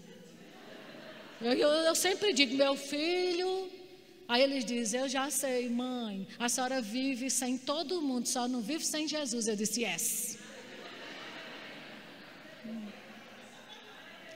Eu, 1.41 1.53
eu, 1.53 1.69
eu 1.69 1.95
sempre 1.95 2.33
digo, 2.33 2.55
meu 2.55 2.75
filho. 2.75 3.69
Aí 4.27 4.43
eles 4.43 4.63
dizem, 4.63 5.01
eu 5.01 5.09
já 5.09 5.29
sei, 5.29 5.69
mãe, 5.69 6.25
a 6.39 6.47
senhora 6.47 6.81
vive 6.81 7.29
sem 7.29 7.57
todo 7.57 8.01
mundo, 8.01 8.27
só 8.27 8.47
não 8.47 8.61
vive 8.61 8.85
sem 8.85 9.07
Jesus. 9.07 9.47
Eu 9.47 9.55
disse, 9.55 9.81
yes. 9.81 10.37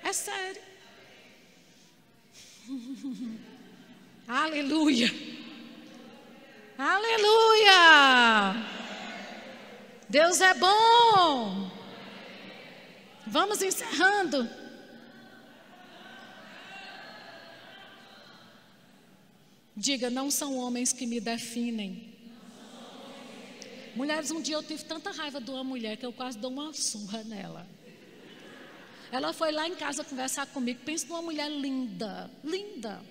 É 0.04 0.12
sério. 0.12 0.62
Aleluia. 4.28 5.10
Aleluia. 6.78 7.72
Deus 10.10 10.42
é 10.42 10.54
bom. 10.56 11.72
Vamos 13.28 13.62
encerrando. 13.62 14.65
Diga, 19.76 20.10
não 20.10 20.32
são 20.32 20.58
homens 20.58 20.94
que 20.94 21.06
me 21.06 21.20
definem. 21.20 22.14
Mulheres, 23.96 24.32
um 24.32 24.42
dia 24.42 24.56
eu 24.56 24.64
tive 24.64 24.84
tanta 24.86 25.12
raiva 25.12 25.42
de 25.42 25.50
uma 25.50 25.64
mulher 25.64 25.98
que 25.98 26.06
eu 26.06 26.14
quase 26.14 26.38
dou 26.38 26.52
uma 26.52 26.74
surra 26.74 27.24
nela. 27.24 27.68
Ela 29.12 29.34
foi 29.34 29.52
lá 29.52 29.68
em 29.68 29.76
casa 29.76 30.04
conversar 30.04 30.46
comigo. 30.48 30.80
Pensa 30.86 31.08
numa 31.08 31.22
mulher 31.22 31.50
linda, 31.50 32.30
linda. 32.44 33.02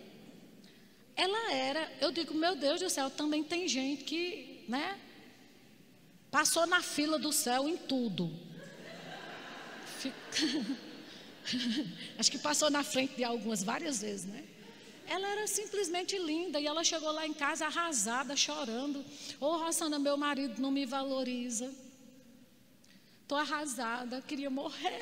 Ela 1.17 1.53
era, 1.53 1.93
eu 2.01 2.11
digo, 2.11 2.35
meu 2.35 2.57
Deus 2.57 2.81
do 2.81 2.91
céu, 2.91 3.09
também 3.09 3.45
tem 3.45 3.69
gente 3.69 4.05
que, 4.05 4.65
né, 4.69 4.99
passou 6.31 6.67
na 6.67 6.83
fila 6.83 7.19
do 7.19 7.33
céu 7.33 7.69
em 7.69 7.77
tudo. 7.77 8.33
Acho 12.19 12.31
que 12.31 12.39
passou 12.39 12.71
na 12.71 12.83
frente 12.83 13.17
de 13.17 13.25
algumas 13.25 13.63
várias 13.63 14.01
vezes, 14.01 14.27
né? 14.27 14.45
Ela 15.07 15.29
era 15.29 15.47
simplesmente 15.47 16.19
linda 16.19 16.59
e 16.59 16.67
ela 16.67 16.83
chegou 16.83 17.13
lá 17.13 17.27
em 17.27 17.35
casa 17.35 17.67
arrasada, 17.67 18.35
chorando. 18.37 19.05
Ô, 19.41 19.47
oh, 19.47 19.57
Rossana, 19.59 19.99
meu 19.99 20.17
marido 20.17 20.61
não 20.61 20.71
me 20.71 20.87
valoriza. 20.87 21.73
Estou 23.23 23.39
arrasada, 23.39 24.23
queria 24.23 24.51
morrer. 24.51 25.01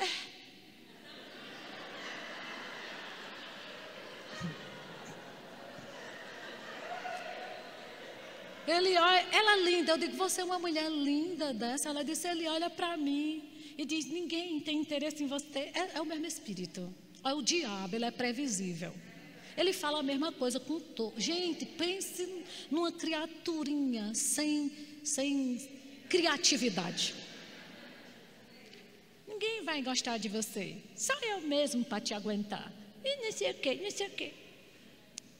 Ele 8.65 8.97
olha, 8.97 9.27
ela 9.31 9.57
é 9.57 9.61
linda. 9.61 9.91
Eu 9.91 9.97
digo, 9.97 10.15
você 10.15 10.41
é 10.41 10.43
uma 10.43 10.59
mulher 10.59 10.89
linda 10.89 11.53
dessa. 11.53 11.89
Ela 11.89 12.03
disse, 12.03 12.27
ele 12.27 12.47
olha 12.47 12.69
para 12.69 12.95
mim 12.95 13.73
e 13.77 13.85
diz, 13.85 14.05
ninguém 14.05 14.59
tem 14.59 14.79
interesse 14.79 15.23
em 15.23 15.27
você. 15.27 15.71
É, 15.73 15.91
é 15.95 16.01
o 16.01 16.05
mesmo 16.05 16.25
espírito. 16.25 16.93
É 17.23 17.33
o 17.33 17.41
diabo, 17.41 17.95
ele 17.95 18.05
é 18.05 18.11
previsível. 18.11 18.93
Ele 19.57 19.73
fala 19.73 19.99
a 19.99 20.03
mesma 20.03 20.31
coisa 20.31 20.59
com 20.59 20.79
todo. 20.79 21.19
Gente, 21.19 21.65
pense 21.65 22.43
numa 22.71 22.91
criaturinha 22.91 24.13
sem, 24.13 24.71
sem 25.03 25.69
criatividade. 26.09 27.13
Ninguém 29.27 29.63
vai 29.63 29.81
gostar 29.81 30.17
de 30.17 30.29
você. 30.29 30.77
Só 30.95 31.13
eu 31.21 31.41
mesmo 31.41 31.83
para 31.83 32.01
te 32.01 32.13
aguentar. 32.13 32.71
E 33.03 33.15
não 33.23 33.31
sei 33.31 33.51
o 33.51 33.53
quê, 33.55 33.79
não 33.81 33.91
sei 33.91 34.07
o 34.07 34.11
quê. 34.11 34.33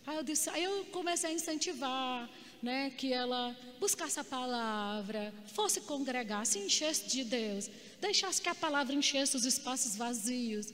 Aí 0.05 0.17
eu 0.17 0.23
disse, 0.23 0.49
aí 0.49 0.63
eu 0.63 0.85
comecei 0.85 1.29
a 1.29 1.33
incentivar 1.33 2.29
né, 2.61 2.89
que 2.91 3.11
ela 3.11 3.55
buscasse 3.79 4.19
a 4.19 4.23
palavra, 4.23 5.33
fosse 5.47 5.81
congregar, 5.81 6.45
se 6.45 6.59
enchesse 6.59 7.07
de 7.07 7.23
Deus, 7.23 7.69
deixasse 7.99 8.41
que 8.41 8.49
a 8.49 8.55
palavra 8.55 8.93
enchesse 8.93 9.35
os 9.35 9.45
espaços 9.45 9.95
vazios. 9.95 10.73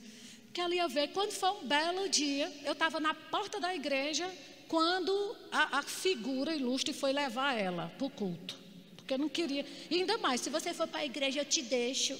Que 0.52 0.60
ela 0.60 0.74
ia 0.74 0.88
ver, 0.88 1.08
quando 1.08 1.32
foi 1.32 1.50
um 1.50 1.66
belo 1.66 2.08
dia, 2.08 2.52
eu 2.64 2.72
estava 2.72 2.98
na 2.98 3.14
porta 3.14 3.60
da 3.60 3.74
igreja, 3.74 4.28
quando 4.68 5.36
a, 5.50 5.78
a 5.78 5.82
figura 5.82 6.54
ilustre 6.54 6.92
foi 6.92 7.12
levar 7.12 7.58
ela 7.58 7.92
para 7.96 8.06
o 8.06 8.10
culto. 8.10 8.58
Porque 8.96 9.14
eu 9.14 9.18
não 9.18 9.28
queria. 9.28 9.64
E 9.90 10.00
ainda 10.00 10.18
mais, 10.18 10.40
se 10.40 10.50
você 10.50 10.74
for 10.74 10.88
para 10.88 11.00
a 11.00 11.04
igreja, 11.04 11.40
eu 11.40 11.44
te 11.44 11.62
deixo. 11.62 12.18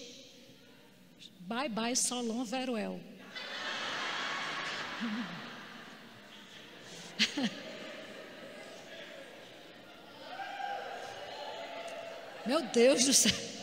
Bye 1.41 1.69
bye, 1.69 1.97
Solon 1.97 2.45
Veruel. 2.45 3.01
Meu 12.47 12.63
Deus 12.63 13.05
do 13.05 13.13
céu. 13.13 13.60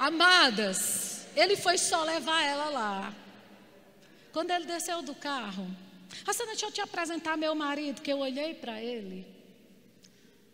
Amadas, 0.00 1.26
ele 1.36 1.58
foi 1.58 1.76
só 1.76 2.02
levar 2.04 2.42
ela 2.42 2.70
lá. 2.70 3.14
Quando 4.32 4.50
ele 4.50 4.64
desceu 4.64 5.02
do 5.02 5.14
carro, 5.14 5.68
Rassana, 6.26 6.52
deixa 6.52 6.64
eu 6.64 6.72
te 6.72 6.80
apresentar 6.80 7.36
meu 7.36 7.54
marido, 7.54 8.00
que 8.00 8.10
eu 8.10 8.20
olhei 8.20 8.54
para 8.54 8.80
ele. 8.80 9.26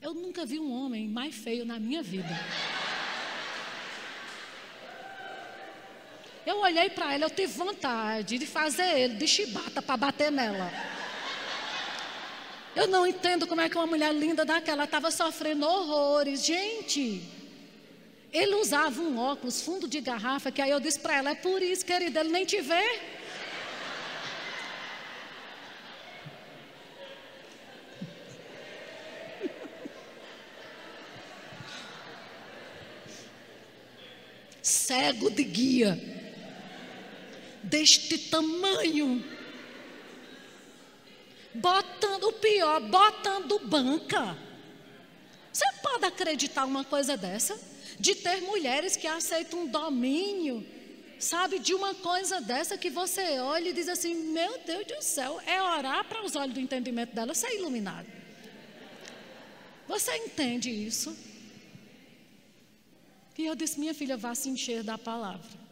Eu 0.03 0.13
nunca 0.13 0.45
vi 0.45 0.59
um 0.59 0.73
homem 0.73 1.07
mais 1.07 1.33
feio 1.33 1.65
na 1.65 1.79
minha 1.79 2.03
vida. 2.03 2.37
Eu 6.45 6.59
olhei 6.59 6.91
para 6.91 7.15
ele, 7.15 7.23
eu 7.23 7.31
tive 7.31 7.53
vontade 7.53 8.39
de 8.39 8.47
fazer 8.47 8.99
ele 8.99 9.15
de 9.15 9.29
chibata 9.29 9.81
para 9.81 9.97
bater 9.97 10.33
nela. 10.33 10.73
Eu 12.75 12.89
não 12.89 13.07
entendo 13.07 13.47
como 13.47 13.61
é 13.61 13.69
que 13.69 13.77
uma 13.77 13.87
mulher 13.87 14.13
linda 14.13 14.45
daquela 14.45 14.85
estava 14.85 15.13
sofrendo 15.13 15.65
horrores. 15.65 16.45
Gente, 16.45 17.36
ele 18.37 18.57
usava 18.57 19.01
um 19.01 19.19
óculos 19.19 19.63
fundo 19.63 19.89
de 19.89 20.01
garrafa, 20.01 20.51
que 20.51 20.61
aí 20.61 20.71
eu 20.71 20.81
disse 20.81 20.99
para 20.99 21.17
ela, 21.17 21.31
é 21.31 21.35
por 21.35 21.63
isso, 21.63 21.85
querida, 21.85 22.21
ele 22.21 22.31
nem 22.31 22.45
te 22.45 22.61
vê. 22.61 23.01
Cego 34.63 35.31
de 35.31 35.45
guia, 35.45 35.99
deste 37.63 38.19
tamanho 38.19 39.25
botando 41.57 42.25
o 42.25 42.33
pior, 42.35 42.81
botando 42.81 43.59
banca. 43.61 44.37
Você 45.53 45.65
pode 45.83 46.05
acreditar 46.05 46.65
uma 46.65 46.85
coisa 46.85 47.17
dessa? 47.17 47.59
De 47.99 48.15
ter 48.15 48.43
mulheres 48.43 48.97
que 48.97 49.07
aceitam 49.07 49.61
um 49.61 49.67
domínio, 49.67 50.65
sabe, 51.19 51.59
de 51.59 51.75
uma 51.75 51.95
coisa 51.95 52.41
dessa 52.41 52.77
que 52.77 52.91
você 52.91 53.39
olha 53.39 53.71
e 53.71 53.73
diz 53.73 53.89
assim: 53.89 54.15
Meu 54.15 54.59
Deus 54.59 54.87
do 54.87 55.03
céu, 55.03 55.41
é 55.47 55.63
orar 55.63 56.05
para 56.09 56.25
os 56.25 56.37
olhos 56.37 56.55
do 56.55 56.61
entendimento 56.61 57.15
dela 57.15 57.35
ser 57.35 57.55
iluminado. 57.57 58.07
Você 59.89 60.15
entende 60.17 60.71
isso? 60.71 61.17
E 63.39 63.47
eu 63.47 63.55
disse: 63.55 63.79
Minha 63.79 63.95
filha, 63.95 64.17
vá 64.17 64.35
se 64.35 64.49
encher 64.49 64.83
da 64.83 64.99
palavra. 64.99 65.67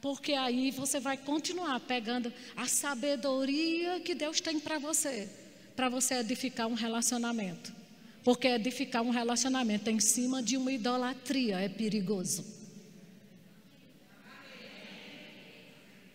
Porque 0.00 0.34
aí 0.34 0.70
você 0.70 1.00
vai 1.00 1.16
continuar 1.16 1.80
pegando 1.80 2.32
a 2.54 2.66
sabedoria 2.66 4.00
que 4.00 4.14
Deus 4.14 4.40
tem 4.40 4.60
para 4.60 4.78
você, 4.78 5.28
para 5.74 5.88
você 5.88 6.16
edificar 6.16 6.66
um 6.66 6.74
relacionamento. 6.74 7.83
Porque 8.24 8.48
edificar 8.48 9.02
um 9.02 9.10
relacionamento 9.10 9.90
em 9.90 10.00
cima 10.00 10.42
de 10.42 10.56
uma 10.56 10.72
idolatria 10.72 11.60
é 11.60 11.68
perigoso. 11.68 12.42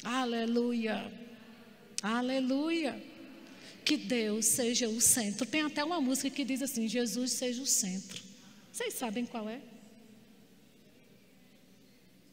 Aleluia. 0.04 1.14
Aleluia. 2.02 3.00
Que 3.86 3.96
Deus 3.96 4.48
seja 4.48 4.90
o 4.90 5.00
centro. 5.00 5.46
Tem 5.46 5.62
até 5.62 5.84
uma 5.84 6.02
música 6.02 6.32
que 6.32 6.44
diz 6.44 6.64
assim: 6.64 6.88
Jesus 6.88 7.32
seja 7.32 7.62
o 7.62 7.68
centro. 7.68 8.24
Vocês 8.74 8.96
sabem 8.96 9.26
qual 9.26 9.48
é? 9.48 9.62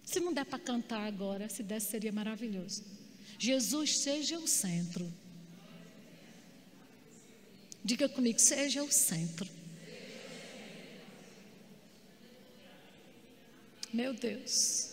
Se 0.02 0.20
não 0.20 0.32
der 0.32 0.46
para 0.46 0.58
cantar 0.58 1.06
agora, 1.06 1.48
se 1.48 1.62
desse 1.62 1.90
seria 1.90 2.12
maravilhoso. 2.12 2.82
Jesus 3.38 3.98
seja 3.98 4.38
o 4.38 4.46
centro. 4.46 5.12
Diga 7.84 8.08
comigo, 8.08 8.38
seja 8.38 8.82
o 8.82 8.90
centro. 8.90 9.55
Meu 13.96 14.12
Deus. 14.12 14.90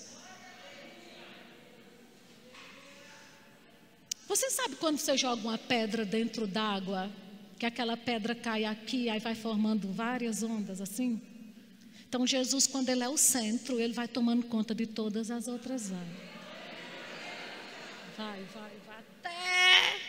Você 4.26 4.50
sabe 4.50 4.78
quando 4.78 4.98
você 4.98 5.18
joga 5.18 5.42
uma 5.42 5.58
pedra 5.58 6.06
dentro 6.06 6.48
d'água, 6.48 7.12
que 7.60 7.66
aquela 7.66 7.98
pedra 7.98 8.34
cai 8.34 8.64
aqui, 8.64 9.10
aí 9.10 9.20
vai 9.20 9.36
formando 9.36 9.92
várias 9.92 10.42
ondas 10.42 10.80
assim? 10.80 11.22
Então, 12.08 12.26
Jesus, 12.26 12.66
quando 12.66 12.88
Ele 12.88 13.04
é 13.04 13.10
o 13.10 13.18
centro, 13.18 13.78
Ele 13.78 13.92
vai 13.92 14.08
tomando 14.08 14.46
conta 14.46 14.74
de 14.74 14.88
todas 14.88 15.30
as 15.30 15.50
outras 15.50 15.92
áreas. 15.92 16.18
Vai, 18.16 18.42
vai, 18.54 18.72
vai 18.88 19.00
até. 19.00 20.00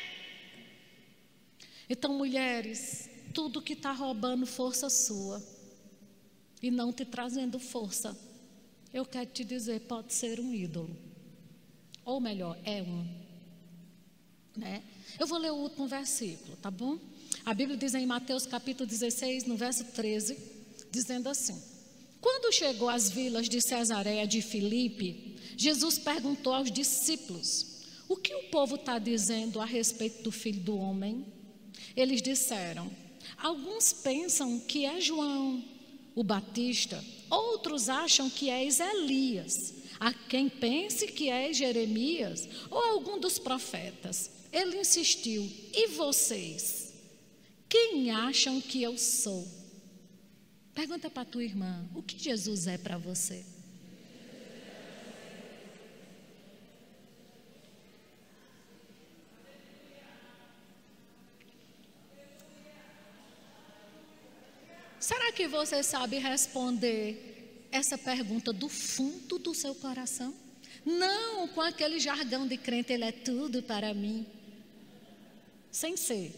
Então, 1.91 2.15
mulheres, 2.15 3.11
tudo 3.35 3.61
que 3.61 3.73
está 3.73 3.91
roubando 3.91 4.47
força 4.47 4.89
sua 4.89 5.43
e 6.63 6.71
não 6.71 6.93
te 6.93 7.05
trazendo 7.05 7.59
força, 7.59 8.17
eu 8.95 9.05
quero 9.05 9.27
te 9.27 9.45
dizer, 9.45 9.81
pode 9.81 10.15
ser 10.15 10.41
um 10.41 10.55
ídolo. 10.55 10.97
Ou 12.05 12.21
melhor, 12.21 12.57
é 12.65 12.81
um. 12.81 13.07
Né? 14.57 14.83
Eu 15.19 15.27
vou 15.27 15.39
ler 15.39 15.51
o 15.51 15.57
último 15.57 15.87
versículo, 15.87 16.57
tá 16.57 16.71
bom? 16.71 16.99
A 17.45 17.53
Bíblia 17.53 17.77
diz 17.77 17.95
em 17.95 18.07
Mateus 18.07 18.47
capítulo 18.47 18.89
16, 18.89 19.45
no 19.45 19.57
verso 19.57 19.85
13, 19.85 20.39
dizendo 20.93 21.29
assim: 21.29 21.61
quando 22.25 22.51
chegou 22.55 22.89
às 22.89 23.11
vilas 23.11 23.51
de 23.51 23.61
Cesareia 23.61 24.27
de 24.27 24.41
Filipe, 24.41 25.37
Jesus 25.59 25.99
perguntou 25.99 26.55
aos 26.55 26.71
discípulos: 26.71 27.83
O 28.09 28.17
que 28.17 28.35
o 28.35 28.45
povo 28.45 28.77
está 28.77 28.99
dizendo 28.99 29.61
a 29.61 29.67
respeito 29.67 30.23
do 30.23 30.33
filho 30.33 30.61
do 30.61 30.75
homem? 30.75 31.27
Eles 31.95 32.23
disseram: 32.23 32.91
Alguns 33.37 33.93
pensam 33.93 34.59
que 34.59 34.87
é 34.87 35.03
João, 35.03 35.63
o 36.15 36.23
Batista, 36.23 37.03
outros 37.31 37.89
acham 37.89 38.31
que 38.31 38.49
é 38.49 38.65
Elias, 38.67 39.75
há 39.99 40.13
quem 40.13 40.49
pense 40.49 41.09
que 41.09 41.29
é 41.29 41.53
Jeremias 41.53 42.49
ou 42.71 42.79
algum 42.79 43.19
dos 43.19 43.39
profetas. 43.39 44.31
Ele 44.53 44.79
insistiu: 44.79 45.51
E 45.73 45.89
vocês? 45.89 46.93
Quem 47.69 48.11
acham 48.11 48.61
que 48.61 48.83
eu 48.83 48.97
sou? 48.97 49.47
Pergunta 50.73 51.11
para 51.11 51.25
tua 51.25 51.43
irmã: 51.43 51.89
o 51.95 52.03
que 52.03 52.19
Jesus 52.19 52.67
é 52.67 52.79
para 52.79 52.97
você? 52.97 53.45
Será 65.05 65.31
que 65.33 65.47
você 65.47 65.83
sabe 65.83 66.17
responder 66.17 67.69
essa 67.71 67.99
pergunta 67.99 68.55
do 68.55 68.71
fundo 68.71 69.39
do 69.39 69.55
seu 69.55 69.75
coração? 69.75 70.35
Não 70.83 71.47
com 71.49 71.61
aquele 71.61 72.01
jargão 72.01 72.47
de 72.49 72.57
crente, 72.57 72.95
ele 72.95 73.05
é 73.05 73.13
tudo 73.13 73.63
para 73.63 73.93
mim. 73.93 74.27
Sem 75.71 75.95
ser. 75.95 76.35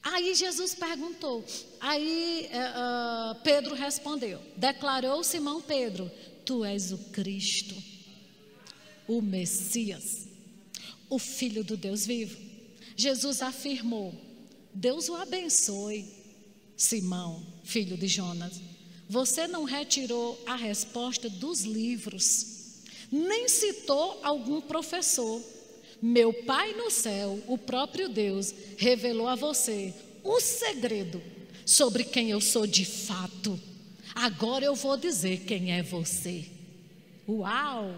Aí 0.00 0.32
Jesus 0.36 0.72
perguntou, 0.72 1.44
aí 1.80 2.48
uh, 2.52 3.34
Pedro 3.42 3.74
respondeu, 3.74 4.40
declarou 4.56 5.24
Simão 5.24 5.60
Pedro: 5.60 6.08
Tu 6.44 6.64
és 6.64 6.92
o 6.92 6.98
Cristo, 7.10 7.74
o 9.08 9.20
Messias, 9.20 10.28
o 11.10 11.18
Filho 11.18 11.64
do 11.64 11.76
Deus 11.76 12.06
vivo. 12.06 12.45
Jesus 12.96 13.42
afirmou: 13.42 14.14
Deus 14.72 15.08
o 15.08 15.14
abençoe, 15.14 16.06
Simão, 16.76 17.46
filho 17.64 17.96
de 17.96 18.08
Jonas. 18.08 18.60
Você 19.08 19.46
não 19.46 19.62
retirou 19.64 20.42
a 20.46 20.56
resposta 20.56 21.30
dos 21.30 21.60
livros, 21.60 22.82
nem 23.12 23.48
citou 23.48 24.18
algum 24.22 24.60
professor 24.60 25.40
meu 26.00 26.32
Pai 26.32 26.74
no 26.74 26.90
céu, 26.90 27.42
o 27.46 27.56
próprio 27.56 28.08
Deus, 28.08 28.54
revelou 28.76 29.28
a 29.28 29.34
você 29.34 29.94
o 30.22 30.40
segredo 30.40 31.22
sobre 31.64 32.04
quem 32.04 32.30
eu 32.30 32.40
sou 32.40 32.66
de 32.66 32.84
fato. 32.84 33.58
Agora 34.14 34.64
eu 34.64 34.74
vou 34.74 34.96
dizer 34.96 35.40
quem 35.40 35.72
é 35.72 35.82
você. 35.82 36.44
Uau! 37.28 37.94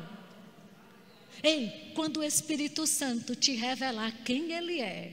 Ei, 1.42 1.92
quando 1.94 2.18
o 2.18 2.24
Espírito 2.24 2.86
Santo 2.86 3.36
te 3.36 3.52
revelar 3.52 4.12
quem 4.24 4.52
Ele 4.52 4.80
é, 4.80 5.12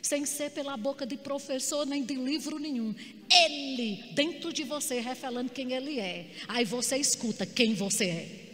sem 0.00 0.24
ser 0.24 0.50
pela 0.50 0.76
boca 0.76 1.06
de 1.06 1.16
professor 1.16 1.86
nem 1.86 2.04
de 2.04 2.14
livro 2.14 2.58
nenhum, 2.58 2.94
Ele 3.30 4.12
dentro 4.12 4.52
de 4.52 4.62
você 4.62 5.00
revelando 5.00 5.50
quem 5.50 5.72
Ele 5.72 5.98
é, 5.98 6.30
aí 6.46 6.64
você 6.64 6.96
escuta 6.96 7.44
quem 7.44 7.74
você 7.74 8.04
é. 8.04 8.46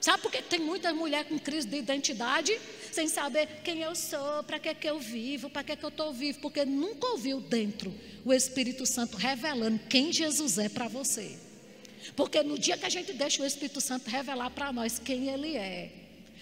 Sabe 0.00 0.22
por 0.22 0.32
que 0.32 0.40
tem 0.40 0.58
muita 0.60 0.94
mulher 0.94 1.26
com 1.26 1.38
crise 1.38 1.68
de 1.68 1.76
identidade? 1.76 2.58
Sem 2.90 3.06
saber 3.06 3.60
quem 3.62 3.82
eu 3.82 3.94
sou, 3.94 4.42
para 4.44 4.58
que, 4.58 4.74
que 4.74 4.88
eu 4.88 4.98
vivo, 4.98 5.50
para 5.50 5.62
que, 5.62 5.76
que 5.76 5.84
eu 5.84 5.90
estou 5.90 6.12
vivo, 6.12 6.40
porque 6.40 6.64
nunca 6.64 7.06
ouviu 7.08 7.38
dentro 7.38 7.92
o 8.24 8.32
Espírito 8.32 8.86
Santo 8.86 9.18
revelando 9.18 9.78
quem 9.90 10.10
Jesus 10.10 10.56
é 10.56 10.70
para 10.70 10.88
você. 10.88 11.49
Porque 12.16 12.42
no 12.42 12.58
dia 12.58 12.76
que 12.76 12.86
a 12.86 12.88
gente 12.88 13.12
deixa 13.12 13.42
o 13.42 13.46
Espírito 13.46 13.80
Santo 13.80 14.08
revelar 14.08 14.50
para 14.50 14.72
nós 14.72 14.98
quem 14.98 15.28
Ele 15.28 15.56
é, 15.56 15.90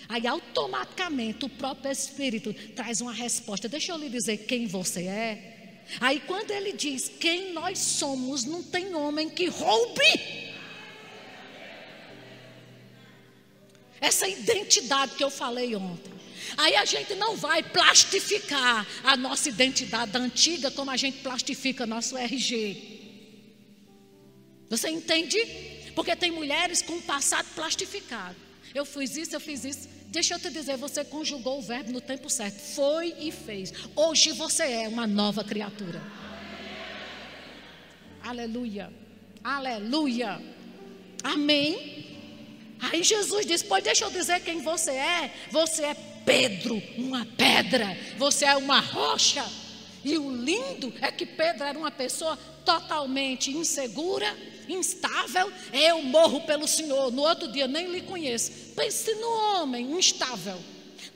aí 0.09 0.27
automaticamente 0.27 1.45
o 1.45 1.49
próprio 1.49 1.91
Espírito 1.91 2.55
traz 2.75 3.01
uma 3.01 3.13
resposta. 3.13 3.69
Deixa 3.69 3.93
eu 3.93 3.99
lhe 3.99 4.09
dizer 4.09 4.39
quem 4.39 4.67
você 4.67 5.05
é. 5.05 5.55
Aí 6.01 6.21
quando 6.21 6.51
ele 6.51 6.73
diz 6.73 7.11
quem 7.19 7.53
nós 7.55 7.79
somos, 7.79 8.45
não 8.45 8.63
tem 8.63 8.95
homem 8.95 9.31
que 9.31 9.47
roube 9.47 10.49
Essa 14.01 14.29
identidade 14.29 15.15
que 15.17 15.25
eu 15.25 15.31
falei 15.31 15.75
ontem. 15.75 16.13
Aí 16.57 16.77
a 16.77 16.85
gente 16.85 17.15
não 17.15 17.37
vai 17.37 17.63
plastificar 17.63 18.87
a 19.03 19.17
nossa 19.17 19.49
identidade 19.49 20.17
antiga 20.17 20.71
como 20.71 20.91
a 20.91 20.97
gente 20.97 21.19
plastifica 21.19 21.87
nosso 21.87 22.17
RG. 22.17 22.98
Você 24.69 24.89
entende? 24.91 25.39
Porque 25.95 26.15
tem 26.15 26.31
mulheres 26.31 26.83
com 26.83 27.01
passado 27.01 27.47
plastificado. 27.55 28.37
Eu 28.75 28.85
fiz 28.85 29.17
isso, 29.17 29.35
eu 29.35 29.41
fiz 29.41 29.65
isso. 29.65 29.89
Deixa 30.07 30.35
eu 30.35 30.39
te 30.39 30.51
dizer, 30.51 30.77
você 30.77 31.05
conjugou 31.05 31.59
o 31.59 31.63
verbo 31.63 31.93
no 31.93 32.01
tempo 32.01 32.31
certo. 32.31 32.59
Foi 32.59 33.15
e 33.19 33.31
fez. 33.31 33.73
Hoje 33.95 34.33
você 34.33 34.63
é 34.63 34.89
uma 34.89 35.07
nova 35.07 35.43
criatura. 35.45 36.01
Aleluia. 38.23 38.93
Aleluia. 39.43 40.41
Amém. 41.23 42.07
Aí 42.81 43.03
Jesus 43.03 43.45
disse: 43.47 43.65
Pois 43.65 43.83
deixa 43.83 44.05
eu 44.05 44.11
dizer 44.11 44.41
quem 44.41 44.61
você 44.63 44.93
é. 44.93 45.33
Você 45.51 45.83
é 45.85 45.95
Pedro, 46.25 46.83
uma 46.97 47.25
pedra. 47.25 47.97
Você 48.17 48.45
é 48.45 48.57
uma 48.57 48.81
rocha. 48.81 49.45
E 50.05 50.17
o 50.17 50.31
lindo 50.31 50.93
é 51.01 51.11
que 51.11 51.27
Pedro 51.27 51.65
era 51.65 51.79
uma 51.79 51.91
pessoa 51.91 52.39
totalmente 52.65 53.51
insegura, 53.51 54.37
instável. 54.69 55.53
Eu 55.73 56.03
morro 56.03 56.43
pelo 56.43 56.69
Senhor. 56.69 57.11
No 57.11 57.23
outro 57.23 57.51
dia 57.51 57.67
nem 57.67 57.91
lhe 57.91 58.03
conheço. 58.03 58.51
Pense 58.75 59.15
no 59.15 59.29
homem 59.29 59.93
instável 59.93 60.59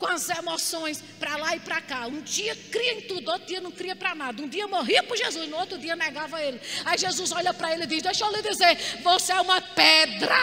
com 0.03 0.07
as 0.07 0.29
emoções 0.31 1.03
para 1.19 1.37
lá 1.37 1.55
e 1.55 1.61
para 1.61 1.81
cá. 1.81 2.09
Um 2.09 2.21
dia 2.21 2.57
cria 2.73 2.95
em 2.95 3.01
tudo, 3.03 3.31
outro 3.31 3.47
dia 3.47 3.61
não 3.61 3.71
cria 3.71 3.95
para 3.95 4.15
nada. 4.17 4.43
Um 4.43 4.49
dia 4.49 4.67
morria 4.67 5.03
por 5.05 5.17
Jesus, 5.17 5.49
no 5.49 5.57
outro 5.57 5.79
dia 5.79 5.95
negava 5.95 6.43
ele. 6.43 6.61
Aí 6.85 6.99
Jesus 6.99 7.31
olha 7.31 7.55
para 7.55 7.73
ele 7.73 7.85
e 7.85 7.87
diz: 7.87 8.03
Deixa 8.03 8.25
eu 8.25 8.33
lhe 8.33 8.43
dizer, 8.43 8.77
você 9.03 9.33
é 9.33 9.41
uma 9.41 9.61
pedra. 9.61 10.37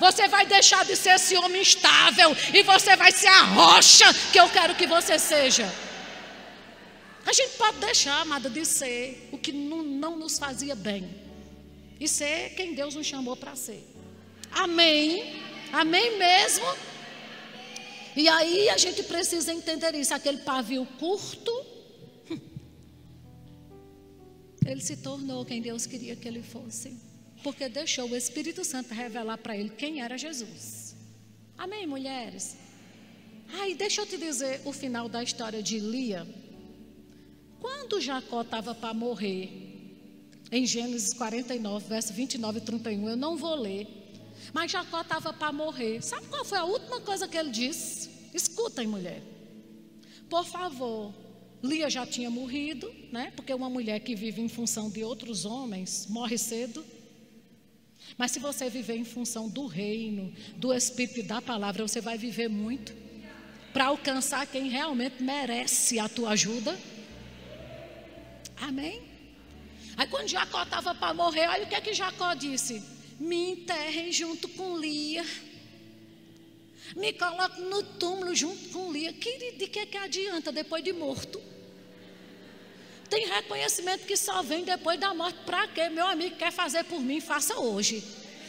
Você 0.00 0.26
vai 0.26 0.44
deixar 0.46 0.84
de 0.84 0.96
ser 0.96 1.10
esse 1.10 1.36
homem 1.36 1.62
estável 1.62 2.36
e 2.52 2.64
você 2.64 2.96
vai 2.96 3.12
ser 3.12 3.28
a 3.28 3.42
rocha 3.42 4.12
que 4.32 4.40
eu 4.40 4.48
quero 4.48 4.74
que 4.74 4.86
você 4.86 5.16
seja. 5.16 5.72
A 7.24 7.32
gente 7.32 7.56
pode 7.56 7.78
deixar, 7.78 8.20
amada, 8.20 8.50
de 8.50 8.64
ser 8.64 9.28
o 9.30 9.38
que 9.38 9.52
não, 9.52 9.84
não 9.84 10.16
nos 10.16 10.40
fazia 10.40 10.74
bem 10.74 11.21
e 12.02 12.08
ser 12.08 12.54
quem 12.54 12.74
Deus 12.74 12.94
nos 12.94 13.06
chamou 13.06 13.36
para 13.36 13.54
ser. 13.56 13.82
Amém? 14.50 15.40
Amém 15.72 16.18
mesmo? 16.18 16.66
E 18.16 18.28
aí 18.28 18.68
a 18.68 18.76
gente 18.76 19.02
precisa 19.04 19.52
entender 19.52 19.94
isso. 19.94 20.12
Aquele 20.12 20.38
pavio 20.38 20.86
curto, 20.98 21.52
ele 24.66 24.80
se 24.80 24.96
tornou 24.98 25.44
quem 25.44 25.62
Deus 25.62 25.86
queria 25.86 26.14
que 26.16 26.28
ele 26.28 26.42
fosse 26.42 27.12
porque 27.42 27.68
deixou 27.68 28.08
o 28.08 28.16
Espírito 28.16 28.64
Santo 28.64 28.94
revelar 28.94 29.38
para 29.38 29.56
ele 29.56 29.70
quem 29.70 30.00
era 30.00 30.16
Jesus. 30.16 30.94
Amém, 31.58 31.86
mulheres? 31.86 32.56
Ai, 33.54 33.74
deixa 33.74 34.02
eu 34.02 34.06
te 34.06 34.16
dizer 34.16 34.62
o 34.64 34.72
final 34.72 35.08
da 35.08 35.22
história 35.22 35.62
de 35.62 35.78
Lia. 35.78 36.26
Quando 37.60 38.00
Jacó 38.00 38.42
estava 38.42 38.74
para 38.74 38.94
morrer, 38.94 39.71
em 40.52 40.66
Gênesis 40.66 41.14
49, 41.14 41.88
verso 41.88 42.12
29 42.12 42.58
e 42.58 42.60
31, 42.60 43.08
eu 43.08 43.16
não 43.16 43.38
vou 43.38 43.54
ler, 43.54 43.88
mas 44.52 44.70
Jacó 44.70 45.00
estava 45.00 45.32
para 45.32 45.50
morrer. 45.50 46.02
Sabe 46.02 46.26
qual 46.26 46.44
foi 46.44 46.58
a 46.58 46.64
última 46.64 47.00
coisa 47.00 47.26
que 47.26 47.38
ele 47.38 47.50
disse? 47.50 48.10
Escutem, 48.34 48.86
mulher. 48.86 49.22
Por 50.28 50.44
favor, 50.44 51.14
Lia 51.62 51.88
já 51.88 52.06
tinha 52.06 52.28
morrido, 52.28 52.92
né? 53.10 53.32
Porque 53.34 53.54
uma 53.54 53.70
mulher 53.70 54.00
que 54.00 54.14
vive 54.14 54.42
em 54.42 54.48
função 54.48 54.90
de 54.90 55.02
outros 55.02 55.46
homens 55.46 56.06
morre 56.10 56.36
cedo. 56.36 56.84
Mas 58.18 58.32
se 58.32 58.38
você 58.38 58.68
viver 58.68 58.96
em 58.96 59.04
função 59.04 59.48
do 59.48 59.66
reino, 59.66 60.34
do 60.56 60.74
Espírito 60.74 61.20
e 61.20 61.22
da 61.22 61.40
palavra, 61.40 61.86
você 61.86 62.00
vai 62.00 62.18
viver 62.18 62.48
muito 62.48 62.92
para 63.72 63.86
alcançar 63.86 64.46
quem 64.46 64.68
realmente 64.68 65.22
merece 65.22 65.98
a 65.98 66.10
tua 66.10 66.30
ajuda. 66.30 66.78
Amém? 68.56 69.11
Aí 69.96 70.06
quando 70.06 70.28
Jacó 70.28 70.62
estava 70.62 70.94
para 70.94 71.14
morrer, 71.14 71.48
olha 71.48 71.64
o 71.64 71.68
que 71.68 71.74
é 71.74 71.80
que 71.80 71.92
Jacó 71.92 72.34
disse: 72.34 72.82
Me 73.18 73.52
enterrem 73.52 74.12
junto 74.12 74.48
com 74.48 74.78
Lia. 74.78 75.24
Me 76.96 77.12
coloque 77.12 77.60
no 77.60 77.82
túmulo 77.82 78.34
junto 78.34 78.68
com 78.70 78.92
Lia. 78.92 79.12
Que, 79.12 79.52
de 79.52 79.66
que, 79.66 79.86
que 79.86 79.96
adianta 79.96 80.52
depois 80.52 80.82
de 80.84 80.92
morto? 80.92 81.40
Tem 83.08 83.26
reconhecimento 83.26 84.06
que 84.06 84.16
só 84.16 84.42
vem 84.42 84.64
depois 84.64 84.98
da 84.98 85.12
morte. 85.12 85.38
Para 85.44 85.68
quê? 85.68 85.88
Meu 85.88 86.06
amigo 86.06 86.36
quer 86.36 86.50
fazer 86.50 86.84
por 86.84 87.00
mim, 87.00 87.20
faça 87.20 87.58
hoje. 87.58 88.02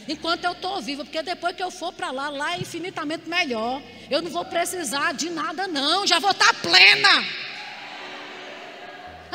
Enquanto 0.08 0.44
eu 0.44 0.52
estou 0.52 0.80
viva, 0.80 1.04
porque 1.04 1.22
depois 1.22 1.56
que 1.56 1.62
eu 1.62 1.70
for 1.70 1.92
para 1.92 2.10
lá, 2.10 2.28
lá 2.28 2.54
é 2.54 2.60
infinitamente 2.60 3.28
melhor. 3.28 3.82
Eu 4.10 4.20
não 4.20 4.30
vou 4.30 4.44
precisar 4.44 5.12
de 5.12 5.30
nada, 5.30 5.66
não. 5.66 6.06
Já 6.06 6.18
vou 6.18 6.30
estar 6.30 6.52
tá 6.52 6.54
plena. 6.54 7.26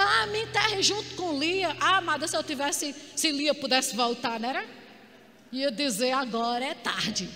Ah, 0.01 0.27
me 0.27 0.43
enterre 0.43 0.81
junto 0.81 1.15
com 1.15 1.37
Lia. 1.37 1.75
Ah, 1.79 1.97
amada, 1.97 2.27
se 2.27 2.35
eu 2.35 2.43
tivesse, 2.43 2.95
se 3.15 3.31
Lia 3.31 3.53
pudesse 3.53 3.95
voltar, 3.95 4.39
não 4.39 4.49
era? 4.49 4.65
Ia 5.51 5.71
dizer 5.71 6.11
agora 6.11 6.63
é 6.63 6.73
tarde. 6.73 7.29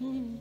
Hum. 0.00 0.38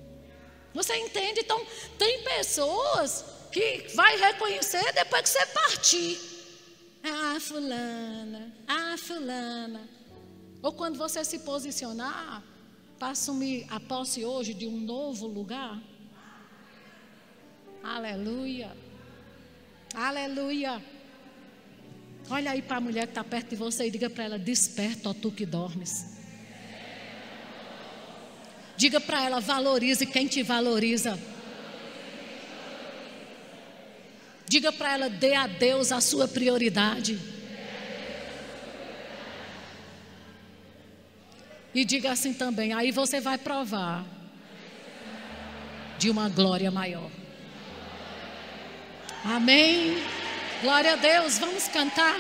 Você 0.74 0.96
entende? 0.96 1.42
Então, 1.42 1.64
tem 1.98 2.24
pessoas 2.24 3.24
que 3.52 3.86
vai 3.94 4.18
reconhecer 4.18 4.92
depois 4.94 5.22
que 5.22 5.30
você 5.30 5.46
partir. 5.48 6.20
Ah, 7.04 7.40
fulana, 7.40 8.54
ah, 8.68 8.96
fulana. 8.98 9.88
Ou 10.62 10.72
quando 10.72 10.98
você 10.98 11.24
se 11.24 11.40
posicionar 11.40 12.42
para 12.98 13.10
assumir 13.10 13.68
a 13.70 13.80
posse 13.80 14.24
hoje 14.24 14.54
de 14.54 14.66
um 14.66 14.80
novo 14.80 15.28
lugar. 15.28 15.80
Aleluia. 17.84 18.72
Aleluia. 19.94 20.82
Olha 22.30 22.52
aí 22.52 22.62
para 22.62 22.78
a 22.78 22.82
mulher 22.82 23.06
que 23.06 23.12
está 23.12 23.24
perto 23.24 23.50
de 23.50 23.56
você 23.56 23.88
e 23.88 23.92
diga 23.92 24.10
para 24.10 24.24
ela: 24.24 24.40
Desperta, 24.40 25.10
ó 25.10 25.14
tu 25.14 25.32
que 25.32 25.46
dormes. 25.46 25.92
Diga 28.76 29.00
para 29.00 29.24
ela: 29.24 29.40
Valorize 29.40 30.06
quem 30.06 30.28
te 30.28 30.42
valoriza. 30.42 31.20
Diga 34.48 34.72
para 34.72 34.94
ela: 34.94 35.10
dê 35.10 35.36
a 35.36 35.48
Deus 35.48 35.92
a 35.92 36.02
sua 36.02 36.28
prioridade. 36.28 37.20
E 41.74 41.86
diga 41.86 42.12
assim 42.12 42.34
também: 42.34 42.74
aí 42.74 42.92
você 42.92 43.20
vai 43.20 43.38
provar 43.38 44.06
de 46.00 46.10
uma 46.10 46.30
glória 46.30 46.72
maior. 46.72 47.10
Amém. 49.24 50.04
Glória 50.62 50.94
a 50.94 50.96
Deus. 50.98 51.38
Vamos 51.38 51.68
cantar. 51.68 52.16